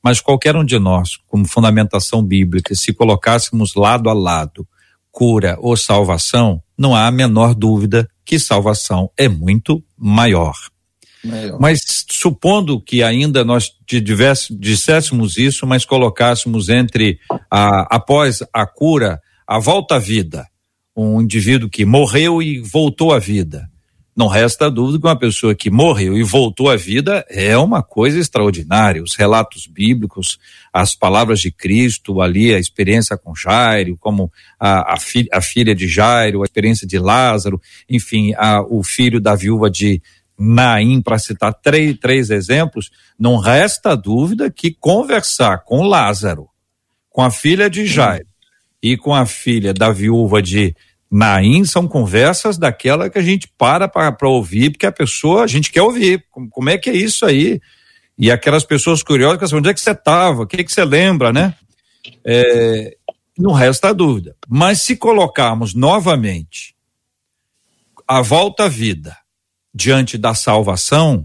mas 0.03 0.21
qualquer 0.21 0.55
um 0.55 0.65
de 0.65 0.79
nós, 0.79 1.17
como 1.27 1.49
fundamentação 1.49 2.23
bíblica, 2.23 2.75
se 2.75 2.93
colocássemos 2.93 3.75
lado 3.75 4.09
a 4.09 4.13
lado 4.13 4.67
cura 5.11 5.57
ou 5.61 5.77
salvação, 5.77 6.63
não 6.77 6.95
há 6.95 7.09
a 7.09 7.11
menor 7.11 7.55
dúvida 7.55 8.09
que 8.25 8.39
salvação 8.39 9.11
é 9.17 9.29
muito 9.29 9.83
maior. 9.97 10.55
Mas 11.59 11.81
supondo 12.11 12.81
que 12.81 13.03
ainda 13.03 13.45
nós 13.45 13.73
disséssemos 14.51 15.37
isso, 15.37 15.67
mas 15.67 15.85
colocássemos 15.85 16.69
entre 16.69 17.19
a, 17.51 17.97
após 17.97 18.43
a 18.53 18.67
cura, 18.67 19.21
a 19.47 19.59
volta 19.59 19.97
à 19.97 19.99
vida, 19.99 20.47
um 20.97 21.21
indivíduo 21.21 21.69
que 21.69 21.85
morreu 21.85 22.43
e 22.43 22.61
voltou 22.61 23.13
à 23.13 23.19
vida 23.19 23.69
não 24.19 24.27
resta 24.27 24.69
dúvida 24.69 24.99
que 24.99 25.07
uma 25.07 25.17
pessoa 25.17 25.55
que 25.55 25.71
morreu 25.71 26.19
e 26.19 26.25
voltou 26.25 26.69
à 26.69 26.75
vida 26.75 27.25
é 27.31 27.57
uma 27.57 27.85
coisa 27.85 28.19
extraordinária. 28.19 29.01
Os 29.01 29.15
relatos 29.15 29.69
bíblicos, 29.69 30.41
as 30.73 30.93
palavras 30.93 31.39
de 31.39 31.53
Cristo 31.53 32.21
ali, 32.21 32.53
a 32.53 32.59
experiência 32.59 33.17
com 33.17 33.33
Jairo, 33.33 33.97
como 33.97 34.29
a, 34.59 34.95
a, 34.95 34.97
fi, 34.97 35.29
a 35.33 35.41
filha 35.41 35.73
de 35.73 35.87
Jairo, 35.87 36.43
a 36.43 36.45
experiência 36.45 36.85
de 36.85 36.99
Lázaro, 36.99 37.63
enfim, 37.89 38.35
a, 38.37 38.61
o 38.61 38.83
filho 38.83 39.21
da 39.21 39.37
viúva 39.37 39.71
de 39.71 40.03
Naim, 40.39 41.03
para 41.03 41.19
citar 41.19 41.53
três, 41.53 41.99
três 41.99 42.31
exemplos, 42.31 42.91
não 43.19 43.39
resta 43.39 43.97
dúvida 43.97 44.51
que 44.51 44.73
conversar 44.73 45.65
com 45.65 45.83
Lázaro, 45.83 46.49
com 47.11 47.23
a 47.23 47.31
filha 47.31 47.69
de 47.69 47.85
Jairo 47.87 48.27
e 48.81 48.97
com 48.97 49.13
a 49.13 49.27
filha 49.27 49.75
da 49.75 49.91
viúva 49.91 50.41
de 50.41 50.77
Naim 51.11 51.65
são 51.65 51.89
conversas 51.89 52.59
daquela 52.59 53.09
que 53.09 53.19
a 53.19 53.23
gente 53.23 53.49
para 53.57 53.89
para 53.89 54.29
ouvir, 54.29 54.71
porque 54.71 54.87
a 54.87 54.93
pessoa, 54.93 55.43
a 55.43 55.47
gente 55.47 55.73
quer 55.73 55.83
ouvir. 55.83 56.25
Como, 56.31 56.49
como, 56.51 56.71
é 56.71 56.77
que 56.77 56.91
é 56.91 56.95
isso 56.95 57.25
aí? 57.25 57.61
E 58.17 58.31
aquelas 58.31 58.65
pessoas 58.65 59.03
curiosas, 59.03 59.53
onde 59.53 59.71
é 59.71 59.75
que 59.75 59.81
você 59.81 59.93
estava? 59.93 60.43
O 60.43 60.47
que, 60.47 60.61
é 60.61 60.65
que 60.65 60.73
você 60.73 60.85
lembra, 60.85 61.33
né? 61.33 61.55
É, 62.25 62.97
não 63.39 63.53
resta 63.53 63.95
dúvida. 63.95 64.37
Mas 64.47 64.83
se 64.83 64.97
colocarmos 64.97 65.75
novamente 65.75 66.77
a 68.07 68.21
volta 68.21 68.65
à 68.65 68.69
vida 68.69 69.17
diante 69.79 70.19
da 70.19 70.35
salvação, 70.35 71.25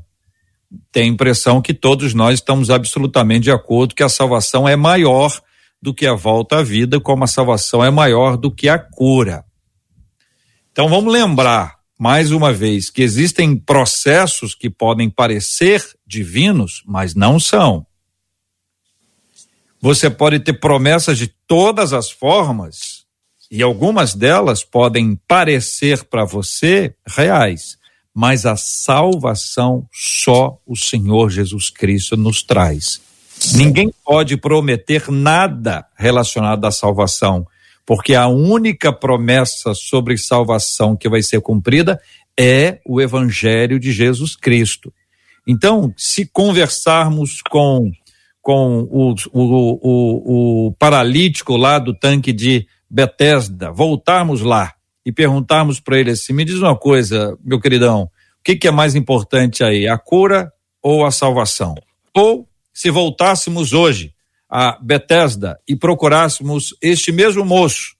tem 0.91 1.03
a 1.05 1.07
impressão 1.07 1.59
que 1.59 1.73
todos 1.73 2.13
nós 2.13 2.35
estamos 2.35 2.69
absolutamente 2.69 3.45
de 3.45 3.51
acordo 3.51 3.95
que 3.95 4.03
a 4.03 4.09
salvação 4.09 4.69
é 4.69 4.75
maior 4.75 5.41
do 5.81 5.91
que 5.91 6.05
a 6.05 6.13
volta 6.13 6.59
à 6.59 6.63
vida, 6.63 6.99
como 6.99 7.23
a 7.23 7.27
salvação 7.27 7.83
é 7.83 7.89
maior 7.89 8.37
do 8.37 8.51
que 8.51 8.69
a 8.69 8.77
cura. 8.77 9.43
Então 10.71 10.87
vamos 10.87 11.11
lembrar, 11.11 11.79
mais 11.99 12.31
uma 12.31 12.53
vez, 12.53 12.91
que 12.91 13.01
existem 13.01 13.55
processos 13.55 14.53
que 14.53 14.69
podem 14.69 15.09
parecer 15.09 15.83
divinos, 16.05 16.83
mas 16.85 17.15
não 17.15 17.39
são. 17.39 17.87
Você 19.81 20.11
pode 20.11 20.39
ter 20.39 20.53
promessas 20.53 21.17
de 21.17 21.27
todas 21.47 21.91
as 21.91 22.11
formas, 22.11 23.03
e 23.49 23.63
algumas 23.63 24.13
delas 24.13 24.63
podem 24.63 25.19
parecer 25.27 26.03
para 26.03 26.23
você 26.23 26.95
reais, 27.07 27.77
mas 28.13 28.45
a 28.45 28.55
salvação 28.55 29.87
só 29.91 30.57
o 30.67 30.75
Senhor 30.75 31.29
Jesus 31.29 31.69
Cristo 31.69 32.15
nos 32.15 32.43
traz. 32.43 33.01
Ninguém 33.55 33.91
pode 34.05 34.37
prometer 34.37 35.09
nada 35.09 35.85
relacionado 35.97 36.63
à 36.65 36.71
salvação, 36.71 37.45
porque 37.85 38.13
a 38.13 38.27
única 38.27 38.93
promessa 38.93 39.73
sobre 39.73 40.17
salvação 40.17 40.95
que 40.95 41.09
vai 41.09 41.21
ser 41.21 41.41
cumprida 41.41 41.99
é 42.39 42.79
o 42.85 43.01
Evangelho 43.01 43.79
de 43.79 43.91
Jesus 43.91 44.35
Cristo. 44.35 44.93
Então, 45.47 45.93
se 45.97 46.25
conversarmos 46.25 47.41
com, 47.41 47.91
com 48.41 48.87
o, 48.89 49.13
o, 49.31 49.79
o, 49.81 50.67
o 50.67 50.71
paralítico 50.73 51.57
lá 51.57 51.79
do 51.79 51.93
tanque 51.93 52.31
de 52.31 52.65
Betesda, 52.89 53.71
voltarmos 53.71 54.41
lá 54.41 54.73
e 55.05 55.11
perguntarmos 55.11 55.79
para 55.79 55.99
ele 55.99 56.11
assim: 56.11 56.33
me 56.33 56.45
diz 56.45 56.55
uma 56.55 56.77
coisa, 56.77 57.37
meu 57.43 57.59
queridão, 57.59 58.03
o 58.03 58.09
que, 58.43 58.55
que 58.55 58.67
é 58.67 58.71
mais 58.71 58.95
importante 58.95 59.63
aí, 59.63 59.87
a 59.87 59.97
cura 59.97 60.51
ou 60.81 61.05
a 61.05 61.11
salvação? 61.11 61.75
Ou, 62.13 62.47
se 62.73 62.89
voltássemos 62.89 63.73
hoje 63.73 64.13
a 64.49 64.77
Bethesda 64.81 65.59
e 65.67 65.75
procurássemos 65.75 66.75
este 66.81 67.11
mesmo 67.11 67.43
moço, 67.45 67.95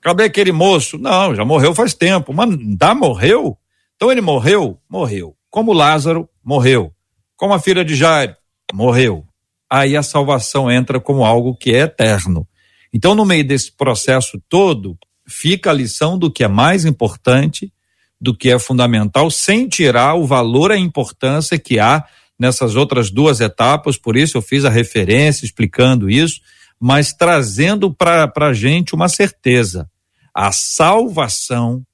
cadê 0.00 0.24
aquele 0.24 0.52
moço? 0.52 0.98
Não, 0.98 1.34
já 1.34 1.44
morreu 1.44 1.74
faz 1.74 1.92
tempo. 1.92 2.32
Mas 2.32 2.56
dá 2.76 2.94
morreu? 2.94 3.56
Então 3.96 4.10
ele 4.10 4.20
morreu? 4.20 4.80
Morreu. 4.88 5.36
Como 5.50 5.72
Lázaro, 5.72 6.28
morreu. 6.42 6.92
Como 7.36 7.52
a 7.52 7.58
filha 7.58 7.84
de 7.84 7.94
Jairo, 7.94 8.34
morreu. 8.72 9.26
Aí 9.68 9.96
a 9.96 10.02
salvação 10.02 10.70
entra 10.70 11.00
como 11.00 11.24
algo 11.24 11.54
que 11.54 11.72
é 11.72 11.80
eterno. 11.80 12.46
Então, 12.92 13.14
no 13.14 13.24
meio 13.24 13.46
desse 13.46 13.70
processo 13.70 14.40
todo, 14.48 14.98
fica 15.30 15.70
a 15.70 15.74
lição 15.74 16.18
do 16.18 16.30
que 16.30 16.44
é 16.44 16.48
mais 16.48 16.84
importante, 16.84 17.72
do 18.20 18.36
que 18.36 18.50
é 18.50 18.58
fundamental, 18.58 19.30
sem 19.30 19.68
tirar 19.68 20.14
o 20.14 20.26
valor, 20.26 20.70
a 20.70 20.76
importância 20.76 21.58
que 21.58 21.78
há 21.78 22.04
nessas 22.38 22.74
outras 22.74 23.10
duas 23.10 23.40
etapas, 23.40 23.96
por 23.96 24.16
isso 24.16 24.36
eu 24.36 24.42
fiz 24.42 24.64
a 24.64 24.70
referência 24.70 25.44
explicando 25.44 26.10
isso, 26.10 26.40
mas 26.78 27.12
trazendo 27.12 27.92
para 27.92 28.32
a 28.36 28.52
gente 28.52 28.94
uma 28.94 29.08
certeza. 29.08 29.90
A 30.34 30.50
salvação 30.50 31.84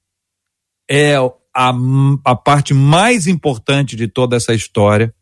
é 0.89 1.15
a, 1.53 1.73
a 2.23 2.35
parte 2.35 2.73
mais 2.73 3.27
importante 3.27 3.95
de 3.95 4.07
toda 4.07 4.37
essa 4.37 4.53
história 4.53 5.13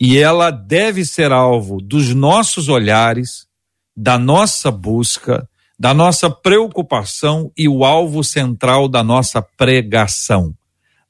e 0.00 0.18
ela 0.18 0.50
deve 0.50 1.04
ser 1.04 1.30
alvo 1.30 1.80
dos 1.80 2.14
nossos 2.14 2.68
olhares, 2.68 3.46
da 3.94 4.18
nossa 4.18 4.70
busca, 4.70 5.48
da 5.82 5.92
nossa 5.92 6.30
preocupação 6.30 7.50
e 7.58 7.68
o 7.68 7.84
alvo 7.84 8.22
central 8.22 8.86
da 8.88 9.02
nossa 9.02 9.42
pregação 9.42 10.54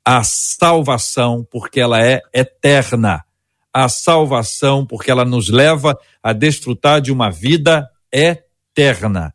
a 0.02 0.24
salvação, 0.24 1.46
porque 1.50 1.78
ela 1.78 2.02
é 2.02 2.22
eterna. 2.32 3.22
A 3.70 3.86
salvação, 3.86 4.84
porque 4.86 5.10
ela 5.10 5.26
nos 5.26 5.50
leva 5.50 5.98
a 6.22 6.32
desfrutar 6.32 7.02
de 7.02 7.12
uma 7.12 7.30
vida 7.30 7.86
eterna. 8.10 9.34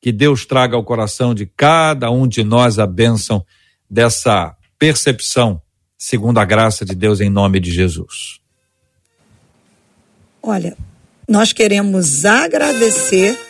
Que 0.00 0.12
Deus 0.12 0.46
traga 0.46 0.76
ao 0.76 0.84
coração 0.84 1.34
de 1.34 1.46
cada 1.46 2.08
um 2.08 2.26
de 2.26 2.42
nós 2.42 2.78
a 2.78 2.86
bênção 2.86 3.44
dessa 3.90 4.56
percepção, 4.78 5.60
segundo 5.98 6.38
a 6.38 6.44
graça 6.44 6.84
de 6.84 6.94
Deus, 6.94 7.20
em 7.20 7.28
nome 7.28 7.58
de 7.58 7.72
Jesus. 7.72 8.40
Olha, 10.40 10.76
nós 11.28 11.52
queremos 11.52 12.24
agradecer 12.24 13.45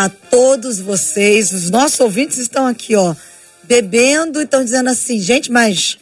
a 0.00 0.08
todos 0.08 0.80
vocês. 0.80 1.52
Os 1.52 1.68
nossos 1.68 2.00
ouvintes 2.00 2.38
estão 2.38 2.66
aqui, 2.66 2.96
ó, 2.96 3.14
bebendo 3.64 4.40
e 4.40 4.44
estão 4.44 4.64
dizendo 4.64 4.88
assim, 4.88 5.20
gente, 5.20 5.52
mas 5.52 5.98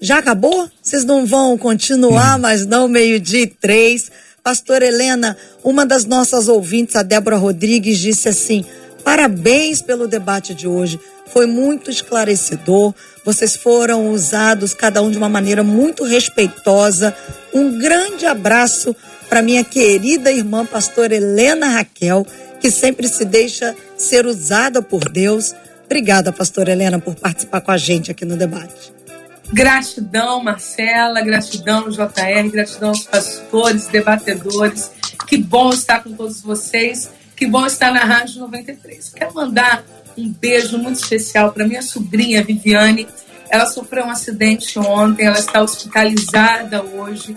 já 0.00 0.16
acabou? 0.16 0.66
Vocês 0.80 1.04
não 1.04 1.26
vão 1.26 1.58
continuar, 1.58 2.38
mas 2.38 2.64
não, 2.64 2.88
meio-dia 2.88 3.42
e 3.42 3.46
três. 3.46 4.10
Pastor 4.42 4.80
Helena, 4.80 5.36
uma 5.62 5.84
das 5.84 6.06
nossas 6.06 6.48
ouvintes, 6.48 6.96
a 6.96 7.02
Débora 7.02 7.36
Rodrigues, 7.36 7.98
disse 7.98 8.30
assim: 8.30 8.64
parabéns 9.04 9.82
pelo 9.82 10.08
debate 10.08 10.54
de 10.54 10.66
hoje. 10.66 10.98
Foi 11.26 11.44
muito 11.44 11.90
esclarecedor. 11.90 12.94
Vocês 13.26 13.54
foram 13.54 14.10
usados, 14.10 14.72
cada 14.72 15.02
um 15.02 15.10
de 15.10 15.18
uma 15.18 15.28
maneira 15.28 15.62
muito 15.62 16.02
respeitosa. 16.04 17.14
Um 17.52 17.78
grande 17.78 18.24
abraço 18.24 18.96
para 19.28 19.42
minha 19.42 19.64
querida 19.64 20.32
irmã 20.32 20.64
pastora 20.64 21.14
Helena 21.14 21.68
Raquel, 21.68 22.26
que 22.64 22.70
sempre 22.70 23.06
se 23.08 23.26
deixa 23.26 23.76
ser 23.94 24.24
usada 24.24 24.80
por 24.80 25.06
Deus. 25.10 25.54
Obrigada, 25.84 26.32
pastora 26.32 26.72
Helena, 26.72 26.98
por 26.98 27.14
participar 27.14 27.60
com 27.60 27.70
a 27.70 27.76
gente 27.76 28.10
aqui 28.10 28.24
no 28.24 28.38
debate. 28.38 28.90
Gratidão, 29.52 30.42
Marcela, 30.42 31.20
gratidão, 31.20 31.90
JR, 31.90 32.48
gratidão 32.50 32.88
aos 32.88 33.04
pastores, 33.04 33.86
debatedores. 33.88 34.90
Que 35.28 35.36
bom 35.36 35.68
estar 35.74 36.02
com 36.02 36.14
todos 36.14 36.40
vocês, 36.40 37.10
que 37.36 37.46
bom 37.46 37.66
estar 37.66 37.92
na 37.92 38.02
Rádio 38.02 38.40
93. 38.40 39.10
Quero 39.10 39.34
mandar 39.34 39.84
um 40.16 40.26
beijo 40.32 40.78
muito 40.78 41.02
especial 41.02 41.52
para 41.52 41.68
minha 41.68 41.82
sobrinha 41.82 42.42
Viviane. 42.42 43.06
Ela 43.50 43.66
sofreu 43.66 44.06
um 44.06 44.10
acidente 44.10 44.78
ontem, 44.78 45.26
ela 45.26 45.38
está 45.38 45.60
hospitalizada 45.60 46.82
hoje. 46.82 47.36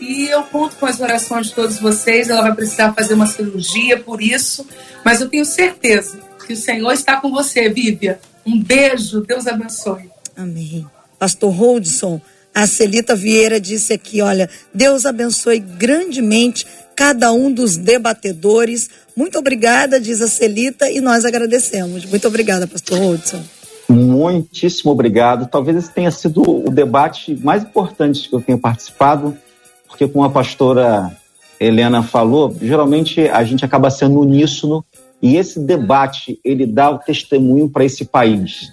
E 0.00 0.28
eu 0.28 0.42
conto 0.44 0.76
com 0.76 0.86
as 0.86 1.00
orações 1.00 1.48
de 1.48 1.54
todos 1.54 1.78
vocês. 1.78 2.30
Ela 2.30 2.42
vai 2.42 2.54
precisar 2.54 2.92
fazer 2.92 3.14
uma 3.14 3.26
cirurgia 3.26 3.98
por 3.98 4.22
isso, 4.22 4.66
mas 5.04 5.20
eu 5.20 5.28
tenho 5.28 5.44
certeza 5.44 6.18
que 6.46 6.52
o 6.52 6.56
Senhor 6.56 6.92
está 6.92 7.20
com 7.20 7.30
você, 7.30 7.68
Vívia. 7.68 8.20
Um 8.46 8.62
beijo, 8.62 9.20
Deus 9.20 9.46
abençoe. 9.46 10.08
Amém. 10.36 10.86
Pastor 11.18 11.52
Holdson, 11.52 12.20
a 12.54 12.66
Celita 12.66 13.14
Vieira 13.14 13.60
disse 13.60 13.92
aqui: 13.92 14.22
olha, 14.22 14.48
Deus 14.72 15.04
abençoe 15.04 15.58
grandemente 15.58 16.66
cada 16.96 17.32
um 17.32 17.52
dos 17.52 17.76
debatedores. 17.76 18.88
Muito 19.16 19.38
obrigada, 19.38 20.00
diz 20.00 20.22
a 20.22 20.28
Celita, 20.28 20.90
e 20.90 21.00
nós 21.00 21.24
agradecemos. 21.24 22.04
Muito 22.04 22.26
obrigada, 22.26 22.66
Pastor 22.66 22.98
Holdson. 22.98 23.42
Muitíssimo 23.88 24.92
obrigado. 24.92 25.48
Talvez 25.48 25.76
esse 25.76 25.92
tenha 25.92 26.10
sido 26.10 26.42
o 26.42 26.70
debate 26.70 27.36
mais 27.36 27.62
importante 27.62 28.28
que 28.28 28.34
eu 28.34 28.40
tenho 28.40 28.58
participado 28.58 29.36
porque 29.98 30.12
como 30.12 30.24
a 30.24 30.30
pastora 30.30 31.10
Helena 31.58 32.04
falou, 32.04 32.56
geralmente 32.62 33.22
a 33.22 33.42
gente 33.42 33.64
acaba 33.64 33.90
sendo 33.90 34.20
uníssono 34.20 34.84
e 35.20 35.36
esse 35.36 35.58
debate 35.58 36.38
ele 36.44 36.64
dá 36.64 36.88
o 36.88 36.98
testemunho 36.98 37.68
para 37.68 37.84
esse 37.84 38.04
país. 38.04 38.72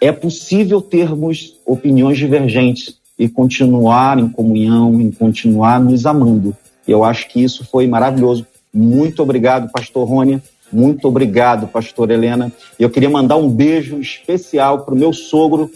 É 0.00 0.12
possível 0.12 0.80
termos 0.80 1.56
opiniões 1.66 2.18
divergentes 2.18 2.94
e 3.18 3.28
continuar 3.28 4.20
em 4.20 4.28
comunhão, 4.28 5.00
em 5.00 5.10
continuar 5.10 5.80
nos 5.80 6.06
amando. 6.06 6.56
Eu 6.86 7.02
acho 7.02 7.26
que 7.26 7.42
isso 7.42 7.66
foi 7.68 7.88
maravilhoso. 7.88 8.46
Muito 8.72 9.24
obrigado, 9.24 9.72
pastor 9.72 10.08
Rônia. 10.08 10.40
Muito 10.72 11.08
obrigado, 11.08 11.66
pastor 11.66 12.12
Helena. 12.12 12.52
E 12.78 12.84
eu 12.84 12.90
queria 12.90 13.10
mandar 13.10 13.36
um 13.38 13.50
beijo 13.50 13.98
especial 13.98 14.82
para 14.84 14.94
o 14.94 14.96
meu 14.96 15.12
sogro, 15.12 15.68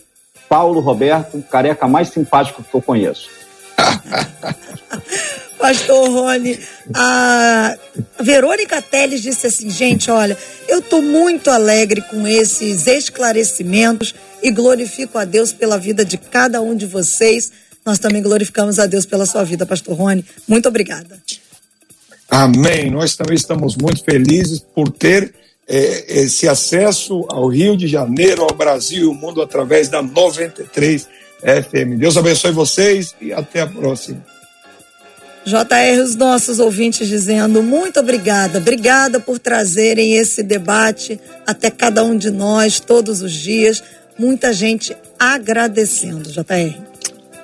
Paulo 0.49 0.79
Roberto, 0.79 1.43
careca 1.51 1.89
mais 1.89 2.11
simpático 2.11 2.63
que 2.63 2.73
eu 2.73 2.81
conheço. 2.81 3.44
Pastor 5.59 6.11
Rony, 6.11 6.59
a 6.93 7.75
Verônica 8.21 8.83
Teles 8.83 9.23
disse 9.23 9.47
assim, 9.47 9.71
gente, 9.71 10.11
olha, 10.11 10.37
eu 10.69 10.81
estou 10.81 11.01
muito 11.01 11.51
alegre 11.51 12.03
com 12.03 12.27
esses 12.27 12.87
esclarecimentos 12.87 14.15
e 14.43 14.51
glorifico 14.51 15.17
a 15.17 15.25
Deus 15.25 15.53
pela 15.53 15.79
vida 15.79 16.05
de 16.05 16.19
cada 16.19 16.61
um 16.61 16.77
de 16.77 16.85
vocês. 16.85 17.51
Nós 17.85 17.99
também 17.99 18.23
glorificamos 18.23 18.79
a 18.79 18.87
Deus 18.87 19.07
pela 19.07 19.25
sua 19.25 19.43
vida, 19.43 19.65
Pastor 19.65 19.97
Rony. 19.97 20.25
Muito 20.47 20.69
obrigada. 20.69 21.19
Amém. 22.29 22.91
Nós 22.91 23.17
também 23.17 23.37
estamos 23.37 23.75
muito 23.75 24.05
felizes 24.05 24.59
por 24.59 24.91
ter 24.91 25.33
é, 25.67 26.21
esse 26.21 26.47
acesso 26.47 27.27
ao 27.31 27.49
Rio 27.49 27.77
de 27.77 27.89
Janeiro, 27.89 28.43
ao 28.43 28.55
Brasil 28.55 29.09
ao 29.09 29.15
mundo 29.15 29.41
através 29.41 29.89
da 29.89 30.03
93 30.03 31.09
FM. 31.45 31.99
Deus 31.99 32.17
abençoe 32.17 32.51
vocês 32.51 33.15
e 33.21 33.33
até 33.33 33.61
a 33.61 33.67
próxima. 33.67 34.25
JR, 35.45 36.03
os 36.03 36.17
nossos 36.17 36.59
ouvintes 36.59 37.07
dizendo 37.07 37.63
muito 37.63 38.01
obrigada, 38.01 38.59
obrigada 38.59 39.21
por 39.21 39.39
trazerem 39.39 40.15
esse 40.15 40.43
debate 40.43 41.21
até 41.47 41.71
cada 41.71 42.03
um 42.03 42.17
de 42.17 42.31
nós 42.31 42.81
todos 42.81 43.21
os 43.21 43.33
dias. 43.33 43.83
Muita 44.19 44.55
gente 44.55 44.97
agradecendo, 45.19 46.31
JR. 46.31 46.81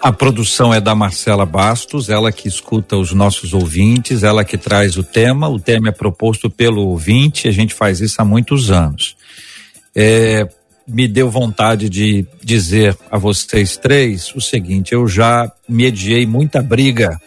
A 0.00 0.10
produção 0.10 0.72
é 0.72 0.80
da 0.80 0.94
Marcela 0.94 1.44
Bastos, 1.44 2.08
ela 2.08 2.32
que 2.32 2.48
escuta 2.48 2.96
os 2.96 3.12
nossos 3.12 3.52
ouvintes, 3.52 4.22
ela 4.22 4.46
que 4.46 4.56
traz 4.56 4.96
o 4.96 5.02
tema. 5.02 5.46
O 5.46 5.60
tema 5.60 5.90
é 5.90 5.92
proposto 5.92 6.48
pelo 6.48 6.86
ouvinte, 6.88 7.48
a 7.48 7.52
gente 7.52 7.74
faz 7.74 8.00
isso 8.00 8.22
há 8.22 8.24
muitos 8.24 8.70
anos. 8.70 9.14
É, 9.94 10.48
me 10.90 11.06
deu 11.06 11.30
vontade 11.30 11.88
de 11.88 12.26
dizer 12.42 12.96
a 13.10 13.16
vocês 13.16 13.76
três 13.76 14.34
o 14.34 14.40
seguinte: 14.40 14.92
eu 14.92 15.06
já 15.06 15.50
mediei 15.68 16.26
muita 16.26 16.60
briga. 16.60 17.20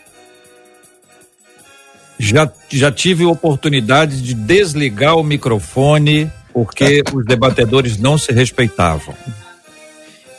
Já, 2.19 2.49
já 2.69 2.91
tive 2.91 3.25
oportunidade 3.25 4.21
de 4.21 4.33
desligar 4.33 5.17
o 5.17 5.23
microfone 5.23 6.31
porque 6.53 7.03
os 7.13 7.25
debatedores 7.25 7.97
não 7.97 8.17
se 8.17 8.31
respeitavam. 8.31 9.15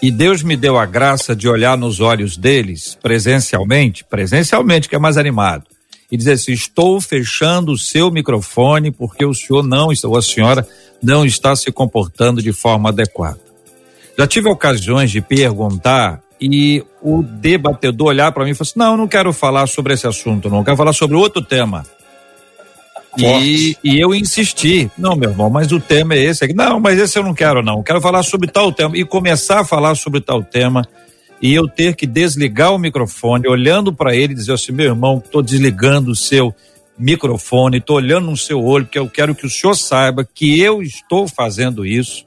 E 0.01 0.11
Deus 0.11 0.43
me 0.43 0.57
deu 0.57 0.79
a 0.79 0.87
graça 0.87 1.35
de 1.35 1.49
olhar 1.49 1.77
nos 1.77 1.99
olhos 1.99 2.37
deles 2.37 2.97
presencialmente, 3.03 4.05
presencialmente, 4.05 4.89
que 4.89 4.95
é 4.95 4.99
mais 4.99 5.17
animado, 5.17 5.65
e 6.11 6.17
dizer 6.17 6.33
assim: 6.33 6.53
estou 6.53 7.01
fechando 7.01 7.73
o 7.73 7.79
seu 7.79 8.11
microfone 8.11 8.91
porque 8.91 9.25
o 9.25 9.35
senhor 9.35 9.63
não, 9.63 9.89
ou 10.05 10.17
a 10.17 10.23
senhora 10.23 10.67
não 11.03 11.25
está 11.25 11.55
se 11.55 11.71
comportando 11.71 12.43
de 12.43 12.53
forma 12.53 12.89
adequada. 12.89 13.41
Já 14.17 14.27
tive 14.27 14.49
ocasiões 14.49 15.11
de 15.11 15.21
perguntar 15.21 16.23
e 16.41 16.85
o 17.03 17.23
debatedor 17.23 18.09
olhar 18.09 18.33
para 18.33 18.45
mim 18.45 18.51
e 18.51 18.55
falar 18.55 18.69
assim: 18.69 18.79
não, 18.79 18.97
não 18.97 19.09
quero 19.09 19.33
falar 19.33 19.67
sobre 19.67 19.95
esse 19.95 20.07
assunto, 20.07 20.49
não, 20.49 20.65
quero 20.65 20.77
falar 20.77 20.93
sobre 20.93 21.17
outro 21.17 21.43
tema. 21.43 21.85
E, 23.17 23.77
e, 23.85 24.01
eu 24.01 24.13
insisti, 24.13 24.91
não, 24.99 25.15
meu 25.15 25.31
irmão, 25.31 25.49
mas 25.49 25.71
o 25.71 25.79
tema 25.79 26.15
é 26.15 26.25
esse 26.25 26.45
aqui. 26.45 26.53
Não, 26.53 26.81
mas 26.81 26.99
esse 26.99 27.17
eu 27.17 27.23
não 27.23 27.33
quero, 27.33 27.63
não. 27.63 27.81
Quero 27.81 28.01
falar 28.01 28.25
sobre 28.25 28.49
tal 28.49 28.73
tema. 28.73 28.97
E 28.97 29.05
começar 29.05 29.61
a 29.61 29.65
falar 29.65 29.95
sobre 29.95 30.21
tal 30.21 30.43
tema 30.43 30.83
e 31.41 31.55
eu 31.55 31.69
ter 31.69 31.95
que 31.95 32.07
desligar 32.07 32.75
o 32.75 32.79
microfone, 32.79 33.47
olhando 33.47 33.93
para 33.93 34.17
ele 34.17 34.33
e 34.33 34.37
dizer 34.37 34.55
assim: 34.55 34.73
meu 34.73 34.87
irmão, 34.87 35.23
estou 35.25 35.43
desligando 35.43 36.11
o 36.11 36.17
seu 36.17 36.55
microfone, 36.99 37.79
estou 37.79 37.97
olhando 37.97 38.31
no 38.31 38.37
seu 38.37 38.63
olho, 38.63 38.85
porque 38.85 38.99
eu 38.99 39.09
quero 39.09 39.35
que 39.35 39.47
o 39.47 39.51
senhor 39.51 39.75
saiba 39.75 40.25
que 40.25 40.61
eu 40.61 40.83
estou 40.83 41.27
fazendo 41.29 41.85
isso, 41.85 42.25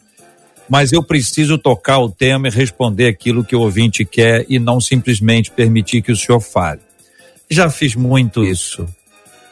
mas 0.69 0.91
eu 0.91 1.01
preciso 1.01 1.57
tocar 1.57 1.99
o 1.99 2.09
tema 2.09 2.47
e 2.47 2.51
responder 2.51 3.07
aquilo 3.07 3.43
que 3.43 3.55
o 3.55 3.61
ouvinte 3.61 4.03
quer 4.03 4.45
e 4.49 4.59
não 4.59 4.81
simplesmente 4.81 5.51
permitir 5.51 6.01
que 6.01 6.11
o 6.11 6.17
senhor 6.17 6.41
fale. 6.41 6.81
Já 7.49 7.69
fiz 7.69 7.95
muito 7.95 8.43
isso. 8.43 8.85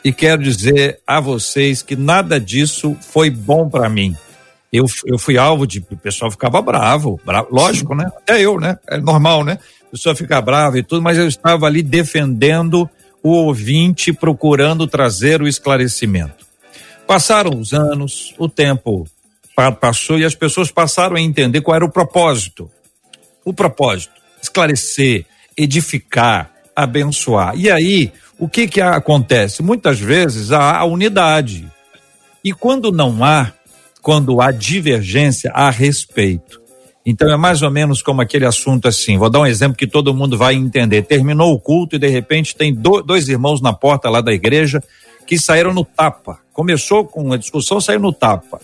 E 0.03 0.11
quero 0.11 0.43
dizer 0.43 0.99
a 1.07 1.20
vocês 1.20 1.82
que 1.82 1.95
nada 1.95 2.39
disso 2.39 2.95
foi 2.99 3.30
bom 3.30 3.70
para 3.70 3.89
mim 3.89 4.16
eu, 4.76 4.86
eu 5.05 5.18
fui 5.18 5.38
alvo 5.38 5.66
de. 5.66 5.80
O 5.89 5.97
pessoal 5.97 6.30
ficava 6.30 6.61
bravo, 6.61 7.20
bravo, 7.24 7.47
lógico, 7.51 7.95
né? 7.95 8.11
Até 8.18 8.41
eu, 8.41 8.59
né? 8.59 8.78
É 8.89 8.97
normal, 8.97 9.43
né? 9.43 9.57
A 9.88 9.91
pessoa 9.91 10.16
fica 10.16 10.41
brava 10.41 10.78
e 10.78 10.84
tudo, 10.84 11.01
mas 11.01 11.18
eu 11.18 11.28
estava 11.28 11.66
ali 11.66 11.82
defendendo 11.82 12.89
o 13.26 13.32
ouvinte, 13.32 14.13
procurando 14.13 14.86
trazer 14.86 15.41
o 15.41 15.47
esclarecimento. 15.47 16.45
Passaram 17.07 17.59
os 17.59 17.73
anos, 17.73 18.36
o 18.38 18.47
tempo 18.47 19.07
passou 19.82 20.19
e 20.19 20.23
as 20.23 20.36
pessoas 20.36 20.69
passaram 20.69 21.15
a 21.15 21.19
entender 21.19 21.61
qual 21.61 21.76
era 21.76 21.86
o 21.86 21.91
propósito. 21.91 22.69
O 23.43 23.51
propósito: 23.51 24.13
esclarecer, 24.39 25.26
edificar, 25.57 26.51
abençoar. 26.76 27.57
E 27.57 27.71
aí, 27.71 28.13
o 28.38 28.47
que 28.47 28.67
que 28.67 28.80
acontece? 28.80 29.63
Muitas 29.63 29.99
vezes 29.99 30.51
há 30.51 30.78
a 30.78 30.86
unidade. 30.86 31.67
E 32.43 32.53
quando 32.53 32.91
não 32.91 33.26
há, 33.26 33.51
quando 34.03 34.39
há 34.39 34.51
divergência 34.51 35.49
a 35.51 35.71
respeito. 35.71 36.61
Então 37.05 37.31
é 37.31 37.37
mais 37.37 37.61
ou 37.61 37.69
menos 37.69 38.01
como 38.01 38.21
aquele 38.21 38.45
assunto 38.45 38.87
assim. 38.87 39.17
Vou 39.17 39.29
dar 39.29 39.41
um 39.41 39.45
exemplo 39.45 39.77
que 39.77 39.85
todo 39.85 40.13
mundo 40.13 40.37
vai 40.37 40.55
entender. 40.55 41.03
Terminou 41.03 41.53
o 41.53 41.59
culto 41.59 41.95
e 41.95 41.99
de 41.99 42.07
repente 42.07 42.55
tem 42.55 42.73
do, 42.73 43.01
dois 43.03 43.29
irmãos 43.29 43.61
na 43.61 43.73
porta 43.73 44.09
lá 44.09 44.21
da 44.21 44.33
igreja 44.33 44.81
que 45.27 45.39
saíram 45.39 45.73
no 45.73 45.85
tapa. 45.85 46.39
Começou 46.51 47.05
com 47.05 47.23
uma 47.23 47.37
discussão, 47.37 47.79
saiu 47.79 47.99
no 47.99 48.11
tapa. 48.11 48.59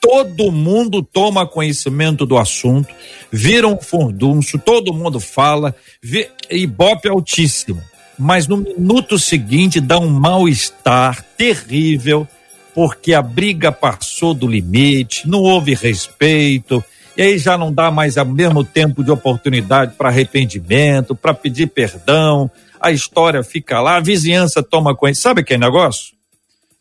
Todo 0.00 0.52
mundo 0.52 1.02
toma 1.02 1.46
conhecimento 1.46 2.26
do 2.26 2.36
assunto, 2.36 2.92
vira 3.30 3.66
um 3.66 3.78
furdunço, 3.78 4.58
todo 4.58 4.92
mundo 4.92 5.18
fala, 5.18 5.74
vê, 6.02 6.30
ibope 6.50 7.08
altíssimo. 7.08 7.82
mas 8.18 8.46
no 8.46 8.58
minuto 8.58 9.18
seguinte 9.18 9.80
dá 9.80 9.98
um 9.98 10.08
mal-estar 10.08 11.24
terrível, 11.36 12.26
porque 12.74 13.14
a 13.14 13.22
briga 13.22 13.72
passou 13.72 14.32
do 14.32 14.46
limite, 14.46 15.28
não 15.28 15.40
houve 15.40 15.74
respeito, 15.74 16.84
e 17.16 17.22
aí 17.22 17.38
já 17.38 17.56
não 17.56 17.72
dá 17.72 17.90
mais 17.90 18.18
ao 18.18 18.26
mesmo 18.26 18.62
tempo 18.62 19.02
de 19.02 19.10
oportunidade 19.10 19.94
para 19.96 20.08
arrependimento, 20.08 21.14
para 21.14 21.32
pedir 21.32 21.68
perdão, 21.68 22.50
a 22.80 22.90
história 22.90 23.42
fica 23.42 23.80
lá, 23.80 23.96
a 23.96 24.00
vizinhança 24.00 24.62
toma 24.62 24.94
conta. 24.94 25.14
Sabe 25.14 25.40
aquele 25.40 25.60
negócio? 25.60 26.14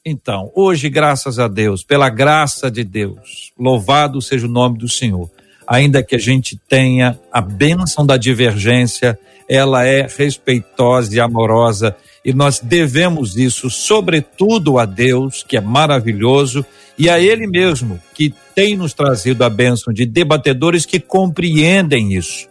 Então, 0.05 0.51
hoje, 0.53 0.87
graças 0.87 1.39
a 1.39 1.47
Deus, 1.47 1.83
pela 1.83 2.09
graça 2.09 2.69
de 2.69 2.83
Deus, 2.83 3.51
louvado 3.57 4.21
seja 4.21 4.45
o 4.45 4.49
nome 4.49 4.77
do 4.77 4.87
Senhor, 4.87 5.31
ainda 5.65 6.03
que 6.03 6.15
a 6.15 6.19
gente 6.19 6.59
tenha 6.69 7.19
a 7.31 7.41
bênção 7.41 8.05
da 8.05 8.15
divergência, 8.15 9.17
ela 9.49 9.83
é 9.83 10.05
respeitosa 10.05 11.15
e 11.15 11.19
amorosa, 11.19 11.95
e 12.23 12.33
nós 12.33 12.59
devemos 12.59 13.35
isso, 13.35 13.69
sobretudo 13.69 14.77
a 14.77 14.85
Deus, 14.85 15.43
que 15.43 15.57
é 15.57 15.61
maravilhoso, 15.61 16.63
e 16.97 17.09
a 17.09 17.19
Ele 17.19 17.47
mesmo, 17.47 17.99
que 18.13 18.33
tem 18.55 18.75
nos 18.75 18.93
trazido 18.93 19.43
a 19.43 19.49
bênção 19.49 19.93
de 19.93 20.05
debatedores 20.05 20.85
que 20.85 20.99
compreendem 20.99 22.13
isso. 22.13 22.47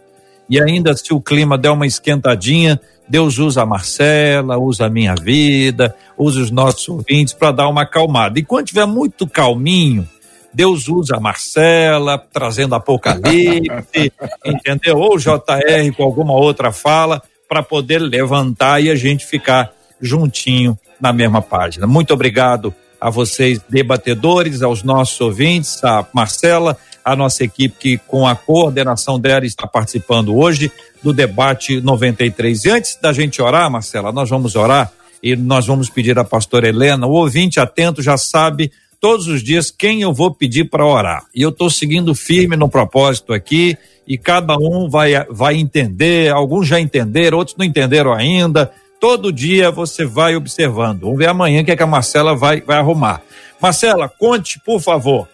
E 0.47 0.61
ainda 0.61 0.95
se 0.95 1.11
o 1.11 1.19
clima 1.19 1.57
der 1.57 1.71
uma 1.71 1.87
esquentadinha, 1.87 2.79
Deus 3.09 3.39
usa 3.39 3.63
a 3.63 3.65
Marcela, 3.65 4.57
usa 4.57 4.85
a 4.85 4.89
minha 4.89 5.15
vida, 5.15 5.95
usa 6.15 6.41
os 6.41 6.51
nossos 6.51 6.87
ouvintes 6.87 7.33
para 7.33 7.51
dar 7.51 7.67
uma 7.67 7.81
acalmada. 7.81 8.39
E 8.39 8.43
quando 8.43 8.67
tiver 8.67 8.85
muito 8.85 9.27
calminho, 9.27 10.07
Deus 10.53 10.87
usa 10.87 11.17
a 11.17 11.19
Marcela, 11.19 12.23
trazendo 12.31 12.75
Apocalipse, 12.75 14.13
entendeu? 14.45 14.99
Ou 14.99 15.17
JR 15.17 15.91
com 15.97 16.03
alguma 16.03 16.33
outra 16.33 16.71
fala, 16.71 17.21
para 17.49 17.63
poder 17.63 17.99
levantar 17.99 18.81
e 18.81 18.89
a 18.89 18.95
gente 18.95 19.25
ficar 19.25 19.71
juntinho 19.99 20.77
na 21.01 21.11
mesma 21.11 21.41
página. 21.41 21.87
Muito 21.87 22.13
obrigado 22.13 22.73
a 23.05 23.09
vocês, 23.11 23.61
debatedores, 23.69 24.63
aos 24.63 24.81
nossos 24.81 25.21
ouvintes, 25.21 25.83
a 25.83 26.03
Marcela, 26.11 26.75
a 27.03 27.15
nossa 27.15 27.43
equipe 27.43 27.75
que, 27.79 27.97
com 27.99 28.25
a 28.25 28.35
coordenação 28.35 29.19
dela, 29.19 29.45
está 29.45 29.67
participando 29.67 30.35
hoje 30.35 30.71
do 31.03 31.13
debate 31.13 31.79
93. 31.79 32.65
E 32.65 32.69
antes 32.71 32.97
da 32.99 33.13
gente 33.13 33.39
orar, 33.43 33.69
Marcela, 33.69 34.11
nós 34.11 34.27
vamos 34.27 34.55
orar 34.55 34.91
e 35.21 35.35
nós 35.35 35.67
vamos 35.67 35.87
pedir 35.87 36.17
à 36.17 36.23
pastora 36.23 36.67
Helena, 36.67 37.05
o 37.05 37.11
ouvinte 37.11 37.59
atento 37.59 38.01
já 38.01 38.17
sabe 38.17 38.71
todos 38.99 39.27
os 39.27 39.43
dias 39.43 39.69
quem 39.69 40.01
eu 40.01 40.11
vou 40.11 40.33
pedir 40.33 40.65
para 40.65 40.83
orar. 40.83 41.25
E 41.35 41.43
eu 41.43 41.49
estou 41.49 41.69
seguindo 41.69 42.15
firme 42.15 42.55
no 42.55 42.67
propósito 42.67 43.33
aqui 43.33 43.77
e 44.07 44.17
cada 44.17 44.57
um 44.57 44.89
vai, 44.89 45.11
vai 45.29 45.57
entender, 45.57 46.31
alguns 46.31 46.67
já 46.67 46.79
entenderam, 46.79 47.37
outros 47.37 47.55
não 47.55 47.67
entenderam 47.67 48.11
ainda. 48.11 48.71
Todo 49.07 49.31
dia 49.31 49.69
você 49.69 50.03
vai 50.03 50.35
observando. 50.35 51.01
Vamos 51.01 51.19
ver 51.19 51.29
amanhã 51.29 51.61
o 51.61 51.63
que, 51.63 51.69
é 51.69 51.75
que 51.75 51.83
a 51.83 51.85
Marcela 51.85 52.35
vai, 52.35 52.61
vai 52.61 52.79
arrumar. 52.79 53.21
Marcela, 53.61 54.09
conte, 54.09 54.59
por 54.59 54.81
favor, 54.81 55.29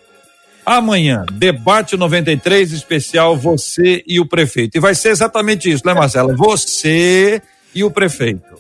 Amanhã, 0.65 1.25
debate 1.31 1.95
93 1.95 2.73
especial 2.73 3.37
você 3.37 4.03
e 4.05 4.19
o 4.19 4.25
prefeito. 4.25 4.77
E 4.77 4.81
vai 4.81 4.93
ser 4.93 5.11
exatamente 5.11 5.71
isso, 5.71 5.83
né, 5.85 5.93
Marcela? 5.93 6.35
Você 6.35 7.41
e 7.73 7.81
o 7.81 7.89
prefeito. 7.89 8.59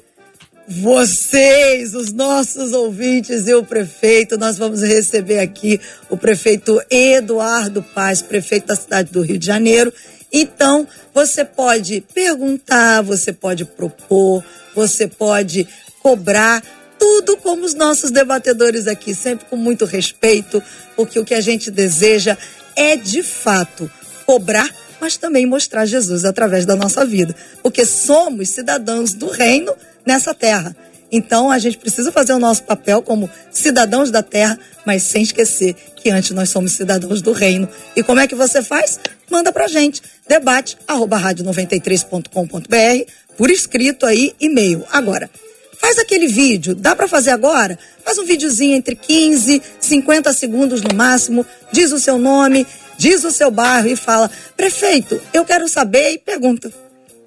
Vocês, 0.65 1.93
os 1.93 2.13
nossos 2.13 2.71
ouvintes 2.71 3.49
e 3.49 3.53
o 3.53 3.65
prefeito, 3.65 4.37
nós 4.37 4.57
vamos 4.57 4.81
receber 4.81 5.39
aqui 5.39 5.79
o 6.09 6.15
prefeito 6.15 6.81
Eduardo 6.89 7.83
Paz, 7.83 8.21
prefeito 8.21 8.67
da 8.67 8.77
cidade 8.77 9.11
do 9.11 9.21
Rio 9.21 9.37
de 9.37 9.45
Janeiro. 9.45 9.91
Então, 10.31 10.87
você 11.13 11.43
pode 11.43 11.99
perguntar, 12.13 13.01
você 13.01 13.33
pode 13.33 13.65
propor, 13.65 14.41
você 14.75 15.07
pode 15.07 15.67
cobrar 16.01 16.63
tudo 16.99 17.37
como 17.37 17.65
os 17.65 17.73
nossos 17.73 18.11
debatedores 18.11 18.87
aqui, 18.87 19.15
sempre 19.15 19.45
com 19.47 19.55
muito 19.55 19.85
respeito, 19.85 20.61
porque 20.95 21.19
o 21.19 21.25
que 21.25 21.33
a 21.33 21.41
gente 21.41 21.71
deseja 21.71 22.37
é 22.75 22.95
de 22.95 23.23
fato 23.23 23.91
cobrar, 24.25 24.69
mas 24.99 25.17
também 25.17 25.45
mostrar 25.45 25.85
Jesus 25.85 26.23
através 26.23 26.65
da 26.65 26.75
nossa 26.75 27.03
vida, 27.05 27.35
porque 27.63 27.85
somos 27.85 28.49
cidadãos 28.49 29.13
do 29.13 29.27
reino 29.27 29.73
nessa 30.05 30.33
terra. 30.33 30.75
Então 31.11 31.51
a 31.51 31.59
gente 31.59 31.77
precisa 31.77 32.11
fazer 32.11 32.33
o 32.33 32.39
nosso 32.39 32.63
papel 32.63 33.01
como 33.01 33.29
cidadãos 33.51 34.09
da 34.09 34.23
terra, 34.23 34.57
mas 34.85 35.03
sem 35.03 35.23
esquecer 35.23 35.75
que 35.95 36.09
antes 36.09 36.31
nós 36.31 36.49
somos 36.49 36.71
cidadãos 36.71 37.21
do 37.21 37.31
reino. 37.31 37.67
E 37.95 38.01
como 38.01 38.19
é 38.19 38.27
que 38.27 38.35
você 38.35 38.63
faz? 38.63 38.99
Manda 39.29 39.51
pra 39.51 39.67
gente, 39.67 40.01
debate 40.27 40.77
arroba 40.87 41.19
rádio93.com.br, 41.19 43.11
por 43.37 43.51
escrito 43.51 44.05
aí, 44.05 44.33
e-mail. 44.39 44.85
Agora, 44.91 45.29
Faz 45.81 45.97
aquele 45.97 46.27
vídeo, 46.27 46.75
dá 46.75 46.95
para 46.95 47.07
fazer 47.07 47.31
agora? 47.31 47.77
Faz 48.05 48.19
um 48.19 48.23
videozinho 48.23 48.75
entre 48.75 48.95
15, 48.95 49.59
50 49.79 50.31
segundos 50.31 50.79
no 50.83 50.93
máximo, 50.93 51.43
diz 51.71 51.91
o 51.91 51.99
seu 51.99 52.19
nome, 52.19 52.67
diz 52.99 53.23
o 53.23 53.31
seu 53.31 53.49
bairro 53.49 53.87
e 53.87 53.95
fala: 53.95 54.29
"Prefeito, 54.55 55.19
eu 55.33 55.43
quero 55.43 55.67
saber" 55.67 56.11
e 56.11 56.17
pergunta. 56.19 56.71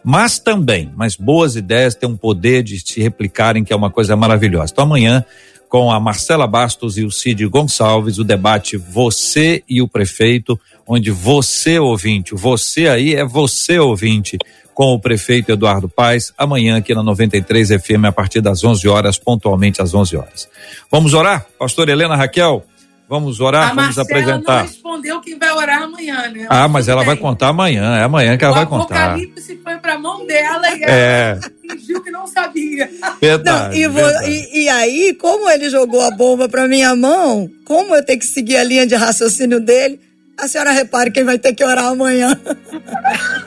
mas 0.09 0.39
também, 0.39 0.89
mas 0.95 1.17
boas 1.17 1.57
ideias 1.57 1.97
têm 1.97 2.09
um 2.09 2.17
poder 2.17 2.63
de 2.63 2.79
se 2.79 3.01
replicarem, 3.01 3.65
que 3.65 3.73
é 3.73 3.77
uma 3.77 3.91
coisa 3.91 4.15
maravilhosa. 4.15 4.71
Então 4.73 4.85
amanhã 4.85 5.25
com 5.69 5.91
a 5.91 5.99
Marcela 5.99 6.47
Bastos 6.47 6.97
e 6.97 7.03
o 7.03 7.11
Cid 7.11 7.45
Gonçalves, 7.49 8.17
o 8.17 8.23
debate 8.23 8.77
Você 8.77 9.65
e 9.69 9.83
o 9.83 9.89
Prefeito, 9.89 10.57
onde 10.87 11.11
você, 11.11 11.81
ouvinte, 11.81 12.37
você 12.37 12.87
aí 12.87 13.17
é 13.17 13.25
você, 13.25 13.81
ouvinte, 13.81 14.39
com 14.77 14.93
o 14.93 15.01
prefeito 15.01 15.51
Eduardo 15.51 15.89
Paes, 15.89 16.35
amanhã 16.37 16.77
aqui 16.77 16.95
na 16.95 17.03
93 17.03 17.83
FM, 17.83 18.05
a 18.09 18.13
partir 18.13 18.43
das 18.43 18.63
11 18.63 18.87
horas, 18.87 19.17
pontualmente 19.17 19.81
às 19.81 19.95
11 19.95 20.19
horas. 20.19 20.49
Vamos 20.93 21.15
orar? 21.15 21.47
Pastor 21.59 21.89
Helena 21.89 22.15
Raquel? 22.15 22.63
Vamos 23.09 23.41
orar, 23.41 23.63
a 23.63 23.67
vamos 23.69 23.97
Marcela 23.97 24.05
apresentar. 24.05 24.59
não 24.59 24.67
respondeu 24.67 25.21
quem 25.23 25.39
vai 25.39 25.51
orar 25.51 25.85
amanhã, 25.85 26.29
né? 26.29 26.47
Ah, 26.51 26.69
mas 26.69 26.89
ela 26.89 27.01
bem. 27.01 27.07
vai 27.07 27.17
contar 27.17 27.49
amanhã, 27.49 27.97
é 27.97 28.03
amanhã 28.03 28.37
que 28.37 28.45
ela 28.45 28.53
o 28.53 28.57
vai 28.57 28.67
contar. 28.67 28.95
O 28.95 29.13
Apocalipse 29.13 29.61
foi 29.65 29.77
para 29.79 29.95
a 29.95 29.99
mão 29.99 30.27
dela 30.27 30.69
e 30.69 30.85
é. 30.85 31.39
ela 31.41 31.53
fingiu 31.71 32.03
que 32.03 32.11
não 32.11 32.27
sabia. 32.27 32.91
Verdade, 33.19 33.69
não, 33.69 33.75
e, 33.75 33.89
vou, 33.89 34.23
e, 34.25 34.65
e, 34.65 34.69
aí, 34.69 35.15
como 35.15 35.49
ele 35.49 35.71
jogou 35.71 36.03
a 36.03 36.11
bomba 36.11 36.51
para 36.51 36.69
minha 36.69 36.95
mão, 36.95 37.49
como 37.65 37.95
eu 37.95 38.05
tenho 38.05 38.19
que 38.19 38.27
seguir 38.27 38.59
a 38.59 38.65
linha 38.65 38.87
de 38.87 38.95
raciocínio 38.95 39.59
dele, 39.59 39.99
a 40.39 40.49
senhora 40.49 40.71
repare 40.73 41.11
quem 41.11 41.25
vai 41.25 41.39
ter 41.39 41.55
que 41.55 41.65
orar 41.65 41.87
amanhã. 41.87 42.39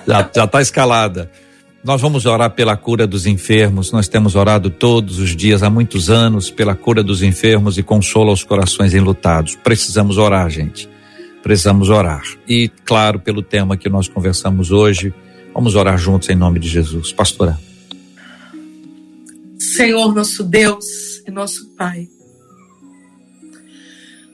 Já, 0.07 0.30
já 0.36 0.48
tá 0.48 0.61
escalada. 0.61 1.30
Nós 1.84 2.02
vamos 2.02 2.26
orar 2.26 2.52
pela 2.52 2.76
cura 2.76 3.07
dos 3.07 3.26
enfermos. 3.26 3.91
Nós 3.91 4.07
temos 4.07 4.36
orado 4.36 4.70
todos 4.70 5.20
os 5.20 5.36
dias 5.36 5.64
há 5.64 5.70
muitos 5.70 6.10
anos 6.10 6.49
pela 6.49 6.76
cura 6.76 7.02
dos 7.02 7.22
enfermos 7.22 7.78
e 7.78 7.84
consola 7.84 8.32
os 8.32 8.44
corações 8.44 8.94
enlutados. 8.94 9.56
Precisamos 9.56 10.18
orar, 10.18 10.49
gente. 10.49 10.90
Precisamos 11.41 11.90
orar. 11.90 12.24
E, 12.48 12.70
claro, 12.84 13.20
pelo 13.20 13.41
tema 13.41 13.78
que 13.78 13.88
nós 13.88 14.10
conversamos 14.10 14.72
hoje, 14.72 15.14
vamos 15.53 15.76
orar 15.76 15.98
juntos 15.98 16.28
em 16.30 16.36
nome 16.36 16.60
de 16.60 16.68
Jesus. 16.68 17.14
Pastora. 17.14 17.57
Senhor, 19.57 20.14
nosso 20.14 20.44
Deus 20.44 20.86
e 21.26 21.32
nosso 21.32 21.70
Pai. 21.78 22.10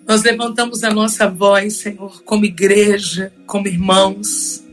Nós 0.08 0.24
levantamos 0.24 0.84
a 0.84 0.92
nossa 0.92 1.28
voz, 1.28 1.78
Senhor, 1.78 2.24
como 2.24 2.46
igreja, 2.46 3.34
como 3.46 3.68
irmãos 3.68 4.66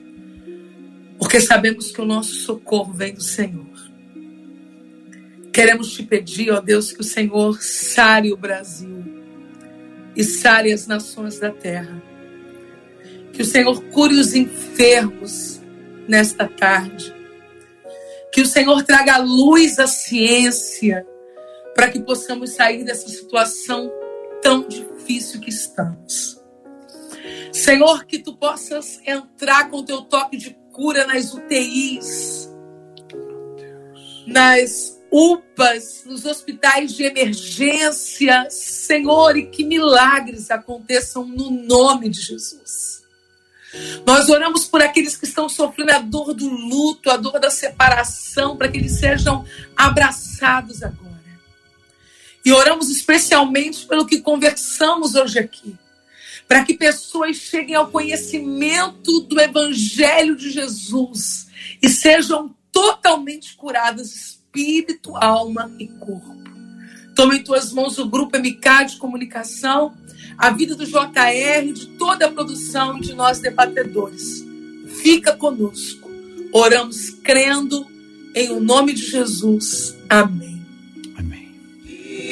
porque 1.23 1.41
sabemos 1.41 1.93
que 1.93 2.01
o 2.01 2.05
nosso 2.05 2.35
socorro 2.35 2.93
vem 2.93 3.15
do 3.15 3.23
Senhor. 3.23 3.65
Queremos 5.53 5.93
te 5.93 6.03
pedir, 6.03 6.51
ó 6.51 6.61
Deus, 6.61 6.93
que 6.93 7.01
o 7.01 7.05
Senhor 7.05 7.63
sare 7.63 8.33
o 8.33 8.37
Brasil 8.37 9.05
e 10.17 10.25
sare 10.25 10.73
as 10.73 10.89
nações 10.89 11.39
da 11.39 11.49
terra. 11.49 12.03
Que 13.33 13.43
o 13.43 13.45
Senhor 13.45 13.81
cure 13.85 14.17
os 14.19 14.35
enfermos 14.35 15.61
nesta 16.09 16.49
tarde. 16.49 17.15
Que 18.33 18.41
o 18.41 18.47
Senhor 18.47 18.83
traga 18.83 19.19
luz 19.19 19.79
à 19.79 19.87
ciência 19.87 21.07
para 21.73 21.89
que 21.89 22.01
possamos 22.01 22.51
sair 22.51 22.83
dessa 22.83 23.09
situação 23.09 23.89
tão 24.43 24.67
difícil 24.67 24.92
que 25.41 25.51
estamos. 25.51 26.41
Senhor, 27.53 28.05
que 28.07 28.19
tu 28.19 28.35
possas 28.35 29.01
entrar 29.07 29.71
com 29.71 29.85
teu 29.85 30.03
toque 30.03 30.37
de 30.37 30.57
cura 30.73 31.07
nas 31.07 31.35
UTIs, 31.35 32.51
nas 34.27 34.99
UPAs, 35.11 36.05
nos 36.07 36.25
hospitais 36.25 36.95
de 36.95 37.05
emergência, 37.05 38.49
Senhor, 38.51 39.37
e 39.37 39.47
que 39.47 39.65
milagres 39.65 40.51
aconteçam 40.51 41.27
no 41.27 41.51
nome 41.51 42.09
de 42.09 42.21
Jesus. 42.21 43.03
Nós 44.07 44.29
oramos 44.29 44.67
por 44.67 44.83
aqueles 44.83 45.17
que 45.17 45.27
estão 45.27 45.49
sofrendo 45.49 45.93
a 45.93 45.99
dor 45.99 46.35
do 46.35 46.49
luto, 46.49 47.11
a 47.11 47.17
dor 47.17 47.39
da 47.39 47.51
separação, 47.51 48.57
para 48.57 48.69
que 48.69 48.79
eles 48.79 48.99
sejam 48.99 49.45
abraçados 49.77 50.83
agora. 50.83 51.12
E 52.45 52.53
oramos 52.53 52.91
especialmente 52.91 53.87
pelo 53.87 54.07
que 54.07 54.21
conversamos 54.21 55.15
hoje 55.15 55.39
aqui, 55.39 55.77
para 56.49 56.65
que 56.65 56.75
pessoas 56.75 57.37
cheguem 57.37 57.77
ao 57.77 57.91
conhecimento 57.91 59.21
do 59.21 59.41
Evangelho 59.41 60.37
de 60.37 60.51
Jesus 60.51 61.47
e 61.81 61.89
sejam 61.89 62.55
totalmente 62.71 63.55
curadas 63.55 64.15
espírito, 64.15 65.17
alma 65.17 65.71
e 65.79 65.87
corpo. 65.87 66.43
Toma 67.15 67.37
em 67.37 67.43
tuas 67.43 67.73
mãos 67.73 67.99
o 67.99 68.09
grupo 68.09 68.39
MK 68.39 68.87
de 68.87 68.97
comunicação, 68.97 69.95
a 70.37 70.51
vida 70.51 70.75
do 70.75 70.87
JR, 70.87 71.73
de 71.73 71.87
toda 71.99 72.27
a 72.27 72.31
produção 72.31 72.99
de 72.99 73.15
nós 73.15 73.39
debatedores. 73.39 74.45
Fica 75.03 75.37
conosco. 75.37 76.11
Oramos 76.53 77.11
crendo 77.23 77.87
em 78.35 78.51
o 78.51 78.61
nome 78.61 78.93
de 78.93 79.05
Jesus. 79.05 79.97
Amém. 80.09 80.52